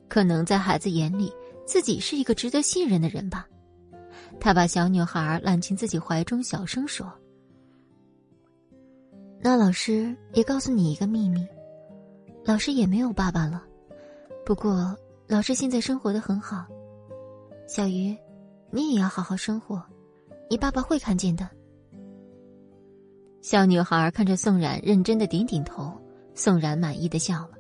[0.07, 1.32] 可能在孩子眼里
[1.65, 3.48] 自己是一个值得信任的人吧。
[4.40, 7.11] 他把小女孩揽进自己怀中，小声说
[9.40, 11.45] ：“那老师也告诉你一个秘密，
[12.44, 13.64] 老师也没有爸爸了。”
[14.45, 14.95] 不过，
[15.27, 16.65] 老师现在生活的很好。
[17.68, 18.15] 小鱼，
[18.72, 19.82] 你也要好好生活，
[20.49, 21.49] 你爸爸会看见的。
[23.41, 25.91] 小女孩看着宋冉，认真的点点头。
[26.36, 27.52] 宋冉满意的笑了，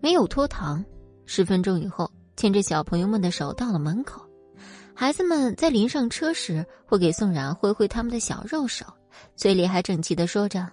[0.00, 0.84] 没有拖堂。
[1.30, 4.26] 十分钟以后，牵着小朋友们的手到了门口。
[4.94, 8.86] 孩子们在临上车时，会给宋冉挥挥他们的小肉手，
[9.36, 10.66] 嘴里还整齐的说着：“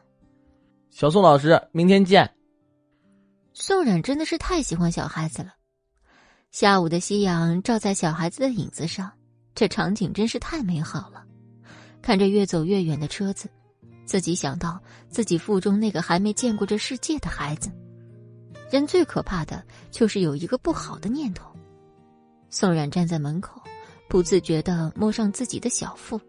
[0.89, 2.33] 小宋老师，明天见。”
[3.53, 5.49] 宋冉真的是太喜欢小孩子了。
[6.51, 9.11] 下午的夕阳照在小孩子的影子上，
[9.53, 11.21] 这场景真是太美好了。
[12.01, 13.49] 看着越走越远的车子，
[14.05, 17.69] 自己想到自己腹中那个还没见过这世界的孩子。
[18.69, 21.49] 人最可怕的就是有一个不好的念头。
[22.49, 23.61] 宋冉站在门口，
[24.07, 26.19] 不自觉的摸上自己的小腹，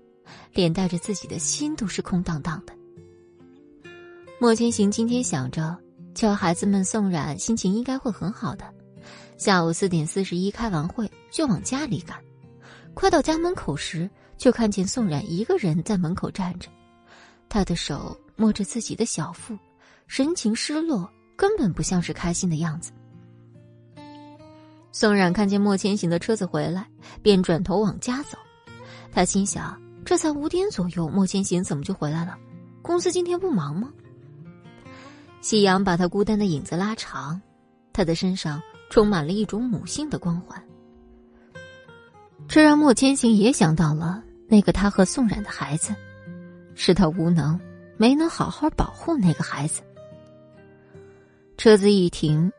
[0.53, 2.73] 连带着自己的心都是空荡荡的。
[4.39, 5.77] 莫千行今天想着。
[6.15, 8.65] 教孩子们送冉，心情应该会很好的。
[9.37, 12.19] 下午四点四十一开完会，就往家里赶。
[12.95, 14.09] 快到家门口时，
[14.39, 16.71] 就看见宋冉一个人在门口站着，
[17.51, 19.55] 他的手摸着自己的小腹，
[20.07, 21.07] 神情失落，
[21.37, 22.91] 根本不像是开心的样子。
[24.91, 26.89] 宋冉看见莫千行的车子回来，
[27.23, 28.39] 便转头往家走。
[29.13, 32.37] 他心想：这才五点左右，莫千行怎么就回来了？
[32.81, 33.93] 公司今天不忙吗？
[35.43, 37.41] 夕阳把他孤单的影子拉长，
[37.93, 40.61] 他的身上充满了一种母性的光环。
[42.49, 45.95] 这让莫千行也想到了那个他和宋冉的孩子，
[46.75, 47.61] 是他无能，
[47.97, 49.83] 没能好好保护那个孩子。
[51.57, 52.53] 车子一停，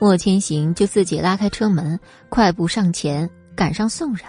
[0.00, 1.98] 莫千行就自己拉开车门，
[2.28, 4.26] 快步上前赶上宋冉。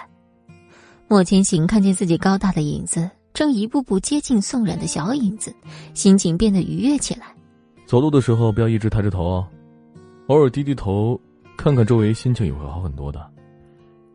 [1.08, 5.56] 莫千行看见自己高大的影子正一步步接近宋冉的小影子，
[5.94, 7.28] 心情变得愉悦起来。
[7.86, 9.48] 走路的时候不要一直抬着头哦，
[10.28, 11.20] 偶尔低低头，
[11.56, 13.24] 看看周围，心情也会好很多的。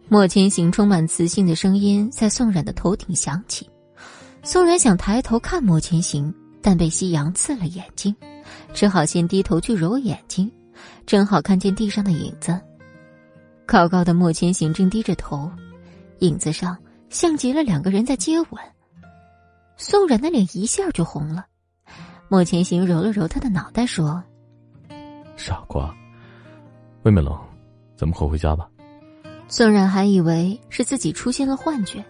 [0.09, 3.70] 莫千行充满磁性的声音在宋冉的头顶响起，
[4.43, 8.12] 宋冉想抬头看莫千行，但被夕阳刺了眼睛，
[8.73, 10.51] 只好先低头去揉眼睛，
[11.07, 12.59] 正好看见地上的影子。
[13.67, 15.51] 高高的莫千行正低着头，
[16.21, 16.77] 影子上
[17.09, 18.51] 像极了两个人在接吻。
[19.77, 21.47] 宋冉的脸一下就红了。
[22.29, 24.23] 莫千行揉了揉他的脑袋，说
[25.37, 25.95] ：“傻瓜，
[27.03, 27.37] 外面冷，
[27.97, 28.69] 咱们快回家吧。”
[29.49, 32.05] 宋冉还以为是自己出现了幻觉，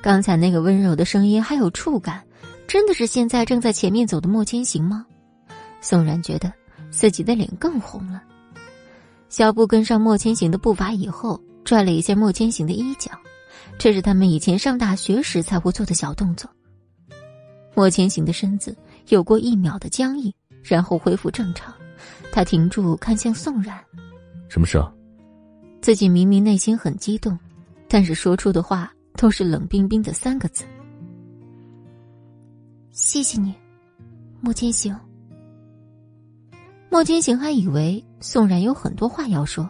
[0.00, 2.22] 刚才那个温柔的声音还有触感，
[2.68, 5.04] 真的是现在正在前面走的莫千行吗？
[5.80, 6.52] 宋然觉得
[6.90, 8.22] 自己的脸更红了。
[9.28, 13.10] 小布跟上莫千行的步伐以后，拽了一下莫千行的衣角，
[13.78, 16.50] 这是他们以前上大学时才会做的小动作。
[17.74, 18.76] 莫千行的身子。
[19.08, 20.30] 有过一秒的僵硬，
[20.62, 21.72] 然后恢复正常。
[22.30, 23.82] 他停住，看向宋然
[24.50, 24.92] ：“什么事啊？”
[25.80, 27.38] 自己明明内心很激动，
[27.88, 30.62] 但是说出的话都是冷冰冰的三个字
[32.92, 33.54] ：“谢谢你，
[34.42, 34.94] 莫千行。”
[36.90, 39.68] 莫千行还以为宋冉有很多话要说，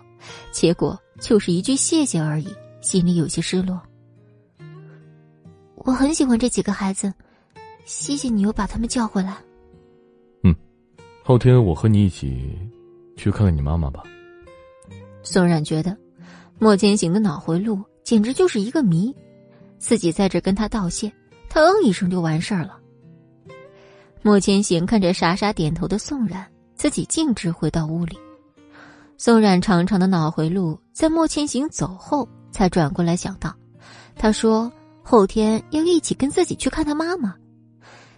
[0.53, 2.49] 结果就是一句谢谢而已，
[2.81, 3.81] 心里有些失落。
[5.77, 7.13] 我很喜欢这几个孩子。
[7.85, 9.39] 谢谢你又把他们叫回来。
[10.43, 10.55] 嗯，
[11.25, 12.55] 后天我和你一起
[13.17, 14.03] 去看看你妈妈吧。
[15.23, 15.97] 宋冉觉得
[16.59, 19.15] 莫千行的脑回路简直就是一个谜，
[19.79, 21.11] 自己在这跟他道谢，
[21.49, 22.79] 他嗯一声就完事儿了。
[24.21, 26.47] 莫千行看着傻傻点头的宋冉，
[26.79, 28.17] 自己径直回到屋里。
[29.19, 33.53] 宋冉长长的脑回路，在莫千行走后才转过来想到，
[34.15, 34.73] 他说
[35.03, 37.35] 后天要一起跟自己去看他妈妈。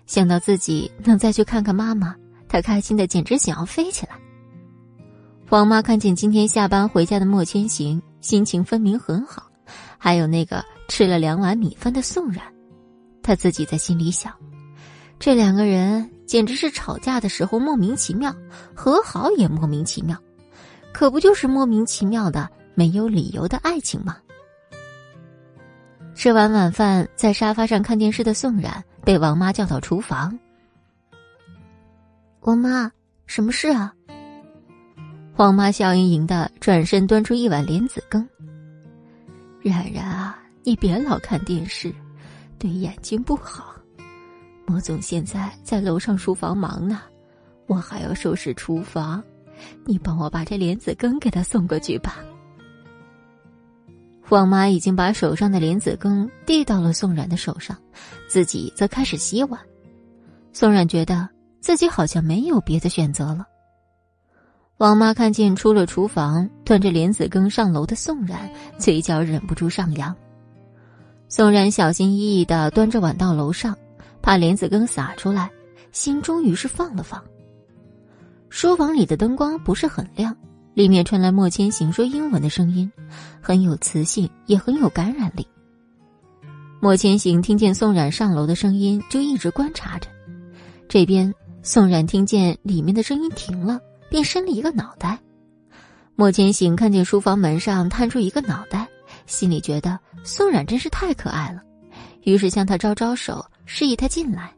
[0.07, 2.15] 想到自己能再去看看妈妈，
[2.49, 4.12] 他开心的简直想要飞起来。
[5.49, 9.51] 王妈看见今天下班回家的莫千行，心情分明很好，
[9.97, 12.45] 还有那个吃了两碗米饭的宋冉，
[13.23, 14.32] 他自己在心里想。
[15.19, 18.32] 这两个人简直是吵架的时候莫名其妙，
[18.73, 20.16] 和好也莫名其妙，
[20.93, 24.16] 可不就是莫名其妙的没有理由的爱情吗？
[26.15, 30.39] 吃完晚饭，在沙发上看电视的宋冉被王妈叫到厨房。
[32.43, 32.93] 王妈，
[33.27, 33.93] 什么事啊？
[35.35, 38.24] 王妈笑盈盈的转身端出一碗莲子羹。
[39.62, 41.93] 冉冉啊，你别老看电视，
[42.57, 43.69] 对眼睛不好。
[44.70, 47.01] 莫总现在在楼上书房忙呢，
[47.66, 49.20] 我还要收拾厨房，
[49.84, 52.18] 你帮我把这莲子羹给他送过去吧。
[54.28, 57.76] 王妈已经把手上的莲子羹递到了宋冉的手上，
[58.28, 59.60] 自己则开始洗碗。
[60.52, 61.28] 宋冉觉得
[61.60, 63.44] 自己好像没有别的选择了。
[64.76, 68.48] 王妈看见出了厨房端着莲子羹上楼的宋冉，
[68.78, 70.14] 嘴角忍不住上扬。
[71.28, 73.76] 宋冉小心翼翼的端着碗到楼上。
[74.22, 75.51] 怕莲子羹洒出来，
[75.92, 77.22] 心终于是放了放。
[78.48, 80.36] 书房里的灯光不是很亮，
[80.74, 82.90] 里面传来莫千行说英文的声音，
[83.40, 85.47] 很有磁性，也很有感染力。
[86.80, 90.09] 莫千行听见宋冉上楼的声音，就一直观察着。
[90.88, 91.32] 这边
[91.62, 95.18] 宋冉听见里面的声音停了，便伸了一个脑袋。
[96.16, 98.88] 莫千行看见书房门上探出一个脑袋，
[99.26, 101.62] 心里觉得宋冉真是太可爱了，
[102.24, 103.44] 于是向他招招手。
[103.72, 104.52] 示意他进来。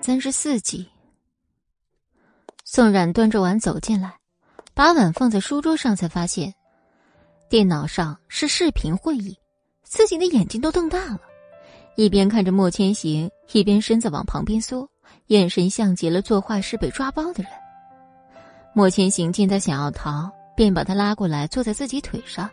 [0.00, 0.88] 三十四集，
[2.64, 4.18] 宋冉端着碗走进来，
[4.72, 6.52] 把碗放在书桌上，才发现
[7.50, 9.38] 电脑上是视频会议，
[9.82, 11.20] 自己的眼睛都瞪大了，
[11.94, 14.88] 一边看着莫千行，一边身子往旁边缩，
[15.26, 17.52] 眼神像极了做坏事被抓包的人。
[18.74, 20.39] 莫千行见他想要逃。
[20.56, 22.50] 便把他拉过来，坐在自己腿上。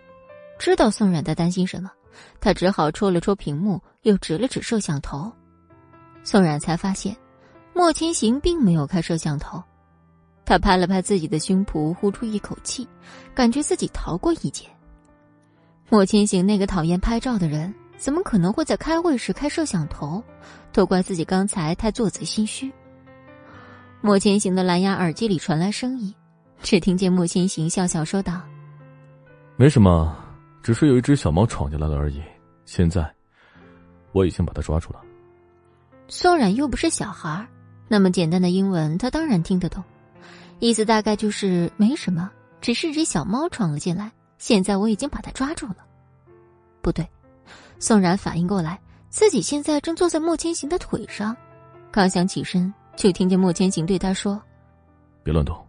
[0.59, 1.91] 知道宋冉在担心什么，
[2.39, 5.31] 他只好戳了戳屏幕，又指了指摄像头。
[6.23, 7.15] 宋冉才发现，
[7.73, 9.63] 莫千行并没有开摄像头。
[10.45, 12.87] 他拍了拍自己的胸脯，呼出一口气，
[13.35, 14.65] 感觉自己逃过一劫。
[15.89, 20.23] 莫千行那个讨厌拍照的人，怎么可能会在开会时开摄像头？
[20.71, 22.71] 都怪自己刚才太做贼心虚。
[24.01, 26.13] 莫千行的蓝牙耳机里传来声音。
[26.61, 28.41] 只听见莫千行笑笑说道
[29.55, 30.15] ：“没什么，
[30.61, 32.21] 只是有一只小猫闯进来了而已。
[32.65, 33.09] 现在，
[34.11, 35.01] 我已经把它抓住了。”
[36.09, 37.45] 宋冉又不是小孩
[37.87, 39.83] 那么简单的英文他当然听得懂，
[40.59, 42.29] 意思大概就是没什么，
[42.59, 44.11] 只是只小猫闯了进来。
[44.37, 45.77] 现在我已经把它抓住了。
[46.81, 47.07] 不对，
[47.79, 48.79] 宋冉反应过来，
[49.09, 51.35] 自己现在正坐在莫千行的腿上，
[51.91, 54.41] 刚想起身，就听见莫千行对他说
[55.23, 55.61] ：“别乱动。”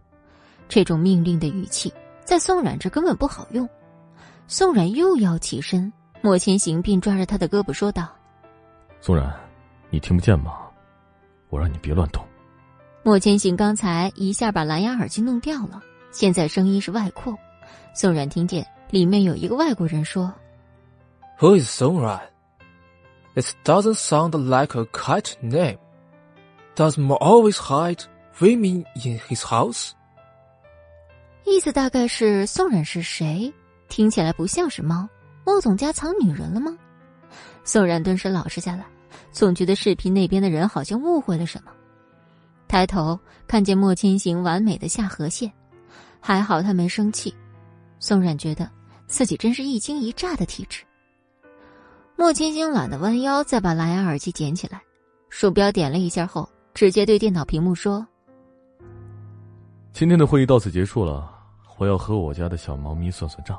[0.69, 1.91] 这种命令的语气，
[2.23, 3.67] 在宋冉这根本不好用。
[4.47, 5.91] 宋冉又要起身，
[6.21, 8.07] 莫千行便抓着他的胳膊说道
[9.01, 9.33] ：“宋冉，
[9.89, 10.59] 你听不见吗？
[11.49, 12.23] 我让你别乱动。”
[13.01, 15.81] 莫千行刚才一下把蓝牙耳机弄掉了，
[16.11, 17.35] 现在声音是外扩。
[17.93, 20.31] 宋冉听见里面有一个外国人说
[21.39, 22.21] ：“Who is Song Ran?
[23.35, 25.77] It doesn't sound like a cat name.
[26.75, 28.03] Does Mo always hide
[28.39, 29.93] women in his house?”
[31.45, 33.51] 意思大概是宋冉是谁？
[33.87, 35.07] 听起来不像是猫。
[35.45, 36.77] 莫总家藏女人了吗？
[37.63, 38.85] 宋冉顿时老实下来，
[39.31, 41.71] 总觉得视频那边的人好像误会了什么。
[42.67, 45.51] 抬头看见莫千行完美的下颌线，
[46.19, 47.33] 还好他没生气。
[47.99, 48.69] 宋冉觉得
[49.07, 50.83] 自己真是一惊一乍的体质。
[52.15, 54.81] 莫千行懒得弯腰再把蓝牙耳机捡起来，
[55.29, 58.05] 鼠标点了一下后，直接对电脑屏幕说
[59.93, 61.35] ：“今天的会议到此结束了。”
[61.79, 63.57] 我要和我家的小猫咪算算账。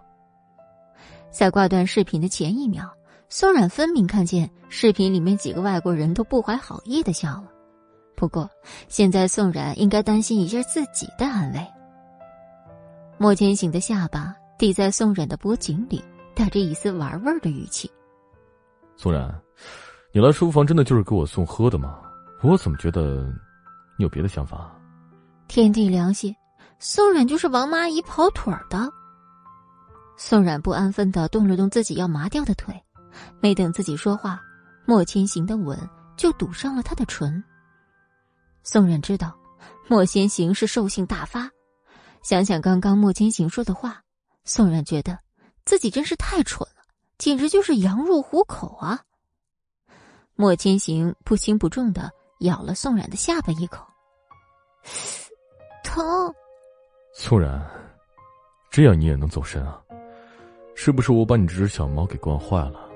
[1.30, 2.86] 在挂断视频的前一秒，
[3.30, 7.44] 宋冉分明看见视频里面几个外国人都不怀好意的笑了。
[8.14, 8.46] 不过，
[8.88, 11.66] 现在宋冉应该担心一下自己的安危。
[13.16, 16.04] 莫千行的下巴抵在宋冉的脖颈里，
[16.34, 17.90] 带着一丝玩味的语气
[18.96, 19.34] ：“宋冉，
[20.12, 22.00] 你来书房真的就是给我送喝的吗？
[22.42, 23.32] 我怎么觉得
[23.96, 24.70] 你有别的想法？”
[25.50, 26.32] 天地良心。
[26.78, 28.88] 宋冉就是王妈姨跑腿儿的。
[30.16, 32.72] 宋冉不安分的动了动自己要麻掉的腿，
[33.40, 34.40] 没等自己说话，
[34.86, 35.76] 莫千行的吻
[36.16, 37.42] 就堵上了他的唇。
[38.62, 39.36] 宋冉知道，
[39.88, 41.50] 莫千行是兽性大发，
[42.22, 44.00] 想想刚刚莫千行说的话，
[44.44, 45.18] 宋冉觉得
[45.64, 46.82] 自己真是太蠢了，
[47.18, 49.00] 简直就是羊入虎口啊！
[50.36, 52.08] 莫千行不轻不重的
[52.38, 53.84] 咬了宋冉的下巴一口，
[55.82, 56.32] 疼。
[57.12, 57.60] 宋然，
[58.70, 59.82] 这样你也能走神啊？
[60.74, 62.88] 是不是我把你这只小猫给惯坏了？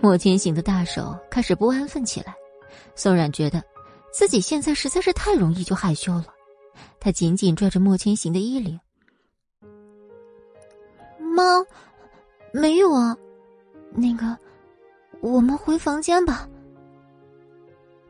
[0.00, 2.34] 莫千行的大手开始不安分起来，
[2.94, 3.62] 宋冉觉得
[4.10, 6.26] 自己现在实在是太容易就害羞了，
[6.98, 8.80] 他紧紧拽着莫千行的衣领。
[11.18, 11.42] 猫，
[12.52, 13.16] 没有啊，
[13.92, 14.36] 那个，
[15.20, 16.48] 我们回房间吧。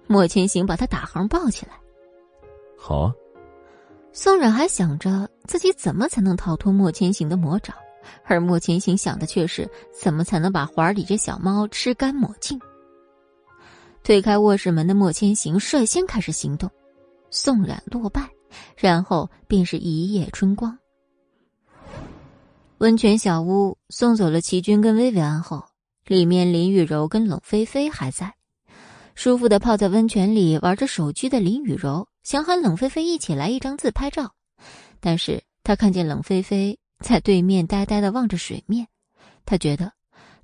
[0.06, 1.72] 莫千行把他打横抱起来。
[2.78, 3.12] 好啊。
[4.18, 7.74] 宋冉还想着自己怎么才能逃脱莫千行的魔爪。
[8.24, 12.58] 而莫千行想的却是怎么才能把怀里这小猫吃干抹净。
[14.02, 16.70] 推开卧室门的莫千行率先开始行动，
[17.30, 18.26] 宋冉落败，
[18.74, 20.78] 然后便是一夜春光。
[22.78, 25.62] 温泉小屋送走了齐军跟薇薇安后，
[26.06, 28.32] 里面林雨柔跟冷菲菲还在，
[29.16, 34.32] 舒服的泡在温泉里玩着手机的林雨柔想喊冷菲菲一起来一张自拍照，
[35.00, 36.78] 但是她看见冷菲菲。
[37.00, 38.88] 在对面呆呆的望着水面，
[39.44, 39.92] 他觉得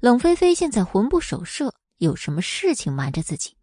[0.00, 3.56] 冷菲菲现在魂不守舍，有什么事情瞒着自己。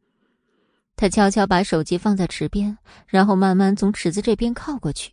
[0.95, 2.75] 他悄悄把手机放在池边，
[3.05, 5.11] 然后慢慢从池子这边靠过去。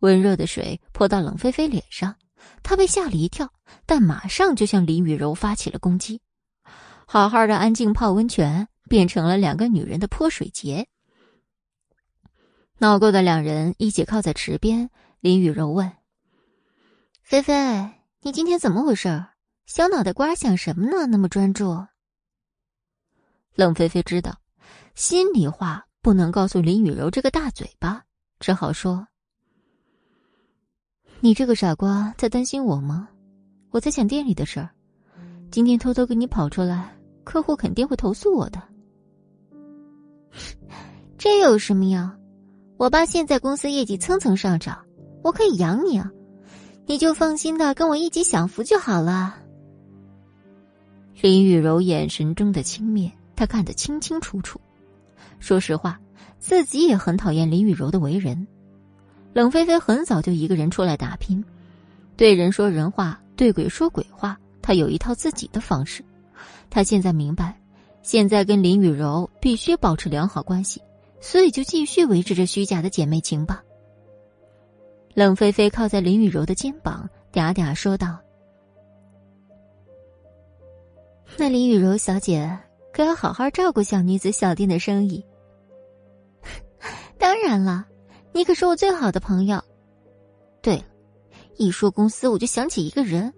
[0.00, 2.16] 温热的水泼到冷菲菲脸上，
[2.64, 3.48] 她被吓了一跳，
[3.86, 6.20] 但马上就向林雨柔发起了攻击。
[7.06, 10.88] 好好的安静泡温泉，变成了两个女人的泼水节。
[12.78, 14.90] 闹够的两人一起靠在池边，
[15.20, 15.92] 林雨柔问。
[17.22, 17.54] 菲菲，
[18.22, 19.24] 你今天怎么回事？
[19.66, 21.06] 小脑袋瓜想什么呢？
[21.06, 21.86] 那么专注。
[23.54, 24.40] 冷菲菲知道，
[24.94, 28.04] 心里话不能告诉林雨柔这个大嘴巴，
[28.40, 29.06] 只好说
[31.20, 33.08] ：“你这个傻瓜，在担心我吗？
[33.70, 34.70] 我在想店里的事儿。
[35.50, 38.62] 今天偷偷给你跑出来，客户肯定会投诉我的。
[41.16, 42.14] 这有什么呀？
[42.76, 44.78] 我爸现在公司业绩蹭蹭上涨，
[45.22, 46.10] 我可以养你啊。”
[46.90, 49.36] 你就放心的跟我一起享福就好了。
[51.20, 54.58] 林雨柔眼神中的轻蔑，他看得清清楚楚。
[55.38, 56.00] 说实话，
[56.38, 58.46] 自己也很讨厌林雨柔的为人。
[59.34, 61.44] 冷菲菲很早就一个人出来打拼，
[62.16, 66.02] 对人说人话，对鬼说鬼话，她有一套自己的方式。
[66.70, 67.60] 她现在明白，
[68.08, 70.80] 现在跟林雨柔必须保持良好关系，
[71.20, 73.62] 所以就继续维持着虚假的姐妹情吧。
[75.12, 78.18] 冷菲菲靠在林雨柔的肩膀，嗲嗲说道
[81.36, 82.58] ：“那林雨柔小姐
[82.94, 85.22] 可要好好照顾小女子小店的生意。
[87.18, 87.86] 当然了，
[88.32, 89.62] 你可是我最好的朋友。
[90.62, 90.84] 对了，
[91.58, 93.30] 一说公司，我就想起一个人，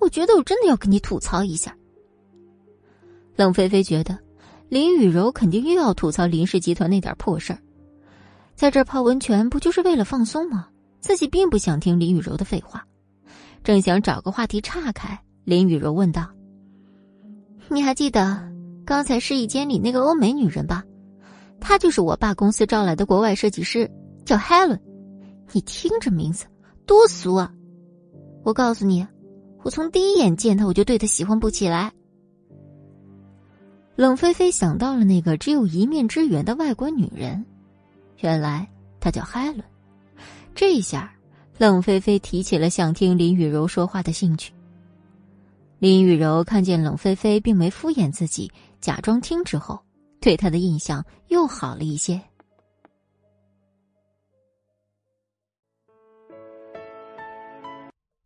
[0.00, 1.76] 我觉得我真的要跟你吐槽一下。”
[3.36, 4.18] 冷菲菲觉得
[4.68, 7.58] 林雨柔肯定又要吐槽林氏集团那点破事儿，
[8.54, 10.68] 在这泡温泉不就是为了放松吗？
[11.00, 12.84] 自己并不想听林雨柔的废话，
[13.62, 16.26] 正想找个话题岔开，林雨柔问道
[17.68, 18.50] ：“你还记得
[18.84, 20.82] 刚才试衣间里那个欧美女人吧？
[21.60, 23.88] 她就是我爸公司招来的国外设计师，
[24.24, 24.80] 叫 Helen。
[25.52, 26.46] 你听这名字
[26.86, 27.52] 多俗啊！
[28.42, 29.06] 我告诉你，
[29.62, 31.92] 我从第一眼见她我就对她喜欢不起来。”
[33.96, 37.42] 冷菲菲想到了那个只有一面之缘的外国女人，
[38.20, 38.68] 原来
[39.00, 39.64] 她叫 Helen。
[40.54, 41.14] 这下，
[41.56, 44.52] 冷菲菲提起了想听林雨柔说话的兴趣。
[45.78, 48.52] 林雨柔看见冷菲菲并没敷衍自己，
[48.82, 49.82] 假装听之后，
[50.20, 52.20] 对她的印象又好了一些。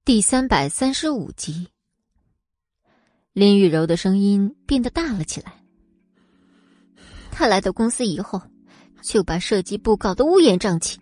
[0.05, 1.69] 第三百三十五集，
[3.33, 5.60] 林雨柔的声音变得大了起来。
[7.41, 8.39] 他来到公司以后，
[9.01, 11.01] 就把设计部搞得乌烟瘴气。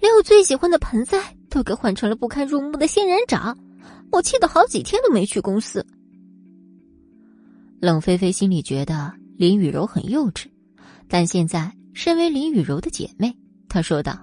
[0.00, 3.56] 连我最喜欢的盆栽都给换成了不堪入目的仙人掌，
[4.10, 5.86] 我气得好几天都没去公司。
[7.78, 10.46] 冷菲菲心里觉得林雨柔很幼稚，
[11.06, 13.32] 但现在身为林雨柔的姐妹，
[13.68, 14.18] 她说道：“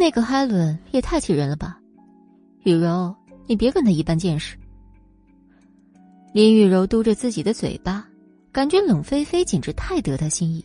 [0.00, 1.78] 那个海伦也太气人了吧，
[2.62, 3.14] 雨柔，
[3.46, 4.56] 你别跟他一般见识。”
[6.32, 8.07] 林雨柔嘟着自己的嘴巴，
[8.52, 10.64] 感觉冷菲菲简直太得她心意。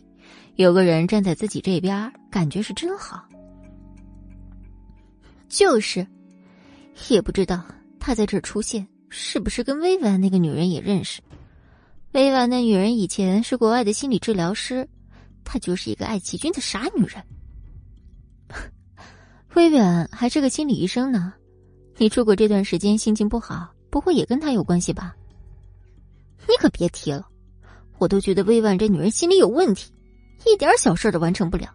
[0.56, 3.24] 有个人站在自己这边，感觉是真好。
[5.48, 6.06] 就是，
[7.08, 7.64] 也不知道
[8.00, 11.20] 他在这出现是不是跟薇婉那个女人也认识。
[12.12, 14.88] 薇婉那女人以前是国外的心理治疗师，
[15.44, 17.22] 她就是一个爱奇军的傻女人。
[19.54, 21.34] 薇婉还是个心理医生呢，
[21.96, 25.14] 你出国这段时间心情不好，不会也跟她有关系吧？
[26.48, 27.26] 你可别提了，
[27.98, 29.92] 我都觉得薇婉这女人心里有问题，
[30.46, 31.68] 一点小事都完成不了。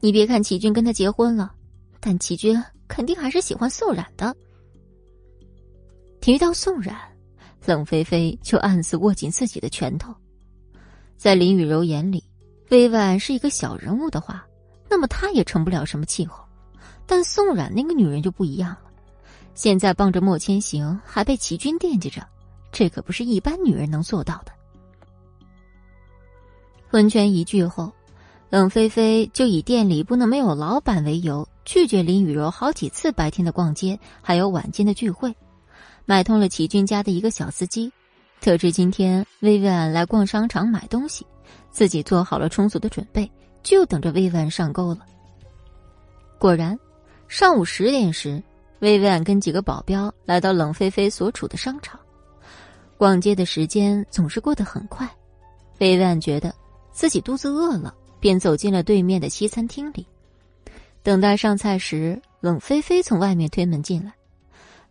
[0.00, 1.52] 你别看齐军跟她结婚了，
[2.00, 4.34] 但齐军肯定还是喜欢宋冉的。
[6.20, 6.96] 提到宋冉，
[7.64, 10.14] 冷菲菲就暗自握紧自己的拳头。
[11.16, 12.22] 在林雨柔眼里，
[12.70, 14.46] 薇婉是一个小人物的话，
[14.88, 16.44] 那么她也成不了什么气候。
[17.06, 18.90] 但宋冉那个女人就不一样了，
[19.54, 22.26] 现在傍着莫千行，还被齐军惦记着，
[22.70, 24.52] 这可不是一般女人能做到的。
[26.90, 27.92] 温泉一聚后。
[28.50, 35.36] 冷菲菲就以店里不能没有老板为由，拒绝林雨柔好几次白天的逛街，还有晚间的聚会，
[36.06, 37.92] 买通了齐军家的一个小司机。
[38.40, 41.26] 得知今天薇薇安来逛商场买东西，
[41.70, 43.30] 自己做好了充足的准备，
[43.62, 45.00] 就等着薇薇安上钩了。
[46.38, 46.78] 果然，
[47.26, 48.42] 上午十点时，
[48.78, 52.00] 薇薇安跟几个保镖来到冷菲菲所处的商场。
[52.96, 55.06] 逛街的时间总是过得很快，
[55.80, 56.54] 薇薇安觉得
[56.98, 57.94] 自己肚子饿了。
[58.20, 60.04] 便走进了对面的西餐厅里，
[61.04, 64.12] 等待上菜时，冷菲菲从外面推门进来。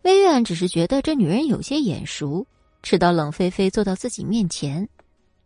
[0.00, 2.46] 薇远只是觉得这女人有些眼熟，
[2.80, 4.88] 直到冷菲菲坐到自己面前，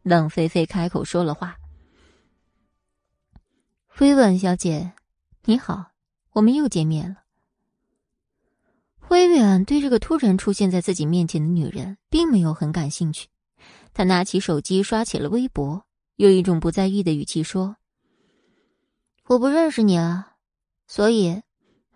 [0.05, 1.57] 冷菲菲开口说了话
[3.99, 4.93] ：“薇婉小姐，
[5.45, 5.87] 你好，
[6.31, 7.17] 我们又见面了。”
[9.11, 13.27] 薇远对这个突然出现在自己面前的女人并没有很感兴趣，
[13.93, 15.85] 她拿起手机刷起了微博。
[16.23, 17.75] 用一种不在意的语气说
[19.27, 20.37] ：“我不认识你啊，
[20.87, 21.43] 所以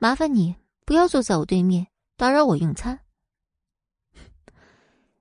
[0.00, 1.86] 麻烦你不要坐在我对面，
[2.16, 2.98] 打扰我用餐。”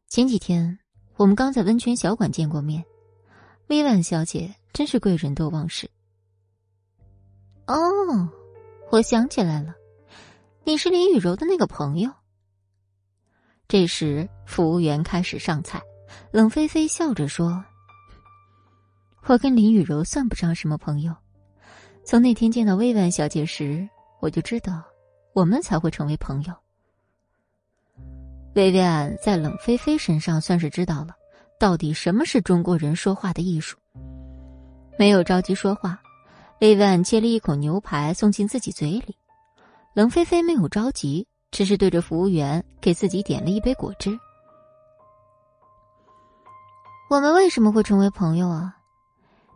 [0.10, 0.80] 前几天
[1.18, 2.84] 我们刚在温泉小馆见过面，
[3.68, 5.88] 薇婉小姐真是贵人多忘事。
[7.68, 7.78] 哦，
[8.90, 9.76] 我想起来了，
[10.64, 12.12] 你是林雨柔的那个朋友。
[13.68, 15.80] 这时，服务员开始上菜，
[16.32, 17.64] 冷菲菲笑着说。
[19.28, 21.12] 我跟林雨柔算不上什么朋友，
[22.04, 23.88] 从那天见到薇婉小姐时，
[24.20, 24.84] 我就知道
[25.34, 26.54] 我们才会成为朋友。
[28.54, 31.16] 薇薇安在冷菲菲身上算是知道了，
[31.60, 33.76] 到底什么是中国人说话的艺术。
[34.98, 36.00] 没有着急说话，
[36.62, 39.18] 薇薇安切了一口牛排送进自己嘴里。
[39.94, 44.16] 冷菲菲没有着急，只是对着服务员给自己点了一杯果汁。
[47.10, 48.78] 我们为什么会成为朋友啊？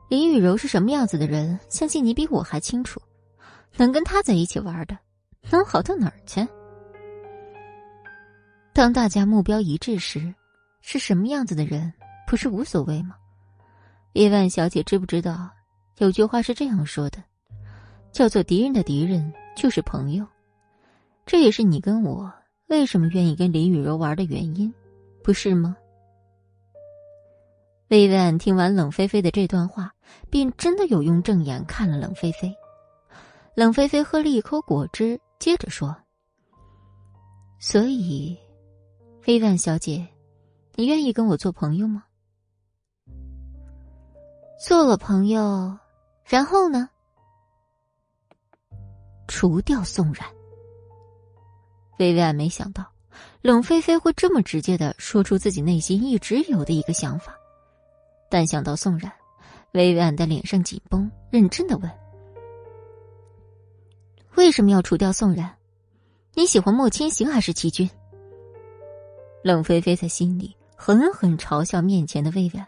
[0.10, 1.60] 林雨柔是什么样子的人？
[1.69, 2.99] 相信你比我还清楚。
[3.77, 4.98] 能跟他在一起玩的，
[5.52, 6.45] 能好到哪儿去？
[8.73, 10.34] 当大家目标一致时，
[10.81, 11.94] 是什么样子的人
[12.26, 13.15] 不是无所谓吗？
[14.14, 15.48] 叶万小姐知不知道？
[15.99, 17.23] 有句话是这样说的，
[18.11, 20.26] 叫做“敌人的敌人就是朋友”。
[21.27, 22.34] 这也是你跟我
[22.65, 24.73] 为什么愿意跟林雨柔玩的原因，
[25.23, 25.77] 不是吗？
[27.90, 29.91] 薇薇安听完冷菲菲的这段话，
[30.30, 32.53] 便真的有用正眼看了冷菲菲。
[33.56, 35.95] 冷菲菲喝了一口果汁，接着说
[37.60, 38.38] ：“所以，
[39.26, 40.07] 薇薇安小姐，
[40.76, 42.03] 你愿意跟我做朋友吗？
[44.64, 45.76] 做了朋友，
[46.26, 46.88] 然后呢？
[49.28, 50.28] 除掉宋冉。”
[51.98, 52.86] 薇薇安没想到
[53.41, 57.34] 冷菲菲会这么直接的说出自己内心一直有的一个想法。
[58.30, 59.12] 但想到宋冉，
[59.72, 61.92] 薇薇安的脸上紧绷，认真的问
[64.38, 65.58] ：“为什么要除掉宋冉？
[66.36, 67.90] 你喜欢莫千行还是齐军？”
[69.44, 72.68] 冷菲菲在心里狠狠嘲笑面前的薇薇安，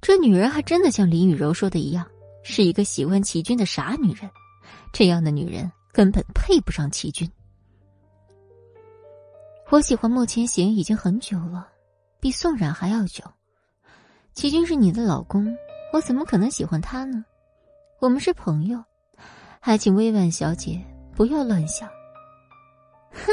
[0.00, 2.06] 这女人还真的像林雨柔说的一样，
[2.42, 4.30] 是一个喜欢齐军的傻女人。
[4.92, 7.30] 这样的女人根本配不上齐军。
[9.70, 11.68] 我喜欢莫千行已经很久了，
[12.20, 13.24] 比宋冉还要久。
[14.36, 15.56] 齐军是你的老公，
[15.94, 17.24] 我怎么可能喜欢他呢？
[18.00, 18.84] 我们是朋友，
[19.60, 20.78] 还请薇婉小姐
[21.14, 21.88] 不要乱想。
[23.12, 23.32] 哼，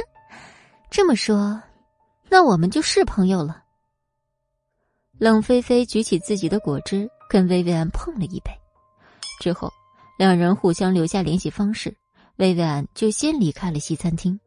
[0.90, 1.62] 这么说，
[2.30, 3.62] 那我们就是朋友了。
[5.18, 8.52] 冷菲菲举起自己的果汁，跟薇薇安碰了一杯，
[9.42, 9.70] 之后
[10.18, 11.94] 两人互相留下联系方式，
[12.38, 14.40] 薇薇安就先离开了西餐厅。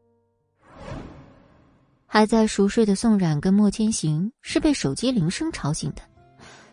[2.07, 6.01] 还在熟睡的宋冉跟莫千行是被手机铃声吵醒的。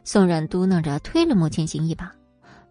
[0.04, 2.14] 宋冉嘟囔着推了莫千行一把，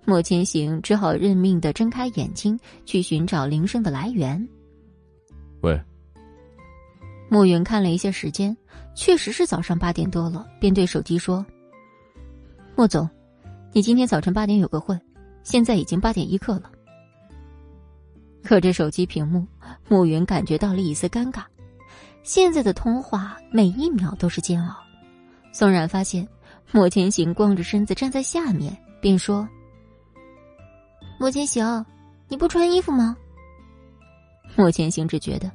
[0.05, 4.47] 莫千行只好认命的睁开眼睛去寻找铃声的来源。
[5.63, 5.81] 喂，
[7.31, 8.55] 暮云看了一下时间，
[8.95, 11.45] 确实是早上八点多了，便对手机说
[12.77, 13.09] ：“莫总，
[13.73, 14.99] 你今天早晨八点有个会，
[15.43, 16.71] 现在已经八点一刻了。”
[18.45, 19.47] 可这手机屏幕，
[19.89, 21.45] 暮云感觉到了一丝尴尬。
[22.25, 24.77] 现在的通话每一秒都是煎熬。
[25.53, 26.27] 宋冉发现
[26.73, 29.47] 莫千行光着身子站在下面，便说
[31.21, 31.85] ：“莫千行，
[32.29, 33.15] 你不穿衣服吗？”
[34.57, 35.51] 莫千行只觉得。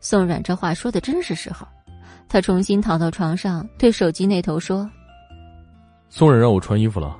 [0.00, 1.64] 宋冉这话说的真是时候，
[2.28, 4.90] 他重新躺到床上，对手机那头说
[6.10, 7.16] ：“宋冉让我穿衣服了，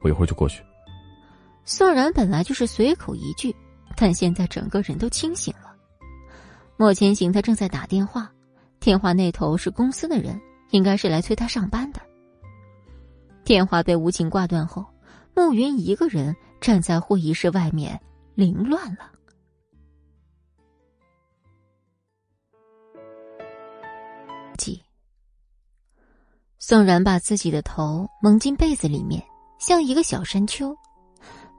[0.00, 0.62] 我一会儿就过去。”
[1.66, 3.54] 宋冉本来就是随口一句，
[3.96, 5.74] 但现在整个人都清醒了。
[6.76, 8.30] 莫千行他正在打电话，
[8.78, 10.40] 电话那头是公司的人，
[10.70, 12.00] 应该是来催他上班的。
[13.46, 14.84] 电话被无情挂断后，
[15.32, 17.98] 暮云一个人站在会议室外面，
[18.34, 19.12] 凌乱了。
[26.58, 29.22] 宋然把自己的头蒙进被子里面，
[29.60, 30.76] 像一个小山丘。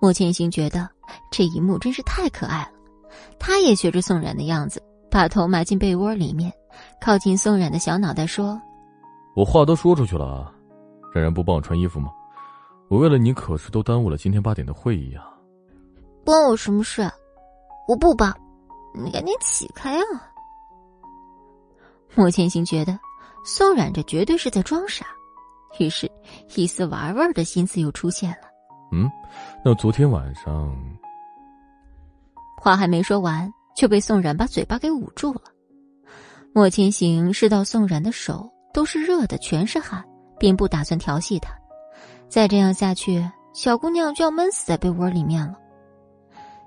[0.01, 0.89] 莫千行觉得
[1.31, 2.72] 这一幕真是太可爱了，
[3.39, 6.51] 他也学着宋冉的样子，把头埋进被窝里面，
[6.99, 8.61] 靠近宋冉的小脑袋说
[9.34, 10.53] ：“我话都说出去了，
[11.18, 12.11] 冉冉不帮我穿衣服吗？
[12.88, 15.34] 我为了你可是都耽误了今天八点的会议啊。
[16.23, 17.10] ”“关我什么事？
[17.88, 18.34] 我不帮，
[18.94, 20.03] 你赶紧起开啊！”
[22.15, 22.98] 莫千行觉得。
[23.45, 25.06] 宋冉这绝对是在装傻，
[25.80, 26.11] 于是，
[26.56, 28.49] 一丝玩玩的心思又出现了。
[28.91, 29.10] 嗯，
[29.64, 30.69] 那昨天晚上，
[32.57, 35.44] 话还没说完，就被宋冉把嘴巴给捂住了。
[36.53, 40.03] 莫千行是到宋冉的手都是热的，全是汗，
[40.39, 41.53] 并不打算调戏她。
[42.27, 45.57] 再这样下去，小姑娘就要闷死在被窝里面了。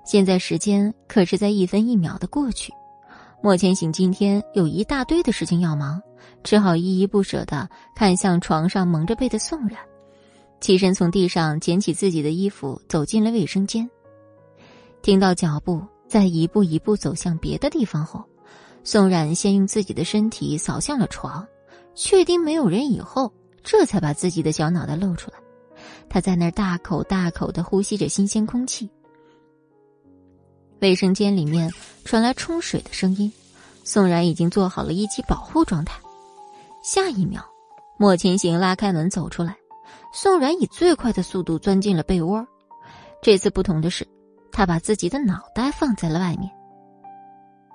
[0.03, 2.73] 现在时间可是在一分一秒的过去，
[3.41, 6.01] 莫千行今天有一大堆的事情要忙。
[6.43, 9.77] 只好依依不舍的看向床上蒙着被的宋冉，
[10.59, 13.87] 起身从地上捡起自己的衣服，走进了卫生间。
[15.01, 18.23] 听到脚步在一步一步走向别的地方后，
[18.83, 21.45] 宋冉先用自己的身体扫向了床，
[21.95, 23.31] 确定没有人以后，
[23.63, 25.37] 这才把自己的小脑袋露出来。
[26.09, 28.89] 他在那儿大口大口的呼吸着新鲜空气。
[30.79, 31.71] 卫生间里面
[32.03, 33.31] 传来冲水的声音，
[33.83, 35.99] 宋然已经做好了一级保护状态。
[36.83, 37.45] 下一秒，
[37.97, 39.55] 莫千行拉开门走出来，
[40.11, 42.45] 宋然以最快的速度钻进了被窝。
[43.21, 44.07] 这次不同的是，
[44.51, 46.51] 他把自己的脑袋放在了外面。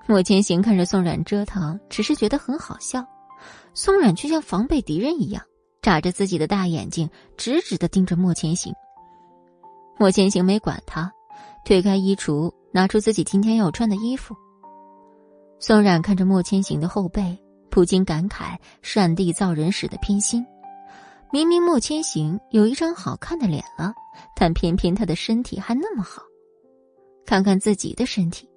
[0.05, 3.05] 莫千行看着宋冉折腾，只是觉得很好笑。
[3.73, 5.43] 宋冉却像防备敌人一样，
[5.81, 8.73] 眨着自己的大眼睛，直直的盯着莫千行。
[9.97, 11.11] 莫千行没管他，
[11.65, 14.35] 推开衣橱，拿出自己今天要穿的衣服。
[15.59, 17.37] 宋冉看着莫千行的后背。
[17.69, 20.43] 不禁感慨善地造人时的偏心。
[21.31, 23.93] 明明莫千行有一张好看的脸了，
[24.35, 26.23] 但偏偏他的身体还那么好。
[27.23, 28.49] 看看自己的身体，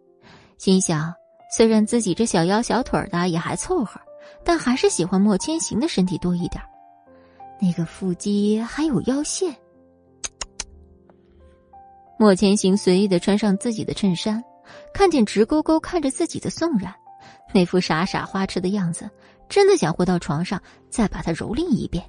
[0.57, 1.13] 心想：
[1.55, 4.01] 虽然自己这小腰小腿的也还凑合，
[4.43, 6.63] 但还是喜欢莫千行的身体多一点。
[7.61, 9.55] 那个腹肌还有腰线。
[12.19, 14.43] 莫千行随意的穿上自己的衬衫，
[14.93, 16.95] 看见直勾勾看着自己的宋冉。
[17.53, 19.11] 那副傻傻花痴的样子，
[19.49, 22.05] 真的想回到床上再把他蹂躏一遍。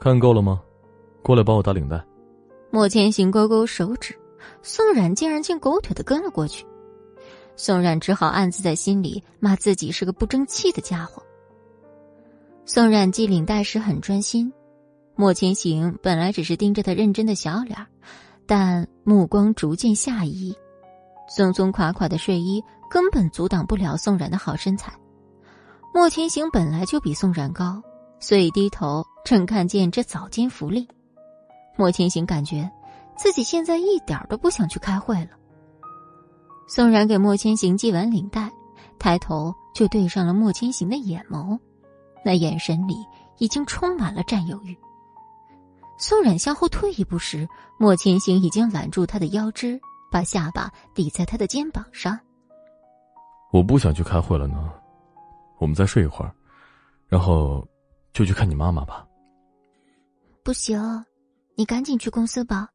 [0.00, 0.60] 看够了吗？
[1.22, 2.02] 过来帮我打领带。
[2.70, 4.18] 莫千行勾勾手指，
[4.62, 6.64] 宋冉竟然竟狗腿的跟了过去。
[7.56, 11.22] 宋冉只好暗自在心里骂自己是个不争气的家伙。
[12.64, 14.52] 宋冉系领带时很专心，
[15.20, 17.76] 莫千行本来只是盯着他认真的小脸，
[18.46, 20.56] 但目光逐渐下移，
[21.28, 22.64] 松松垮垮的睡衣。
[22.88, 24.92] 根本阻挡不了宋冉的好身材。
[25.94, 27.82] 莫千行本来就比宋冉高，
[28.18, 30.88] 所以低头正看见这早间福利。
[31.76, 32.68] 莫千行感觉
[33.14, 35.30] 自己现在一点都不想去开会了。
[36.66, 38.50] 宋冉给莫千行系完领带，
[38.98, 41.58] 抬头就对上了莫千行的眼眸，
[42.24, 42.96] 那眼神里
[43.38, 44.74] 已经充满了占有欲。
[46.00, 47.46] 宋冉向后退一步时，
[47.78, 49.78] 莫千行已经揽住他的腰肢，
[50.10, 52.18] 把下巴抵在他的肩膀上。
[53.52, 54.72] 我不想去开会了呢，
[55.58, 56.34] 我们再睡一会儿，
[57.06, 57.68] 然后
[58.14, 59.06] 就去看你妈妈吧。
[60.42, 61.04] 不行，
[61.54, 62.70] 你赶紧去公司吧，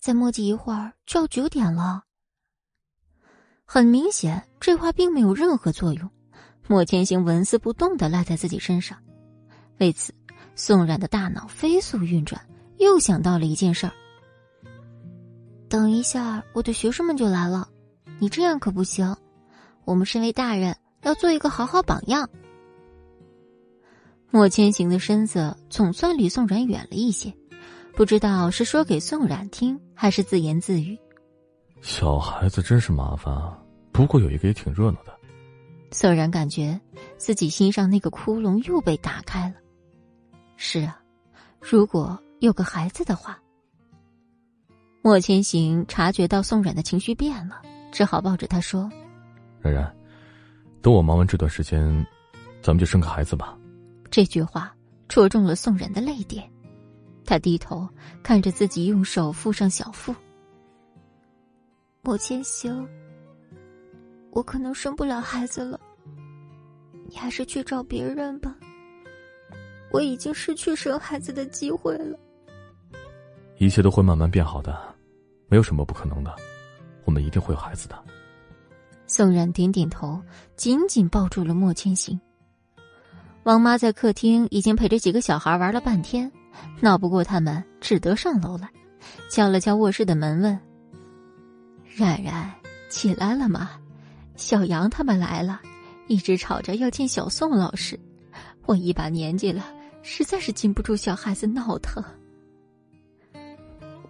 [0.00, 2.02] 再磨叽一会儿就要九点了。
[3.66, 6.10] 很明显，这话并没有任何作用。
[6.66, 8.98] 莫千行纹丝不动的赖在自己身上，
[9.80, 10.14] 为此，
[10.54, 12.40] 宋冉的大脑飞速运转，
[12.78, 13.92] 又想到了一件事儿。
[15.68, 17.68] 等一下，我的学生们就来了，
[18.18, 19.16] 你这样可不行。
[19.84, 22.28] 我们身为大人，要做一个好好榜样，
[24.30, 27.34] 莫千行的身子总算离宋冉远了一些，
[27.94, 30.98] 不知道是说给宋冉听，还是自言自语。
[31.82, 33.58] 小孩子真是麻烦啊，
[33.92, 35.12] 不过有一个也挺热闹的。
[35.90, 36.80] 宋冉感觉
[37.18, 39.54] 自己心上那个窟窿又被打开了。
[40.56, 40.98] 是啊，
[41.60, 43.40] 如果有个孩子的话。
[45.02, 47.60] 莫千行察觉到宋冉的情绪变了，
[47.90, 48.90] 只好抱着他说
[49.60, 49.96] ：“冉冉，
[50.80, 51.80] 等我忙完这段时间，
[52.62, 53.58] 咱们就生个孩子吧。”
[54.10, 54.74] 这句话
[55.08, 56.50] 戳中了宋冉的泪点，
[57.24, 57.88] 他低头
[58.22, 60.14] 看着自己用手覆上小腹。
[62.02, 62.86] 莫千行，
[64.30, 65.80] 我可能生不了孩子了，
[67.08, 68.54] 你还是去找别人吧。
[69.90, 72.18] 我已经失去生孩子的机会了。
[73.58, 74.76] 一切都会慢慢变好的。
[75.48, 76.34] 没有什么不可能的，
[77.04, 77.96] 我们一定会有孩子的。
[79.06, 80.20] 宋冉点点头，
[80.56, 82.18] 紧紧抱住了莫千行。
[83.44, 86.32] 王妈在客厅已经陪着几个小孩玩了半天，
[86.80, 88.68] 闹不过他们，只得上楼来，
[89.30, 90.58] 敲了敲卧室的门，问
[91.94, 92.50] ：“冉冉，
[92.88, 93.72] 起来了吗？
[94.34, 95.60] 小杨他们来了，
[96.08, 98.00] 一直吵着要见小宋老师。
[98.64, 99.62] 我一把年纪了，
[100.02, 102.02] 实在是禁不住小孩子闹腾。”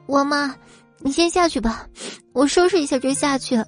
[0.07, 0.57] 王妈。
[1.01, 1.87] 你先下去吧，
[2.33, 3.63] 我收拾一下就下去。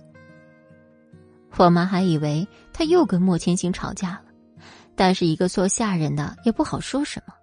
[1.58, 4.24] 我妈还以为他又跟莫千行吵架了，
[4.94, 7.34] 但是一个做下人的也不好说什么。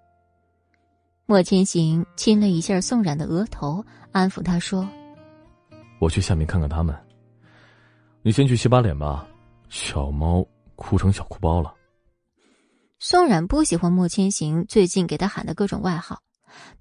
[1.27, 4.89] 莫千行亲了一下宋冉的额头，安抚他说
[6.01, 6.95] ：“我去下面看看他们，
[8.23, 9.27] 你先去洗把脸吧。
[9.69, 10.43] 小猫
[10.75, 11.71] 哭成小哭包了。”
[12.97, 16.23] 宋冉不喜欢莫千行最近给他喊的各种外号，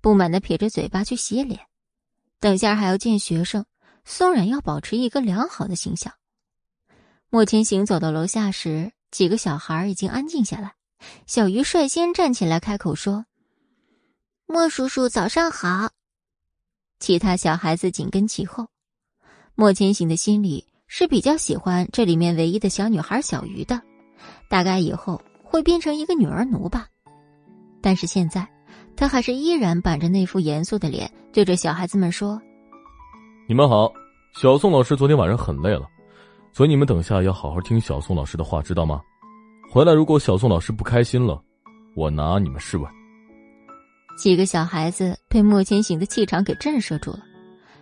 [0.00, 1.60] 不满的撇着嘴巴去洗脸。
[2.42, 3.64] 等下还要见学生，
[4.04, 6.12] 宋冉要保持一个良好的形象。
[7.30, 10.74] 莫千行走到楼下时，几个小孩已经安静下来。
[11.24, 13.26] 小鱼率先站起来开口说
[14.46, 15.92] ：“莫叔叔，早上好。”
[16.98, 18.66] 其他小孩子紧跟其后。
[19.54, 23.80] 莫千行的心里是比较喜欢这里面唯一的小女孩小鱼的，
[24.50, 26.88] 大概以后会变成一个女儿奴吧。
[27.80, 28.51] 但是现在。
[28.96, 32.40] 他还是依然板着那副严肃的脸，对着小孩子们说
[33.48, 33.92] ：“你们好，
[34.40, 35.88] 小宋老师昨天晚上很累了，
[36.52, 39.00] 所以你们等下要好好听小宋老师的话，知道吗？
[39.70, 41.42] 回来如果小宋老师不开心了，
[41.96, 42.90] 我拿你们试问。”
[44.18, 47.20] 几个小孩子被莫千行的气场给震慑住了。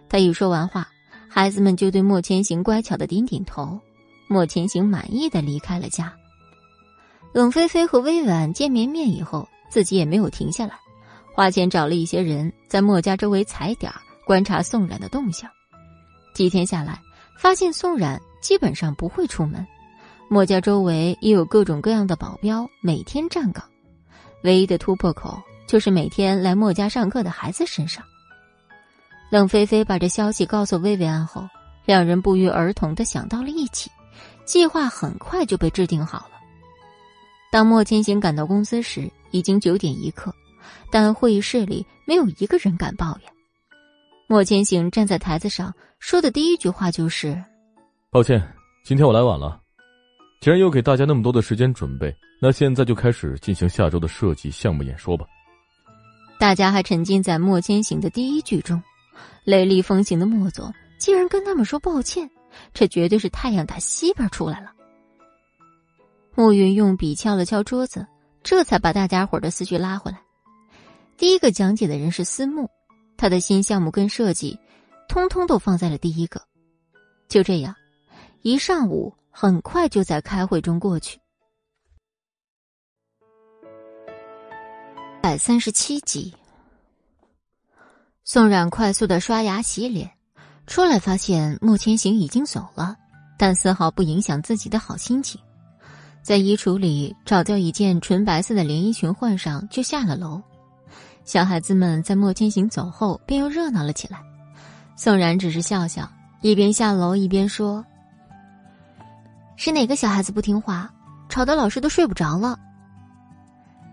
[0.09, 0.89] 他一说完话，
[1.29, 3.79] 孩子们就对莫千行乖巧的点点头。
[4.29, 6.13] 莫千行满意的离开了家。
[7.33, 10.75] 冷菲菲和微婉见面面以后，自己也没有停下来。
[11.33, 15.51] 花钱找了一些人在莫家周围踩点儿观察宋冉的动向。
[16.35, 17.01] 几天下来，
[17.39, 19.67] 发现宋冉基本上不会出门，
[20.29, 23.65] 莫家周围也有各种各样的保镖每天站岗，
[24.43, 28.05] 唯一的突破口就是每天来莫家上课的孩子身上。
[29.31, 31.49] 冷菲菲把这消息告诉薇薇安后，
[31.85, 33.91] 两人不约而同的想到了一起，
[34.45, 36.33] 计划很快就被制定好了。
[37.53, 40.35] 当莫千行赶到公司时，已经九点一刻。
[40.91, 43.33] 但会议室里没有一个人敢抱怨。
[44.27, 47.43] 莫千行站在台子上说的第一句话就是
[48.11, 48.41] ：“抱歉，
[48.85, 49.61] 今天我来晚了。
[50.41, 55.27] 既然又给大家那么多的时间准备，那现在就开始进行下周的设计项目演说吧。”
[56.39, 58.83] 大家还沉浸在莫千行的第一句中，
[59.45, 62.31] 雷厉风行的莫总竟然跟他们说抱歉，
[62.73, 64.73] 这绝对是太阳打西边出来了。
[66.35, 68.07] 暮云用笔敲了敲桌子，
[68.43, 70.19] 这才把大家伙的思绪拉回来。
[71.21, 72.67] 第一个讲解的人是思慕，
[73.19, 74.59] 他的新项目跟设计，
[75.07, 76.41] 通通都放在了第一个。
[77.29, 77.75] 就这样，
[78.41, 81.21] 一上午很快就在开会中过去。
[85.21, 86.33] 百三十七集，
[88.25, 90.11] 宋冉快速的刷牙洗脸，
[90.67, 92.97] 出来发现莫千行已经走了，
[93.39, 95.39] 但丝毫不影响自己的好心情，
[96.23, 100.43] 在衣橱里找到一件纯白色的连衣裙换上，就下了楼。
[101.31, 104.21] 小孩子们在莫千行走后，便又热闹了起来。
[104.97, 107.85] 宋然只是笑笑，一边下楼一边说
[109.55, 110.93] ：“是哪个小孩子不听话，
[111.29, 112.59] 吵得老师都睡不着了？”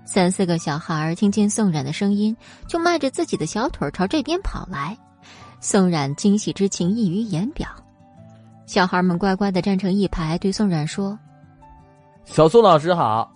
[0.03, 2.35] 三四个小孩听见宋冉的声音，
[2.67, 4.97] 就迈着自己的小腿朝这边跑来。
[5.59, 7.69] 宋冉惊喜之情溢于言表。
[8.65, 11.15] 小孩们乖乖的站成一排，对宋冉说
[12.25, 13.31] ：“小宋老师好。”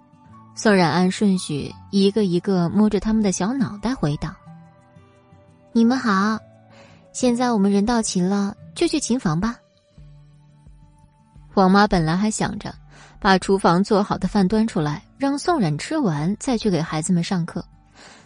[0.53, 4.35] 宋冉按顺序一个一个摸着他们的小脑袋回道
[5.73, 6.37] ：“你们好，
[7.13, 9.57] 现在我们人到齐了，就去琴房吧。”
[11.55, 12.73] 王妈本来还想着
[13.19, 17.65] 把厨房做好的饭端出来让宋冉吃完再去给孩子们上课。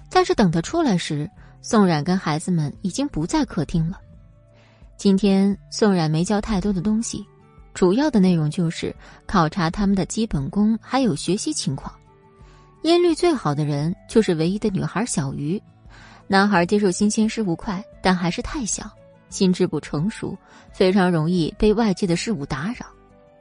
[0.10, 1.30] 但是等他出来时，
[1.61, 3.99] 宋冉跟孩子们已经不在客厅了。
[4.97, 7.26] 今天宋冉没教太多的东西，
[7.73, 8.95] 主要的内容就是
[9.26, 11.93] 考察他们的基本功还有学习情况。
[12.86, 15.60] 音律最好的人就是唯一的女孩小鱼，
[16.28, 18.88] 男孩接受新鲜事物快，但还是太小，
[19.28, 20.38] 心智不成熟，
[20.72, 22.86] 非常容易被外界的事物打扰。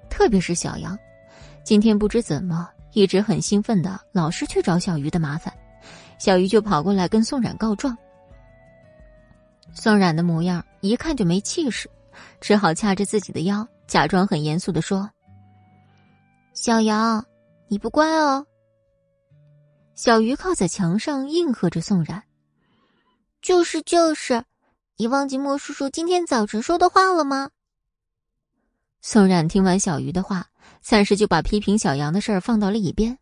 [0.09, 0.99] 特别是小杨，
[1.62, 5.53] 今天不知怎么一直很兴奋的，老是去找小鱼的麻烦。
[6.16, 7.95] 小鱼就跑过来跟宋冉告状。
[9.75, 11.87] 宋冉的模样一看就没气势，
[12.41, 15.07] 只好掐着自己的腰，假装很严肃的说
[16.57, 17.23] ：“小杨，
[17.69, 18.47] 你不乖哦。”
[19.95, 22.23] 小鱼靠在墙上应和着宋冉
[23.41, 24.45] ：“就是就是，
[24.97, 27.51] 你忘记莫叔叔今天早晨说的话了吗？”
[29.01, 30.47] 宋冉听完小鱼的话，
[30.81, 33.16] 暂时就把批评小杨的事儿放到了一边。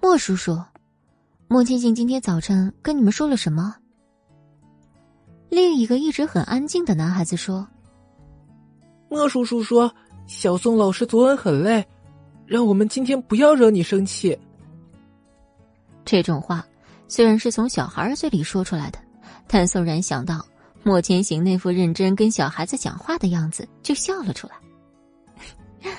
[0.00, 0.56] 莫叔叔，
[1.48, 3.74] 莫千行今天早晨跟你们说了什么？
[5.48, 7.66] 另一个一直很安静的男孩子说
[9.10, 9.92] ：“莫叔叔说，
[10.28, 11.84] 小宋老师昨晚很累，
[12.46, 14.38] 让我们今天不要惹你生气。”
[16.04, 16.64] 这种话
[17.08, 18.98] 虽然是从小孩嘴里说出来的，
[19.46, 20.44] 但宋然想到。
[20.84, 25.92] 莫千行那副认真跟小孩子讲话的样子，就笑了出来。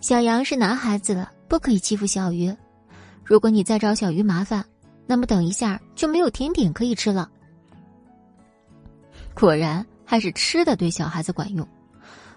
[0.00, 2.52] 小杨是男孩子了，不可以欺负小鱼。
[3.22, 4.64] 如果你再找小鱼麻烦，
[5.06, 7.30] 那么等一下就没有甜点可以吃了。
[9.32, 11.64] 果然，还是吃的对小孩子管用。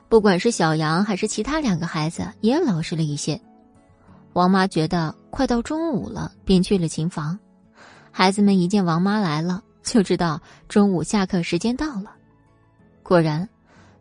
[0.07, 3.41] 不管是小杨还是其他两个孩子，也老实了一些。
[4.39, 7.37] 王妈觉得快到中午了，便去了琴房。
[8.09, 9.61] 孩子们一见王妈来了。
[9.83, 12.15] 就知道中午下课时间到了。
[13.03, 13.49] 果然，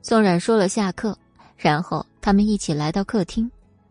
[0.01, 1.19] 宋冉说了下课，
[1.57, 3.51] 然后他们一起来到客厅。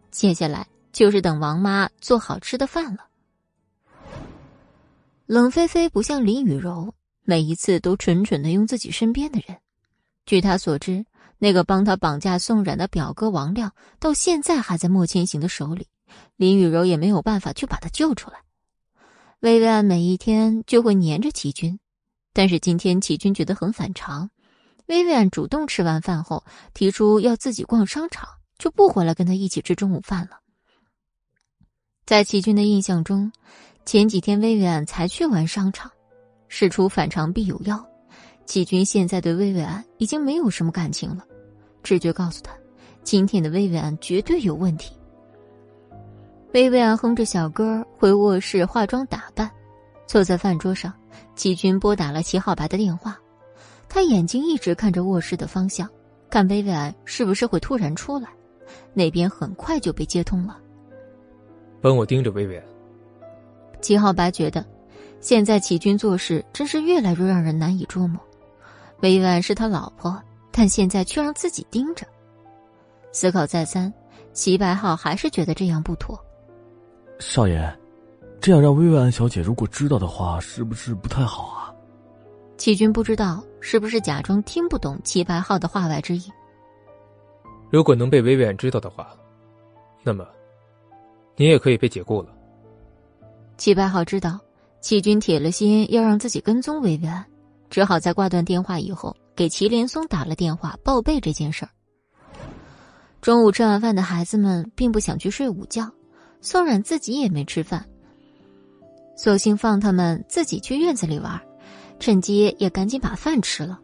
[0.09, 3.07] 接下来就是等王妈做好吃的饭了。
[5.25, 6.93] 冷菲菲不像林雨柔，
[7.25, 9.57] 每一次都蠢蠢的用自己身边的人。
[10.25, 11.05] 据他所知，
[11.39, 15.87] 那个帮他绑架宋冉的表哥王亮，到现在还在莫千行的手里，
[16.35, 18.37] 林雨柔也没有办法去把他救出来。
[19.39, 21.79] 薇薇安每一天就会黏着齐军，
[22.33, 24.29] 但是今天齐军觉得很反常。
[24.87, 28.27] 薇薇安主动吃完饭后提出要自己逛商场，
[28.57, 30.39] 就不回来跟他一起吃中午饭了。
[32.05, 33.31] 在齐军的印象中，
[33.85, 35.91] 前几天薇薇安才去完商场，
[36.47, 37.85] 事出反常必有妖。
[38.45, 41.25] 齐军现在对薇薇安已经没有什么感情了，
[41.83, 42.57] 直觉告诉他，
[43.03, 44.96] 今天的薇薇安绝对有问题。
[46.57, 49.47] 薇薇安哼着小歌回卧室化妆打扮，
[50.07, 50.91] 坐在饭桌上，
[51.35, 53.15] 齐军拨打了齐浩白的电话。
[53.87, 55.87] 他眼睛一直看着卧室的方向，
[56.31, 58.27] 看薇薇安是不是会突然出来。
[58.91, 60.57] 那边很快就被接通了。
[61.79, 62.65] 帮我盯着薇薇安。
[63.79, 64.65] 齐浩白觉得，
[65.21, 68.19] 现在齐军做事真是越来越让人难以捉摸。
[69.01, 70.19] 薇薇安是他老婆，
[70.51, 72.03] 但现在却让自己盯着。
[73.11, 73.93] 思考再三，
[74.33, 76.19] 齐白浩还是觉得这样不妥。
[77.19, 77.75] 少爷，
[78.39, 81.73] 这样让薇薇安小姐如果知道的话，是不是不太好啊？
[82.57, 86.23] 齐军不知道是不是假装听不懂齐白浩的话外之意。
[87.69, 89.09] 如果能被薇薇安知道的话，
[90.03, 90.27] 那么
[91.35, 92.29] 你也可以被解雇了。
[93.57, 94.39] 齐白浩知道
[94.79, 97.25] 齐军铁了心要让自己跟踪薇薇安，
[97.69, 101.69] 只好在挂断电话以后给齐连松打了电话报备这件事儿。
[103.21, 105.91] 中午吃完饭的孩子们并不想去睡午觉。
[106.41, 107.85] 宋冉自己也没吃饭，
[109.15, 111.39] 索性放他们自己去院子里玩，
[111.99, 113.79] 趁机也赶紧把饭吃了。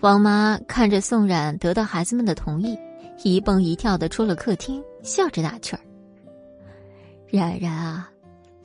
[0.00, 2.78] 王妈看着宋冉得到孩子们的同意，
[3.22, 5.80] 一蹦一跳的出了客厅，笑着打趣儿
[7.30, 8.10] ：“冉冉啊，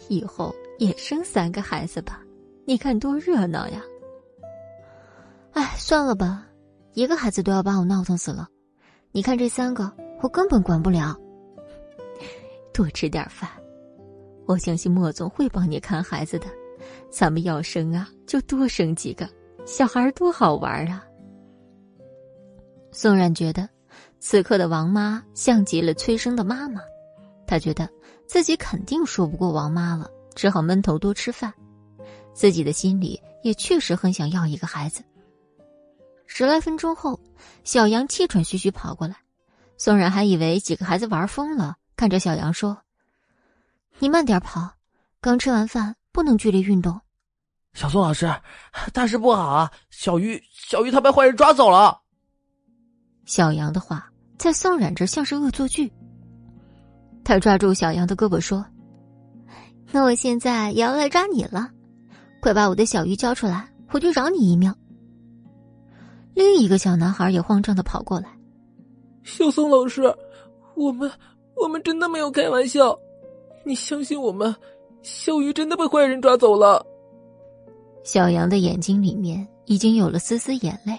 [0.10, 2.22] 以后也生三个孩子吧，
[2.66, 3.82] 你看多热闹呀！”
[5.54, 6.48] 哎，算了吧，
[6.94, 8.48] 一个孩子都要把我闹腾死了，
[9.12, 9.91] 你看这三个，
[10.22, 11.16] 我根本管不了。
[12.74, 13.50] 多吃点饭，
[14.45, 16.48] 我相信莫总会帮你看孩子的。
[17.10, 19.30] 咱们要生啊，就多生几个
[19.66, 21.06] 小孩，多好玩啊！
[22.91, 23.70] 宋冉觉得，
[24.20, 26.82] 此刻的王妈像极了催生的妈妈，
[27.48, 27.88] 她觉得
[28.28, 31.54] 自己肯定说不过王妈了，只好闷头多吃饭。
[32.34, 35.04] 自己的心里也确实很想要一个孩子。
[36.26, 37.20] 十来分钟后，
[37.64, 39.16] 小杨气喘吁吁跑过来，
[39.78, 41.78] 宋冉还以为几个孩子玩疯了。
[42.04, 42.78] 看着小杨说
[44.00, 44.74] ：“你慢点跑，
[45.22, 47.00] 刚吃完饭不能剧烈运动。”
[47.74, 48.30] 小宋老师，
[48.92, 49.72] 大事不好啊！
[49.90, 51.98] 小鱼，小鱼他被坏人抓走了。
[53.24, 55.90] 小杨的话在宋冉这像是恶作剧。
[57.24, 58.66] 他抓住小杨的胳膊说
[59.90, 61.70] ：“那我现在也要来抓你了，
[62.42, 64.76] 快把我的小鱼交出来，我就饶你一命。”
[66.36, 68.28] 另一个小男孩也慌张的跑过来
[69.24, 70.14] ：“小宋老师，
[70.76, 71.10] 我们
[71.56, 72.98] 我们真的没有开玩笑，
[73.64, 74.56] 你相信我们，
[75.02, 76.86] 小鱼真的被坏人抓走了。”
[78.04, 80.98] 小杨的眼睛里面已经有了丝丝眼泪，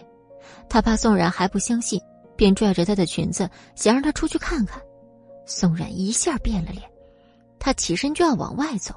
[0.68, 2.00] 他怕宋冉还不相信，
[2.36, 4.80] 便拽着他的裙子想让他出去看看。
[5.46, 6.82] 宋冉一下变了脸，
[7.58, 8.94] 他起身就要往外走，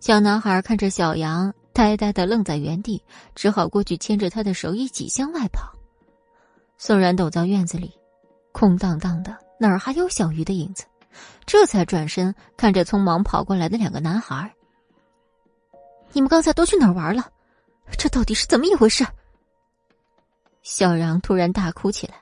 [0.00, 1.52] 小男孩看着小杨。
[1.72, 3.00] 呆呆的愣在原地，
[3.34, 5.72] 只好过去牵着他的手一起向外跑。
[6.76, 7.92] 宋然走到院子里，
[8.50, 10.84] 空荡荡的，哪儿还有小鱼的影子？
[11.44, 14.50] 这才转身看着匆忙跑过来的两个男孩
[16.12, 17.30] ：“你们刚才都去哪儿玩了？
[17.98, 19.06] 这到底是怎么一回事？”
[20.62, 22.14] 小杨突然大哭起来，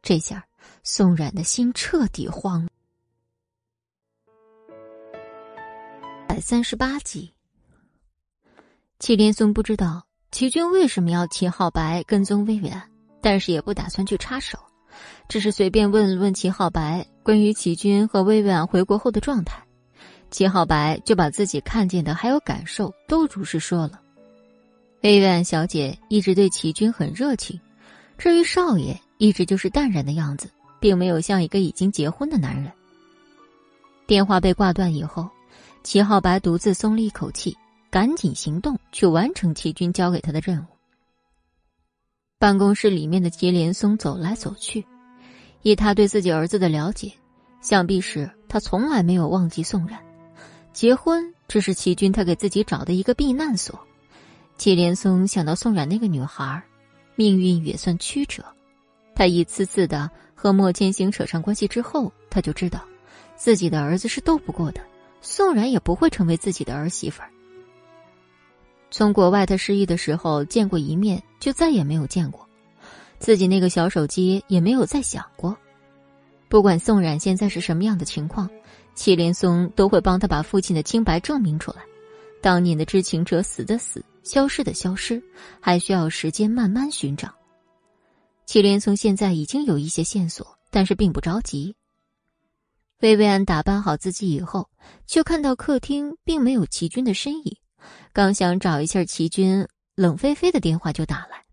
[0.00, 0.44] 这下
[0.84, 2.68] 宋冉的心彻底慌了。
[6.28, 7.34] 百三十八集。
[9.00, 12.88] 祁连松不知道齐军为什么要齐浩白跟踪薇薇安，
[13.20, 14.58] 但是也不打算去插手，
[15.28, 19.62] 只是随便问了问齐浩白关于齐军和薇薇安回国后的状态。
[20.30, 24.00] 齐浩白就把自己看见的还有感受都如实说了。
[25.02, 27.60] 薇薇安小姐一直对齐军很热情，
[28.16, 32.70] 至于少爷一直就是淡然的样子，并没有像一个已经结婚的男人。
[34.06, 35.28] 电话被挂断以后，
[35.82, 37.56] 齐浩白独自松了一口气。
[37.92, 40.79] 赶紧行动，去完成齐军交给他的任务。
[42.40, 44.82] 办公室里面的祁连松走来走去，
[45.60, 47.12] 以他对自己儿子的了解，
[47.60, 50.00] 想必是他从来没有忘记宋冉。
[50.72, 53.78] 结婚只是齐军他给自己找的一个避难所。
[54.56, 56.62] 祁连松想到宋冉那个女孩，
[57.14, 58.42] 命运也算曲折。
[59.14, 62.82] 他一次次的和莫千行扯上关系之后，他就知道，
[63.36, 64.80] 自己的儿子是斗不过的，
[65.20, 67.30] 宋冉也不会成为自己的儿媳妇儿。
[68.90, 72.46] 从国外他失忆的时候见过一面，就再也没有见过。
[73.18, 75.56] 自己那个小手机也没有再想过。
[76.48, 78.50] 不管宋冉现在是什么样的情况，
[78.94, 81.78] 祁连松都会帮他把父亲的清白证明出来。
[82.42, 85.22] 当年的知情者死的死，消失的消失，
[85.60, 87.32] 还需要时间慢慢寻找。
[88.46, 91.76] 祁连松现在已经有一些线索，但是并不着急。
[93.00, 94.68] 薇薇安打扮好自己以后，
[95.06, 97.56] 就看到客厅并没有齐军的身影。
[98.12, 101.44] 刚想找一下齐军，冷菲菲的电话就打来。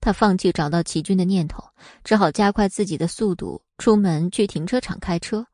[0.00, 1.62] 他放弃找到齐军的念头，
[2.04, 5.44] 只好加快自己的速度，出门去停车场开车。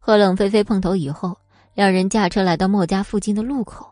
[0.00, 1.36] 和冷菲菲碰头以后，
[1.74, 3.88] 两人驾车来到莫家附近的路口，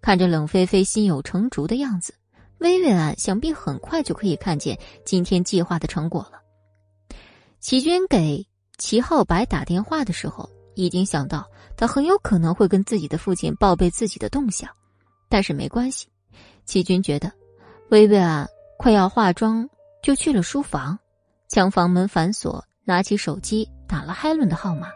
[0.00, 2.14] 看着冷菲菲心有成竹的样子，
[2.58, 6.40] 薇薇安想必很快就可以看见今天计划的成果了。
[7.60, 8.46] 齐军给
[8.78, 11.46] 齐浩白打电话的时候，已经想到
[11.76, 14.68] 他很有可能会跟自己的父亲报备自己的动向。
[15.30, 16.08] 但是没关系，
[16.66, 17.32] 齐军觉得，
[17.88, 18.46] 薇薇安
[18.76, 19.70] 快要化妆，
[20.02, 20.98] 就去了书房，
[21.46, 24.88] 将房门反锁，拿起手机打了海伦的号码。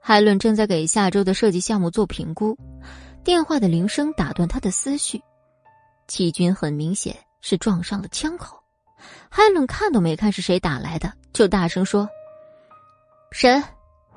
[0.00, 2.56] 海伦正在给下周的设计项目做评估，
[3.22, 5.20] 电话的铃声打断他的思绪。
[6.08, 8.56] 齐军很明显是撞上了枪口，
[9.28, 12.08] 海伦看都没看是谁打来的，就大声说
[13.32, 13.62] ：“谁？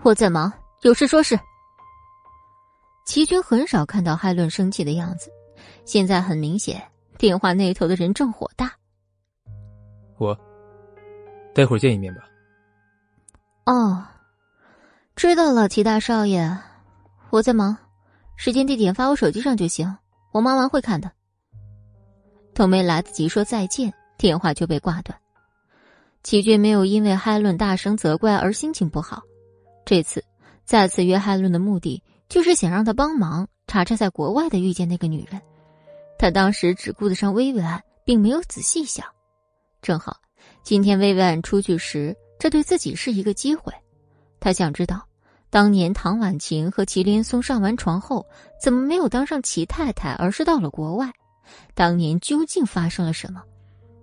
[0.03, 0.53] 我在忙，
[0.83, 1.37] 有事说事。”
[3.09, 5.31] 齐军很少看到海伦生气的样子，
[5.83, 6.79] 现在很明显，
[7.17, 8.71] 电话那头的人正火大。
[10.19, 10.37] 我，
[11.51, 12.21] 待会儿见一面吧。
[13.65, 14.05] 哦，
[15.15, 16.55] 知道了，齐大少爷，
[17.31, 17.75] 我在忙，
[18.35, 19.97] 时间地点发我手机上就行，
[20.31, 21.11] 我忙完会看的。
[22.53, 25.19] 都没来得及说再见，电话就被挂断。
[26.21, 29.23] 齐军没有因为海伦大声责怪而心情不好，
[29.83, 30.23] 这次
[30.63, 32.03] 再次约海伦的目的。
[32.29, 35.41] 就是想让他帮忙查查在国外的遇见那个女人，
[36.17, 39.05] 他当时只顾得上薇薇安，并没有仔细想。
[39.81, 40.15] 正好
[40.63, 43.73] 今天薇薇安出去时，这对自己是一个机会。
[44.39, 45.05] 他想知道，
[45.49, 48.25] 当年唐婉晴和祁连松上完床后，
[48.61, 51.11] 怎么没有当上齐太太，而是到了国外？
[51.73, 53.41] 当年究竟发生了什么？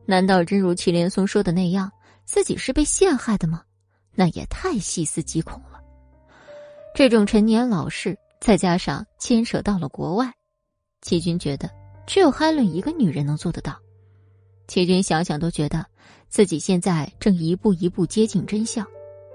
[0.04, 1.90] 难道真如祁连松说的那样，
[2.24, 3.62] 自己是被陷害的吗？
[4.14, 5.75] 那也太细思极恐了。
[6.96, 10.32] 这种陈年老事，再加上牵扯到了国外，
[11.02, 11.70] 齐军觉得
[12.06, 13.76] 只有海伦一个女人能做得到。
[14.66, 15.84] 齐军想想都觉得
[16.30, 18.86] 自己现在正一步一步接近真相，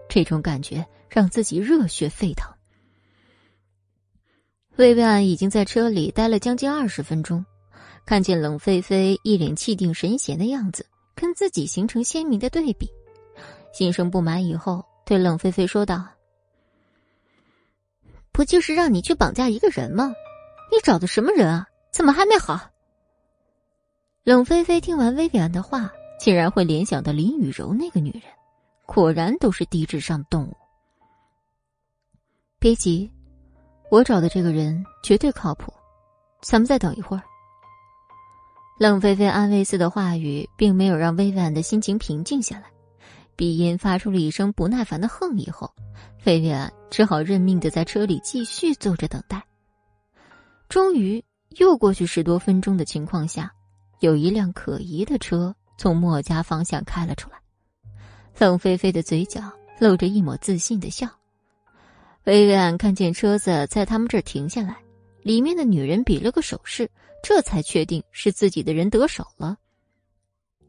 [0.10, 2.52] 这种感觉让自己热血沸腾。
[4.78, 7.46] 薇薇安已经在车里待了将近二十分钟，
[8.08, 10.84] 看见冷菲菲一脸气定神闲的样子，
[11.14, 12.90] 跟自己形成鲜明的对比，
[13.72, 16.04] 心生不满以后，对冷菲菲说道。
[18.32, 20.14] 不就是让你去绑架一个人吗？
[20.72, 21.68] 你找的什么人啊？
[21.91, 22.70] 怎么还没好？
[24.24, 28.24] 冷菲菲听完薇薇安的话，竟然会联想到林雨柔那个女人，
[28.86, 30.56] 果然都是低智商动物。
[32.60, 33.12] 别急，
[33.90, 35.74] 我找的这个人绝对靠谱，
[36.41, 37.24] 咱们再等一会儿。
[38.80, 42.72] 冷菲菲安慰似的话语，并没有让薇薇安的心情平静下来，
[43.41, 45.73] 鼻音发出了一声不耐烦的哼以后，
[46.26, 49.43] 薇薇安只好认命的在车里继续坐着等待。
[50.69, 51.26] 终于，
[51.57, 53.51] 又过去十多分钟的情况下。
[53.99, 57.38] 有一辆可疑的车从莫家方向开了出来，
[58.38, 59.41] 冷菲菲的嘴角
[59.80, 61.09] 露着一抹自信的笑。
[62.26, 64.77] 薇薇安看见车子在他们这儿停下来，
[65.23, 66.88] 里面的女人比了个手势，
[67.23, 69.57] 这才确定是自己的人得手了。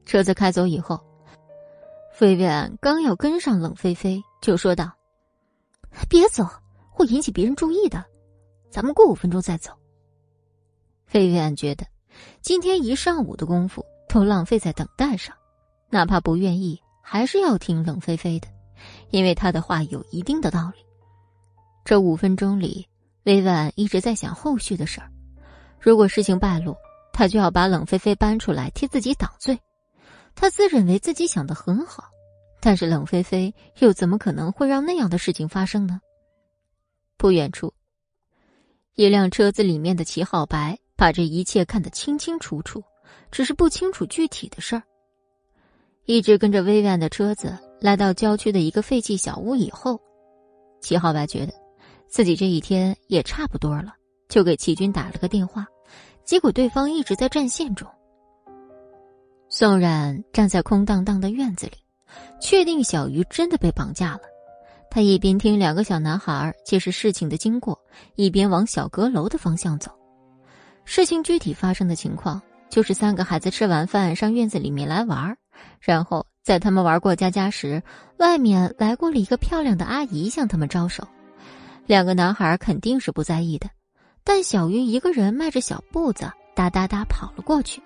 [0.06, 0.98] 车子开走以后，
[2.20, 4.93] 薇薇安刚要跟上冷菲菲，就说道
[6.09, 6.47] ：“别走，
[6.90, 8.05] 会引起别人注意的，
[8.70, 9.72] 咱们过五分钟再走。”
[11.12, 11.86] 薇薇安觉得。
[12.43, 15.34] 今天一上午的功夫都浪费在等待上，
[15.89, 18.48] 哪怕不愿意，还是要听冷菲菲的，
[19.10, 20.84] 因为他的话有一定的道理。
[21.86, 22.86] 这五分钟里，
[23.24, 25.10] 薇婉一直在想后续的事儿。
[25.80, 26.76] 如果事情败露，
[27.14, 29.59] 他就要把冷菲菲搬出来替自己挡罪。
[30.34, 32.04] 他自认为自己想的很好，
[32.60, 36.00] 但是冷菲菲又怎么可能会让那样的事情发生呢？
[37.16, 37.72] 不远处，
[38.94, 40.78] 一辆车子里面的齐浩白。
[40.94, 42.80] 把这一切看得清清楚楚，
[43.32, 44.82] 只是不清楚具体的事儿。
[46.04, 50.00] 一直跟着薇薇安的车子来到郊区的一个废弃小屋以后，
[50.80, 51.52] 齐浩白觉得
[52.06, 53.94] 自己这一天也差不多了，
[54.28, 55.66] 就给齐军打了个电话，
[56.24, 57.88] 结果对方一直在占线中。
[59.54, 61.72] 宋冉站在空荡荡的院子里，
[62.40, 64.20] 确定小鱼真的被绑架了。
[64.90, 67.78] 他一边听两个小男孩解释事情的经过，
[68.14, 69.90] 一边往小阁楼的方向走。
[70.86, 75.36] 事情具体发生的情况，就是三个孩子吃完饭上院子里面来玩
[75.80, 77.82] 然后在他们玩过家家时，
[78.16, 81.06] 外面来过了一个漂亮的阿姨向他们招手。
[81.84, 83.68] 两个男孩肯定是不在意的，
[84.24, 86.24] 但小鱼一个人迈着小步子
[86.54, 87.82] 哒哒哒跑了过去。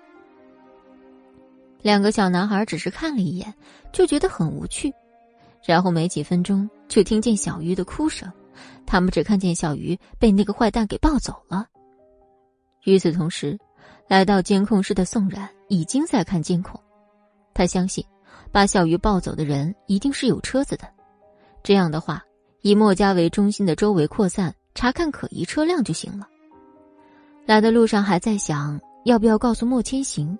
[1.87, 3.53] 两个小男孩只是看了一眼，
[3.93, 4.93] 就觉得很无趣，
[5.63, 8.29] 然后没几分钟就听见小鱼的哭声，
[8.85, 11.65] 他们只看见小鱼被那个坏蛋给抱走了。
[12.83, 13.57] 与此同时，
[14.09, 16.77] 来到监控室的宋冉已经在看监控。
[17.53, 18.03] 他相信，
[18.51, 20.85] 把小鱼抱走的人一定是有车子的。
[21.63, 22.21] 这样的话，
[22.63, 26.27] 以莫家为中心的周围扩散，查看可疑车辆就行了。
[27.45, 30.37] 来的路上还在想要不要告诉莫千行，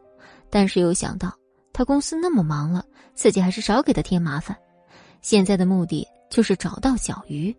[0.49, 1.33] 但是又想到
[1.73, 4.57] 他公司那么忙了，自己还是少给他添麻烦。
[5.21, 7.55] 现在的目的就是找到小鱼。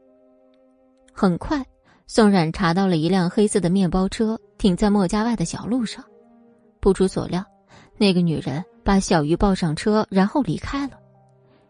[1.13, 1.65] 很快。
[2.11, 6.03] 宋冉查到了一辆黑色的面包车停在莫家外的小路上，
[6.81, 7.45] 不出所料，
[7.99, 10.99] 那个女人把小鱼抱上车，然后离开了。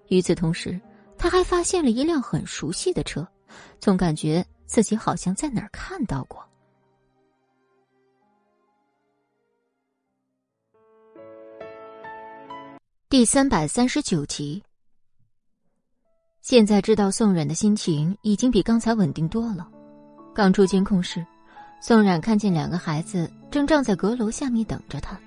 [0.06, 0.80] 与此同时，
[1.18, 3.26] 他还发现了一辆很熟悉的车，
[3.80, 6.40] 总感觉自己好像在哪儿看到过。
[13.10, 14.62] 第三百三十九集。
[16.43, 19.66] 现在知道宋冉的心情已经比刚才稳定多了。
[20.35, 21.24] 刚出监控室，
[21.80, 25.18] 宋冉看见两个孩子正站在阁楼下面等着他。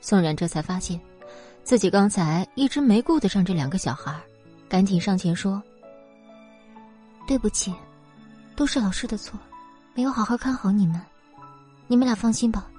[0.00, 1.00] 宋冉这才发现，
[1.64, 4.16] 自己刚才一直没顾得上这两个小孩，
[4.68, 5.60] 赶紧上前说
[7.26, 7.74] ：“对不起，
[8.54, 9.36] 都是老师的错，
[9.92, 11.02] 没有好好看好你们。
[11.88, 12.70] 你们俩放心吧，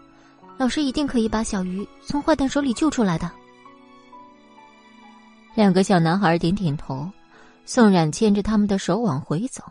[0.57, 3.29] 老师一定可以把小鱼从坏蛋手里救出来的。”
[5.59, 7.11] 两个小男孩点点头，
[7.65, 9.61] 宋冉牵着他们的手往回走。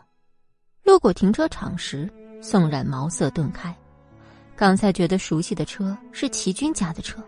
[0.83, 2.07] 路过停车场时，
[2.43, 3.75] 宋冉茅塞顿开。
[4.55, 7.23] 刚才觉得熟悉的车是齐军家的车，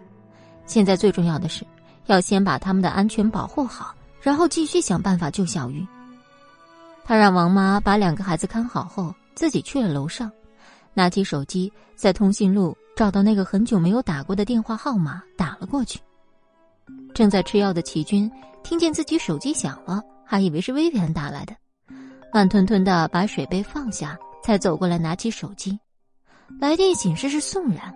[0.67, 1.65] 现在最重要的是
[2.05, 5.83] 要先把他们的安全保护好，然后继续想办法救小鱼。
[7.03, 10.31] 他让王妈把两个孩子看好后，自己去了楼上，
[10.93, 15.99] 拿起手机在通讯录找到那个很久没有打过的电话号码，打了过去。
[17.13, 18.29] 正在吃药的齐军
[18.63, 21.55] 听见自己手机响了，还以为是薇薇安打来的。
[22.33, 25.77] 慢吞吞的把水杯放下，才走过来拿起手机。
[26.59, 27.93] 来电显示是宋冉，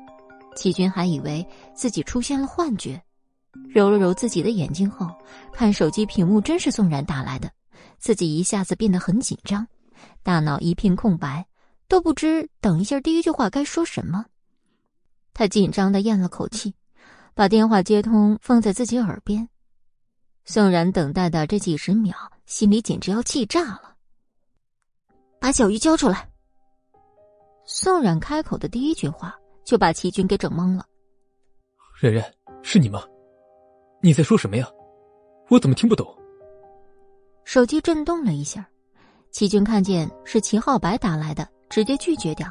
[0.55, 3.01] 齐军还以为自己出现了幻觉，
[3.73, 5.09] 揉了揉自己的眼睛后，
[5.53, 7.49] 看手机屏幕真是宋冉打来的，
[7.97, 9.65] 自己一下子变得很紧张，
[10.23, 11.45] 大脑一片空白，
[11.87, 14.25] 都不知等一下第一句话该说什么。
[15.33, 16.73] 他紧张的咽了口气，
[17.35, 19.49] 把电话接通，放在自己耳边。
[20.45, 23.97] 宋冉等待的这几十秒，心里简直要气炸了。
[25.37, 26.29] 把小鱼交出来，
[27.65, 30.85] 宋冉开口的第一句话就把齐军给整懵了。
[31.99, 32.23] 冉冉，
[32.63, 33.03] 是你吗？
[34.01, 34.65] 你在说什么呀？
[35.49, 36.07] 我怎么听不懂？
[37.43, 38.65] 手机震动了一下，
[39.31, 42.49] 齐军看见是齐浩白打来的，直接拒绝掉。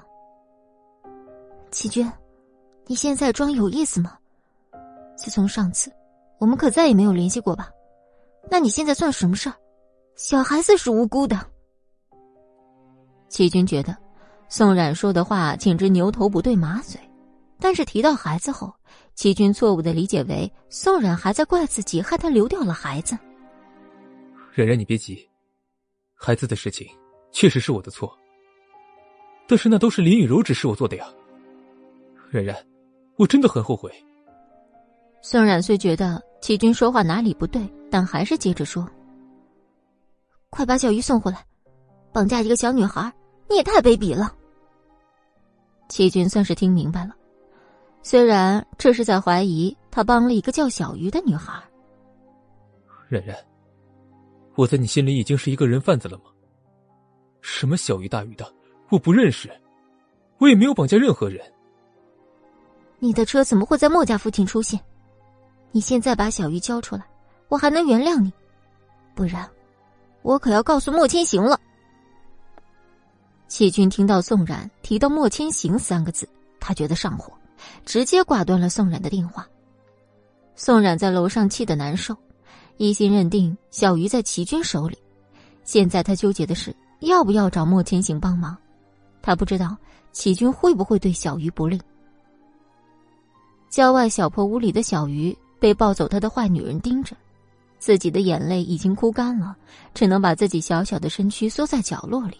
[1.70, 2.06] 齐军，
[2.84, 4.18] 你现在装有意思吗？
[5.16, 5.92] 自从上次，
[6.38, 7.70] 我们可再也没有联系过吧？
[8.50, 9.54] 那你现在算什么事儿？
[10.16, 11.38] 小孩子是无辜的。
[13.28, 13.96] 齐军觉得
[14.48, 17.00] 宋冉说的话简直牛头不对马嘴，
[17.58, 18.72] 但是提到孩子后，
[19.14, 23.18] 齐军错误的理解为宋冉还在怪自己害他流掉了孩子。
[24.52, 25.28] 冉冉，你别急，
[26.14, 26.86] 孩子的事情
[27.32, 28.16] 确实是我的错，
[29.48, 31.06] 但是那都是林雨柔指示我做的呀。
[32.30, 32.54] 冉冉，
[33.16, 33.90] 我真的很后悔。
[35.26, 38.86] 宋冉虽觉得齐军说话哪里不对，但还是接着说
[40.50, 41.42] ：“快把小鱼送回来，
[42.12, 43.10] 绑架一个小女孩，
[43.48, 44.36] 你也太卑鄙了。”
[45.88, 47.16] 齐军算是听明白了，
[48.02, 51.54] 虽然这是在怀疑他帮了一个叫小鱼的女孩。
[53.08, 53.34] 冉冉，
[54.56, 56.24] 我在你心里已经是一个人贩子了吗？
[57.40, 58.46] 什么小鱼大鱼的，
[58.90, 59.50] 我不认识，
[60.36, 61.40] 我也没有绑架任何人。
[62.98, 64.78] 你的车怎么会在莫家附近出现？
[65.74, 67.04] 你现在把小鱼交出来，
[67.48, 68.30] 我还能原谅你；
[69.12, 69.50] 不然，
[70.22, 71.58] 我可要告诉莫千行了。
[73.48, 76.28] 齐军听到宋冉提到“莫千行”三个字，
[76.60, 77.32] 他觉得上火，
[77.84, 79.44] 直接挂断了宋冉的电话。
[80.54, 82.16] 宋冉在楼上气得难受，
[82.76, 84.96] 一心认定小鱼在齐军手里，
[85.64, 88.56] 现在他纠结的是要不要找莫千行帮忙。
[89.20, 89.76] 他不知道
[90.12, 91.82] 齐军会不会对小鱼不利。
[93.68, 95.36] 郊外小破屋里的小鱼。
[95.64, 97.16] 被抱走他的坏女人盯着，
[97.78, 99.56] 自己的眼泪已经哭干了，
[99.94, 102.38] 只能把自己小小的身躯缩在角落里。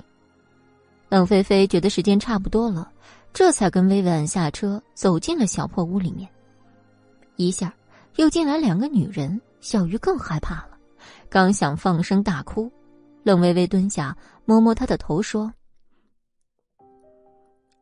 [1.09, 2.93] 冷菲菲觉得时间差不多了，
[3.33, 6.29] 这才跟薇薇安下车，走进了小破屋里面。
[7.37, 7.75] 一下
[8.17, 10.77] 又进来两个女人，小鱼更害怕了，
[11.31, 12.71] 刚想放声大哭，
[13.23, 14.15] 冷微微蹲下
[14.45, 15.51] 摸摸她的头说：“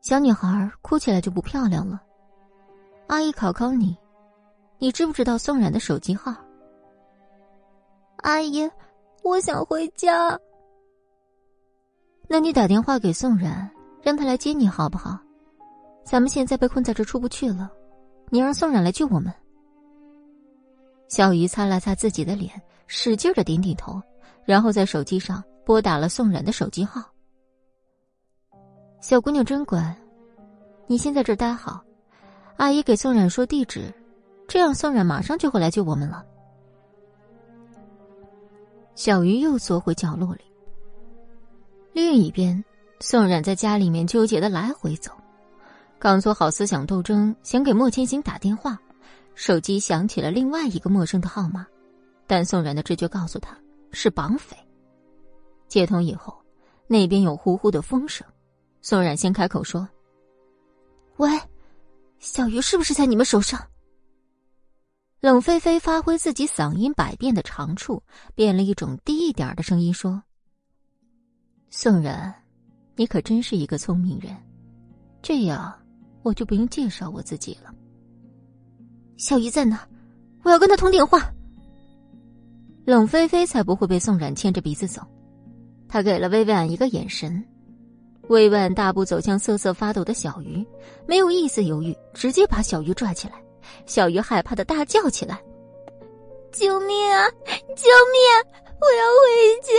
[0.01, 2.01] 小女孩哭起来就不漂亮了，
[3.07, 3.93] 阿姨考考你。”
[4.83, 6.35] 你知不知道宋冉的手机号？
[8.17, 8.69] 阿姨，
[9.23, 10.37] 我想回家。
[12.27, 15.17] 那你打电话给宋冉，让他来接你好不好？
[16.03, 17.71] 咱们现在被困在这出不去了，
[18.27, 19.33] 你让宋冉来救我们。
[21.07, 22.51] 小鱼擦了擦自己的脸，
[22.85, 24.01] 使劲的点点头，
[24.43, 27.01] 然后在手机上拨打了宋冉的手机号。
[28.99, 29.95] 小姑娘真乖，
[30.87, 31.81] 你先在这待好，
[32.57, 33.89] 阿姨给宋冉说地址。
[34.53, 36.23] 这样，宋冉马上就会来救我们了。
[38.93, 40.41] 小鱼又缩回角落里。
[41.91, 42.63] 另一边，
[42.99, 45.11] 宋冉在家里面纠结的来回走，
[45.97, 48.79] 刚做好思想斗争，想给莫千行打电话，
[49.33, 51.65] 手机响起了另外一个陌生的号码，
[52.27, 53.57] 但宋冉的直觉告诉他
[53.91, 54.55] 是绑匪。
[55.67, 56.31] 接通以后，
[56.85, 58.23] 那边有呼呼的风声，
[58.83, 59.89] 宋冉先开口说
[61.17, 61.27] ：“喂，
[62.19, 63.59] 小鱼是不是在你们手上？”
[65.23, 68.03] 冷菲菲发挥自己嗓音百变的长处，
[68.35, 70.21] 变了一种低一点的声音说
[71.71, 72.35] ：“宋然，
[72.97, 74.35] 你可真是一个聪明人，
[75.21, 75.73] 这样
[76.23, 77.73] 我就不用介绍我自己了。
[79.15, 79.87] 小鱼在哪？
[80.43, 81.33] 我要跟他通电话。”
[82.83, 85.01] 冷菲菲才不会被宋冉牵着鼻子走，
[85.87, 87.41] 他给了薇薇安一个眼神，
[88.27, 90.67] 薇薇安大步走向瑟瑟发抖的小鱼，
[91.07, 93.41] 没有一丝犹豫，直接把小鱼拽起来。
[93.85, 95.41] 小鱼害怕的大叫起来
[96.51, 97.29] ：“救命啊！
[97.29, 98.23] 救命！
[98.79, 99.71] 我要回家！”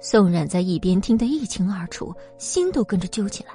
[0.00, 3.52] 宋冉在一边听得一清二楚，心都跟着揪起来。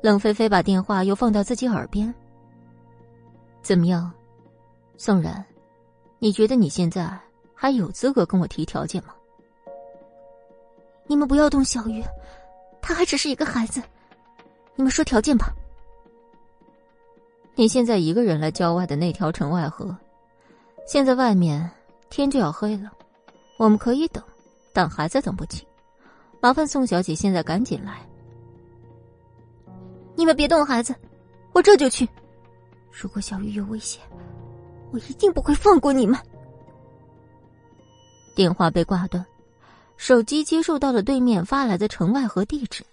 [0.00, 2.14] 冷菲菲把电话又放到自己耳边
[3.62, 4.12] ：“怎么样，
[4.96, 5.44] 宋冉？
[6.20, 7.10] 你觉得你现在
[7.54, 9.14] 还有资格跟我提条件吗？”
[11.10, 12.04] 你们不要动小鱼，
[12.80, 13.82] 他还只是一个孩子。
[14.76, 15.52] 你们说条件吧。
[17.58, 19.92] 你现在一个人来郊外的那条城外河，
[20.86, 21.68] 现在外面
[22.08, 22.92] 天就要黑了，
[23.56, 24.22] 我们可以等，
[24.72, 25.66] 但孩子等不起，
[26.40, 27.98] 麻烦宋小姐现在赶紧来。
[30.14, 30.94] 你们别动孩子，
[31.52, 32.08] 我这就去。
[32.92, 34.00] 如果小玉有危险，
[34.92, 36.16] 我一定不会放过你们。
[38.36, 39.26] 电话被挂断，
[39.96, 42.84] 手机接收到了对面发来的城外河地址。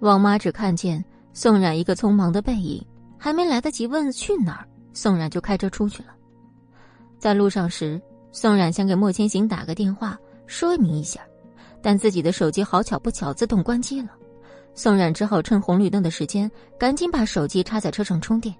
[0.00, 1.02] 王妈只看见
[1.32, 2.84] 宋冉一个匆忙的背影。
[3.24, 6.10] 还没来得及问去哪儿，宋冉就开车出去了。
[7.18, 7.98] 在路上时，
[8.32, 10.14] 宋冉想给莫千行打个电话
[10.46, 11.22] 说明一下，
[11.80, 14.10] 但自己的手机好巧不巧自动关机了，
[14.74, 18.54] 宋冉只好趁红绿灯的时间，赶紧把手机插在车上充电，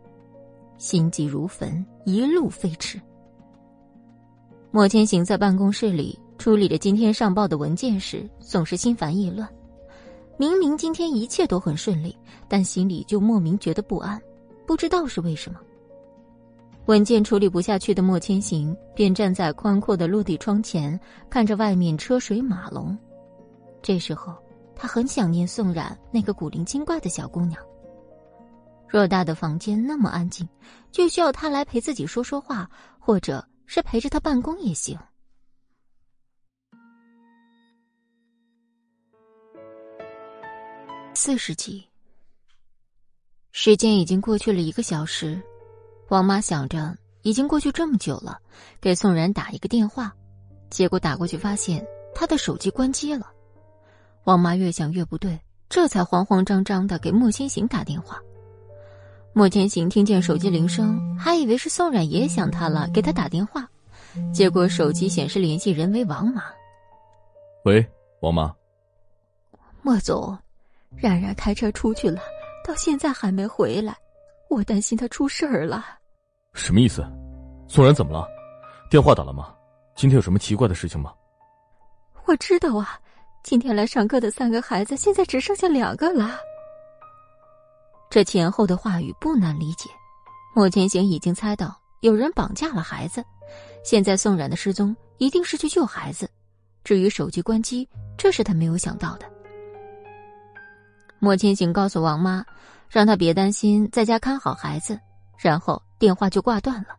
[0.79, 2.99] 心急如焚，一路飞驰。
[4.71, 9.47] 莫千行在办公室里处理着今天上报的文件时，总是心烦意乱。
[10.39, 12.17] 明明今天一切都很顺利，
[12.49, 14.19] 但心里就莫名觉得不安，
[14.67, 15.61] 不知道是为什么。
[16.87, 20.99] 文件处理不下去的莫千行，便站在宽阔的落地窗前，
[21.31, 22.97] 看着外面车水马龙。
[23.83, 24.35] 这时候，
[24.77, 27.63] 他很想念宋冉那个古灵精怪的小姑娘。
[28.91, 30.47] 偌大的房间那么安静，
[30.93, 34.99] 就需要他来陪自己说说话，或者是陪着他办公也行。
[41.15, 41.83] 四十集，
[43.57, 45.41] 时间已经过去了一个小时。
[46.09, 48.37] 王妈想着，已经过去这么久了，
[48.81, 50.13] 给宋冉打一个电话，
[50.71, 53.31] 结果打过去发现他的手机关机了。
[54.25, 58.21] 王妈越想越不对，这才慌慌张张的给莫千行打电话。
[59.33, 63.71] 莫千行听见手机铃声，还以为是宋冉也想他了，给他打电话，
[64.33, 66.43] 结果手机显示联系人为王妈。
[67.65, 67.87] 喂，
[68.21, 68.53] 王妈。
[69.81, 70.37] 莫总。
[70.97, 72.21] 冉冉开车出去了，
[72.65, 73.95] 到现在还没回来，
[74.49, 75.85] 我担心他出事儿了。
[76.55, 77.05] 什么意思？
[77.69, 78.27] 宋冉怎么了？
[78.91, 79.55] 电话打了吗？
[79.95, 81.13] 今天有什么奇怪的事情吗？
[82.25, 82.99] 我知道啊，
[83.43, 86.39] 今天来上课的三个孩子，现在只剩下两个了。
[88.09, 89.91] 这前后的话语不难理解，
[90.55, 93.23] 莫千行已经猜到有人绑架了孩子，
[93.85, 96.27] 现在宋冉的失踪一定是去救孩子。
[96.83, 97.87] 至于手机关机，
[98.17, 99.31] 这是他没有想到的。
[101.19, 102.45] 莫千行告诉王妈，
[102.95, 104.97] 让他别担心，在家看好孩子。
[105.37, 106.91] 然后电话就挂断了。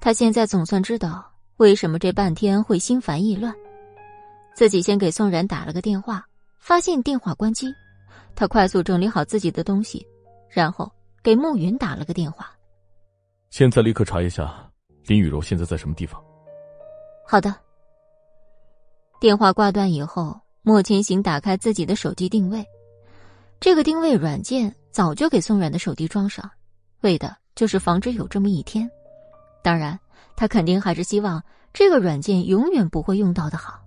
[0.00, 1.24] 他现在总算知道
[1.58, 3.54] 为什么这半天会心烦意乱。
[4.52, 6.26] 自己先给宋然打了个电话，
[6.58, 7.72] 发现电话关机。
[8.34, 10.04] 他快速整理好自己的东西，
[10.50, 10.90] 然后
[11.22, 12.50] 给慕云打了个电话。
[13.48, 14.68] 现在立刻查一下
[15.04, 16.20] 林雨柔现在在什么地方。
[17.24, 17.54] 好的。
[19.20, 22.66] 电话挂断以后，莫千行打开自己的手机定位。
[23.60, 26.50] 这个定位软件早就给宋冉的手机装上，
[27.02, 28.90] 为的就是防止有这么一天。
[29.62, 30.00] 当然，
[30.34, 33.78] 他肯定还是希望这个软件永远不会用到的好。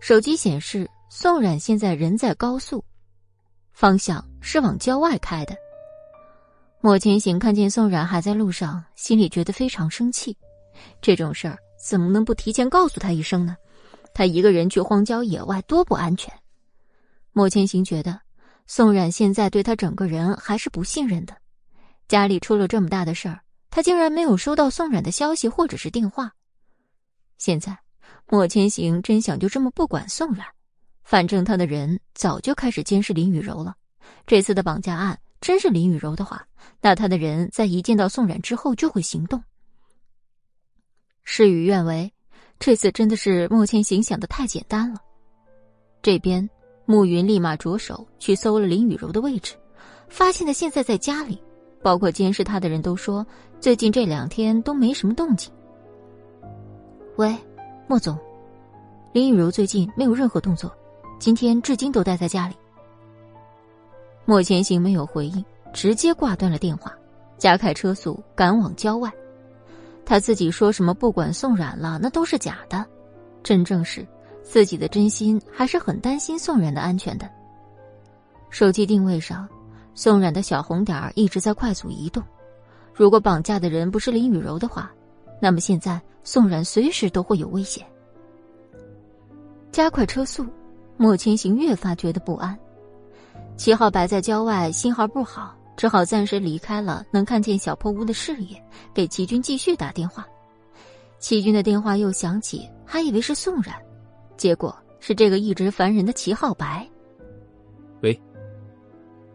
[0.00, 2.82] 手机显示宋冉现在人在高速，
[3.74, 5.54] 方向是往郊外开的。
[6.80, 10.34] 莫千行看见宋冉还在路上，心里觉得非常生气。
[11.02, 13.58] 这种事儿怎么能不提前告诉他一声呢？
[14.14, 16.32] 他一个人去荒郊野外多不安全。
[17.32, 18.18] 莫千行觉得，
[18.68, 21.34] 宋冉现在对他整个人还是不信任的。
[22.06, 23.40] 家里出了这么大的事儿，
[23.70, 26.30] 他竟然没有收到宋冉的消息或者是电话。
[27.38, 27.78] 现在，
[28.26, 30.46] 莫千行真想就这么不管宋冉，
[31.02, 33.74] 反正他的人早就开始监视林雨柔了。
[34.26, 36.46] 这次的绑架案真是林雨柔的话，
[36.82, 39.42] 那他的人在一见到宋冉之后就会行动。
[41.24, 42.12] 事与愿违，
[42.58, 45.00] 这次真的是莫千行想的太简单了。
[46.02, 46.46] 这边。
[46.90, 49.54] 暮云立马着手去搜了林雨柔的位置，
[50.08, 51.38] 发现她现在在家里，
[51.82, 53.26] 包括监视她的人都说
[53.60, 55.52] 最近这两天都没什么动静。
[57.16, 57.36] 喂，
[57.86, 58.18] 莫总，
[59.12, 60.74] 林雨柔最近没有任何动作，
[61.18, 62.54] 今天至今都待在家里。
[64.24, 65.44] 莫千行没有回应，
[65.74, 66.96] 直接挂断了电话，
[67.36, 69.12] 加快车速赶往郊外。
[70.06, 72.82] 他自己说什么不管宋冉了，那都是假的，
[73.42, 74.06] 真正是。
[74.48, 77.28] 自己的真心还是很担心宋冉的安全的。
[78.48, 79.46] 手机定位上，
[79.94, 82.22] 宋冉的小红点儿一直在快速移动。
[82.94, 84.90] 如果绑架的人不是林雨柔的话，
[85.38, 87.86] 那么现在宋冉随时都会有危险。
[89.70, 90.46] 加快车速，
[90.96, 92.58] 莫千行越发觉得不安。
[93.58, 98.60] 七号摆在郊外，信号不好，只好暂时离开了能看见小破屋的视野，
[98.94, 100.26] 给齐军继续打电话。
[101.18, 103.74] 齐军的电话又响起，还以为是宋冉。
[104.38, 106.88] 结果是这个一直烦人的齐浩白。
[108.00, 108.18] 喂，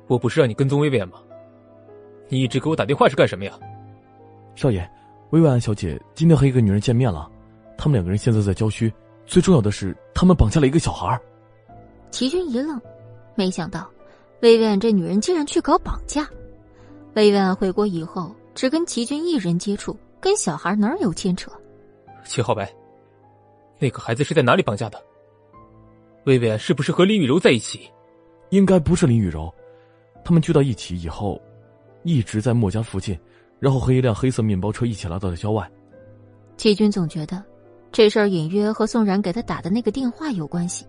[0.07, 1.19] 我不是让你跟踪薇薇安吗？
[2.29, 3.53] 你一直给我打电话是干什么呀？
[4.55, 4.89] 少爷，
[5.31, 7.29] 薇薇安小姐今天和一个女人见面了，
[7.77, 8.91] 他们两个人现在在郊区，
[9.25, 11.19] 最重要的是他们绑架了一个小孩。
[12.09, 12.79] 齐军一愣，
[13.35, 13.89] 没想到
[14.41, 16.27] 薇薇安这女人竟然去搞绑架。
[17.15, 21.51] 薇薇安回国以后只跟齐军一人接触，跟小孩哪有牵扯？
[22.23, 22.73] 齐浩白。
[23.79, 25.01] 那个孩子是在哪里绑架的？
[26.25, 27.89] 薇薇安是不是和林雨柔在一起？
[28.49, 29.53] 应该不是林雨柔，
[30.23, 31.41] 他们聚到一起以后，
[32.03, 33.19] 一直在墨家附近，
[33.59, 35.69] 然后和一辆黑色面包车一起来到了郊外。
[36.55, 37.43] 齐军总觉得
[37.91, 40.85] 这事儿隐约和宋然给他打的那个电话有关系，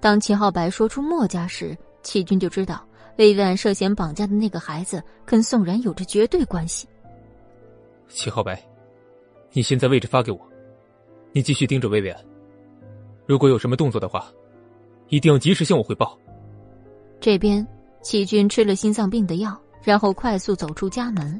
[0.00, 2.82] 当齐浩白说出墨家时，齐军就知道
[3.18, 6.88] 薇薇安涉嫌绑架的那个孩子跟宋然有着绝对关系。
[8.08, 8.60] 齐浩白，
[9.52, 10.40] 你现在位置发给我，
[11.36, 12.24] 你继续盯着薇薇安。
[13.26, 14.26] 如果有什么动作的话，
[15.08, 16.18] 一定要及时向我汇报。
[17.20, 17.66] 这边
[18.00, 21.38] 齐军吃了心脏病的药，然后快速走出家门。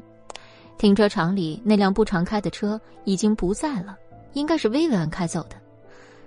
[0.77, 3.97] 停车场里那辆不常开的车已经不在了，
[4.33, 5.55] 应该是薇薇安开走的。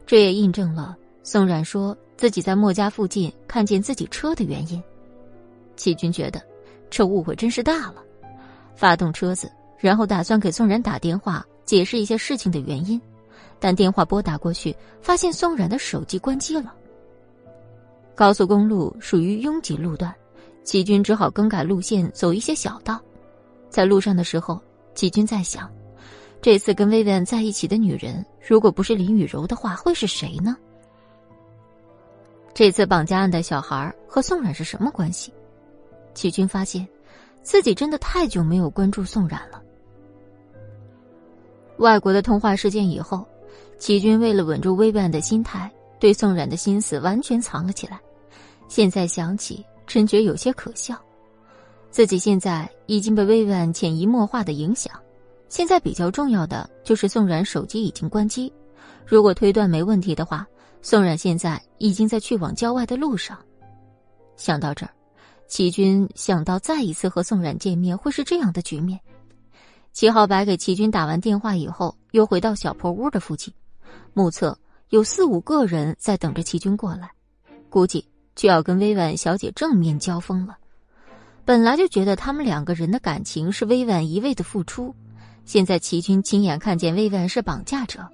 [0.04, 4.82] 这也印证了宋冉说自己在莫家附近看见自己车的原因。
[5.76, 6.42] 齐军觉得
[6.90, 8.02] 这误会真是大了，
[8.74, 13.00] 发动车子，然后打算给宋冉打电话解释一些事情的原因，
[13.60, 16.74] 但电话拨打过去，发现宋冉的手机关机了。
[18.14, 20.12] 高速公路属于拥挤路段，
[20.64, 23.00] 齐军只好更改路线，走一些小道。
[23.68, 24.60] 在路上的时候，
[24.94, 25.70] 齐军在想，
[26.42, 30.56] 这次跟薇薇安在一起的女人，如果不是林雨柔的话，会是谁呢？
[32.52, 35.32] 这次绑架案的小孩和宋冉是什么关系？
[36.14, 36.86] 齐军发现，
[37.42, 39.62] 自己真的太久没有关注宋冉了。
[41.78, 43.26] 外国的通话事件以后，
[43.80, 45.68] 齐军为了稳住薇薇安的心态，
[45.98, 47.98] 对宋冉的心思完全藏了起来。
[48.68, 50.94] 现在想起，真觉有些可笑。
[51.90, 54.92] 自己现在已经被薇薇安潜移默化的影响，
[55.48, 58.52] 现在比较重要的就是宋冉手机已经关机。
[59.06, 60.46] 如果推断没问题的话，
[60.82, 63.36] 宋冉现在已经在去往郊外的路上。
[64.36, 64.92] 想到这儿，
[65.48, 69.00] 齐军想到再一次和宋冉见面会是这样的局面。
[69.94, 73.52] 齐浩白给齐军打完电话以后，又回到小破屋的附近，
[74.12, 77.10] 目测有四五个人在等着齐军过来，
[77.68, 78.04] 估计
[78.34, 80.56] 就要跟薇婉小姐正面交锋了。
[81.44, 84.94] 本来就觉得他们两个人的感情是薇婉一味的付出，
[85.44, 88.06] 现在齐军亲眼看见薇婉是绑架者，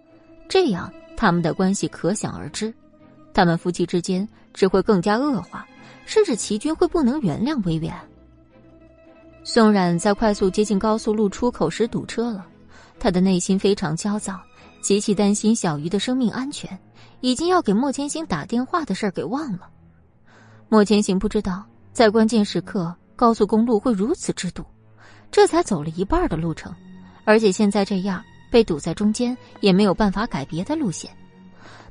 [0.48, 2.72] 这样他们的关系可想而知，
[3.34, 5.66] 他们夫妻之间只会更加恶化，
[6.06, 7.98] 甚至齐军会不能原谅薇婉。
[9.44, 12.46] 宋冉在快速接近高速路出口时堵车了，
[12.98, 14.40] 他的内心非常焦躁，
[14.86, 16.78] 极其担心小鱼的生命安全，
[17.20, 19.68] 已经要给莫千行打电话的事儿给忘了。
[20.68, 22.94] 莫千行不知道在关键时刻。
[23.16, 24.64] 高速公路会如此之堵，
[25.28, 26.72] 这才走了一半的路程，
[27.24, 31.10] 而且现在这样被堵在中间，也没有办法改别的路线。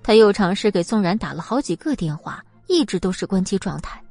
[0.02, 4.02] 他又尝试给宋然打了好几个电话，一直都是关机状态。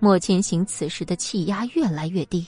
[0.00, 2.46] 莫千行此时的气压越来越低。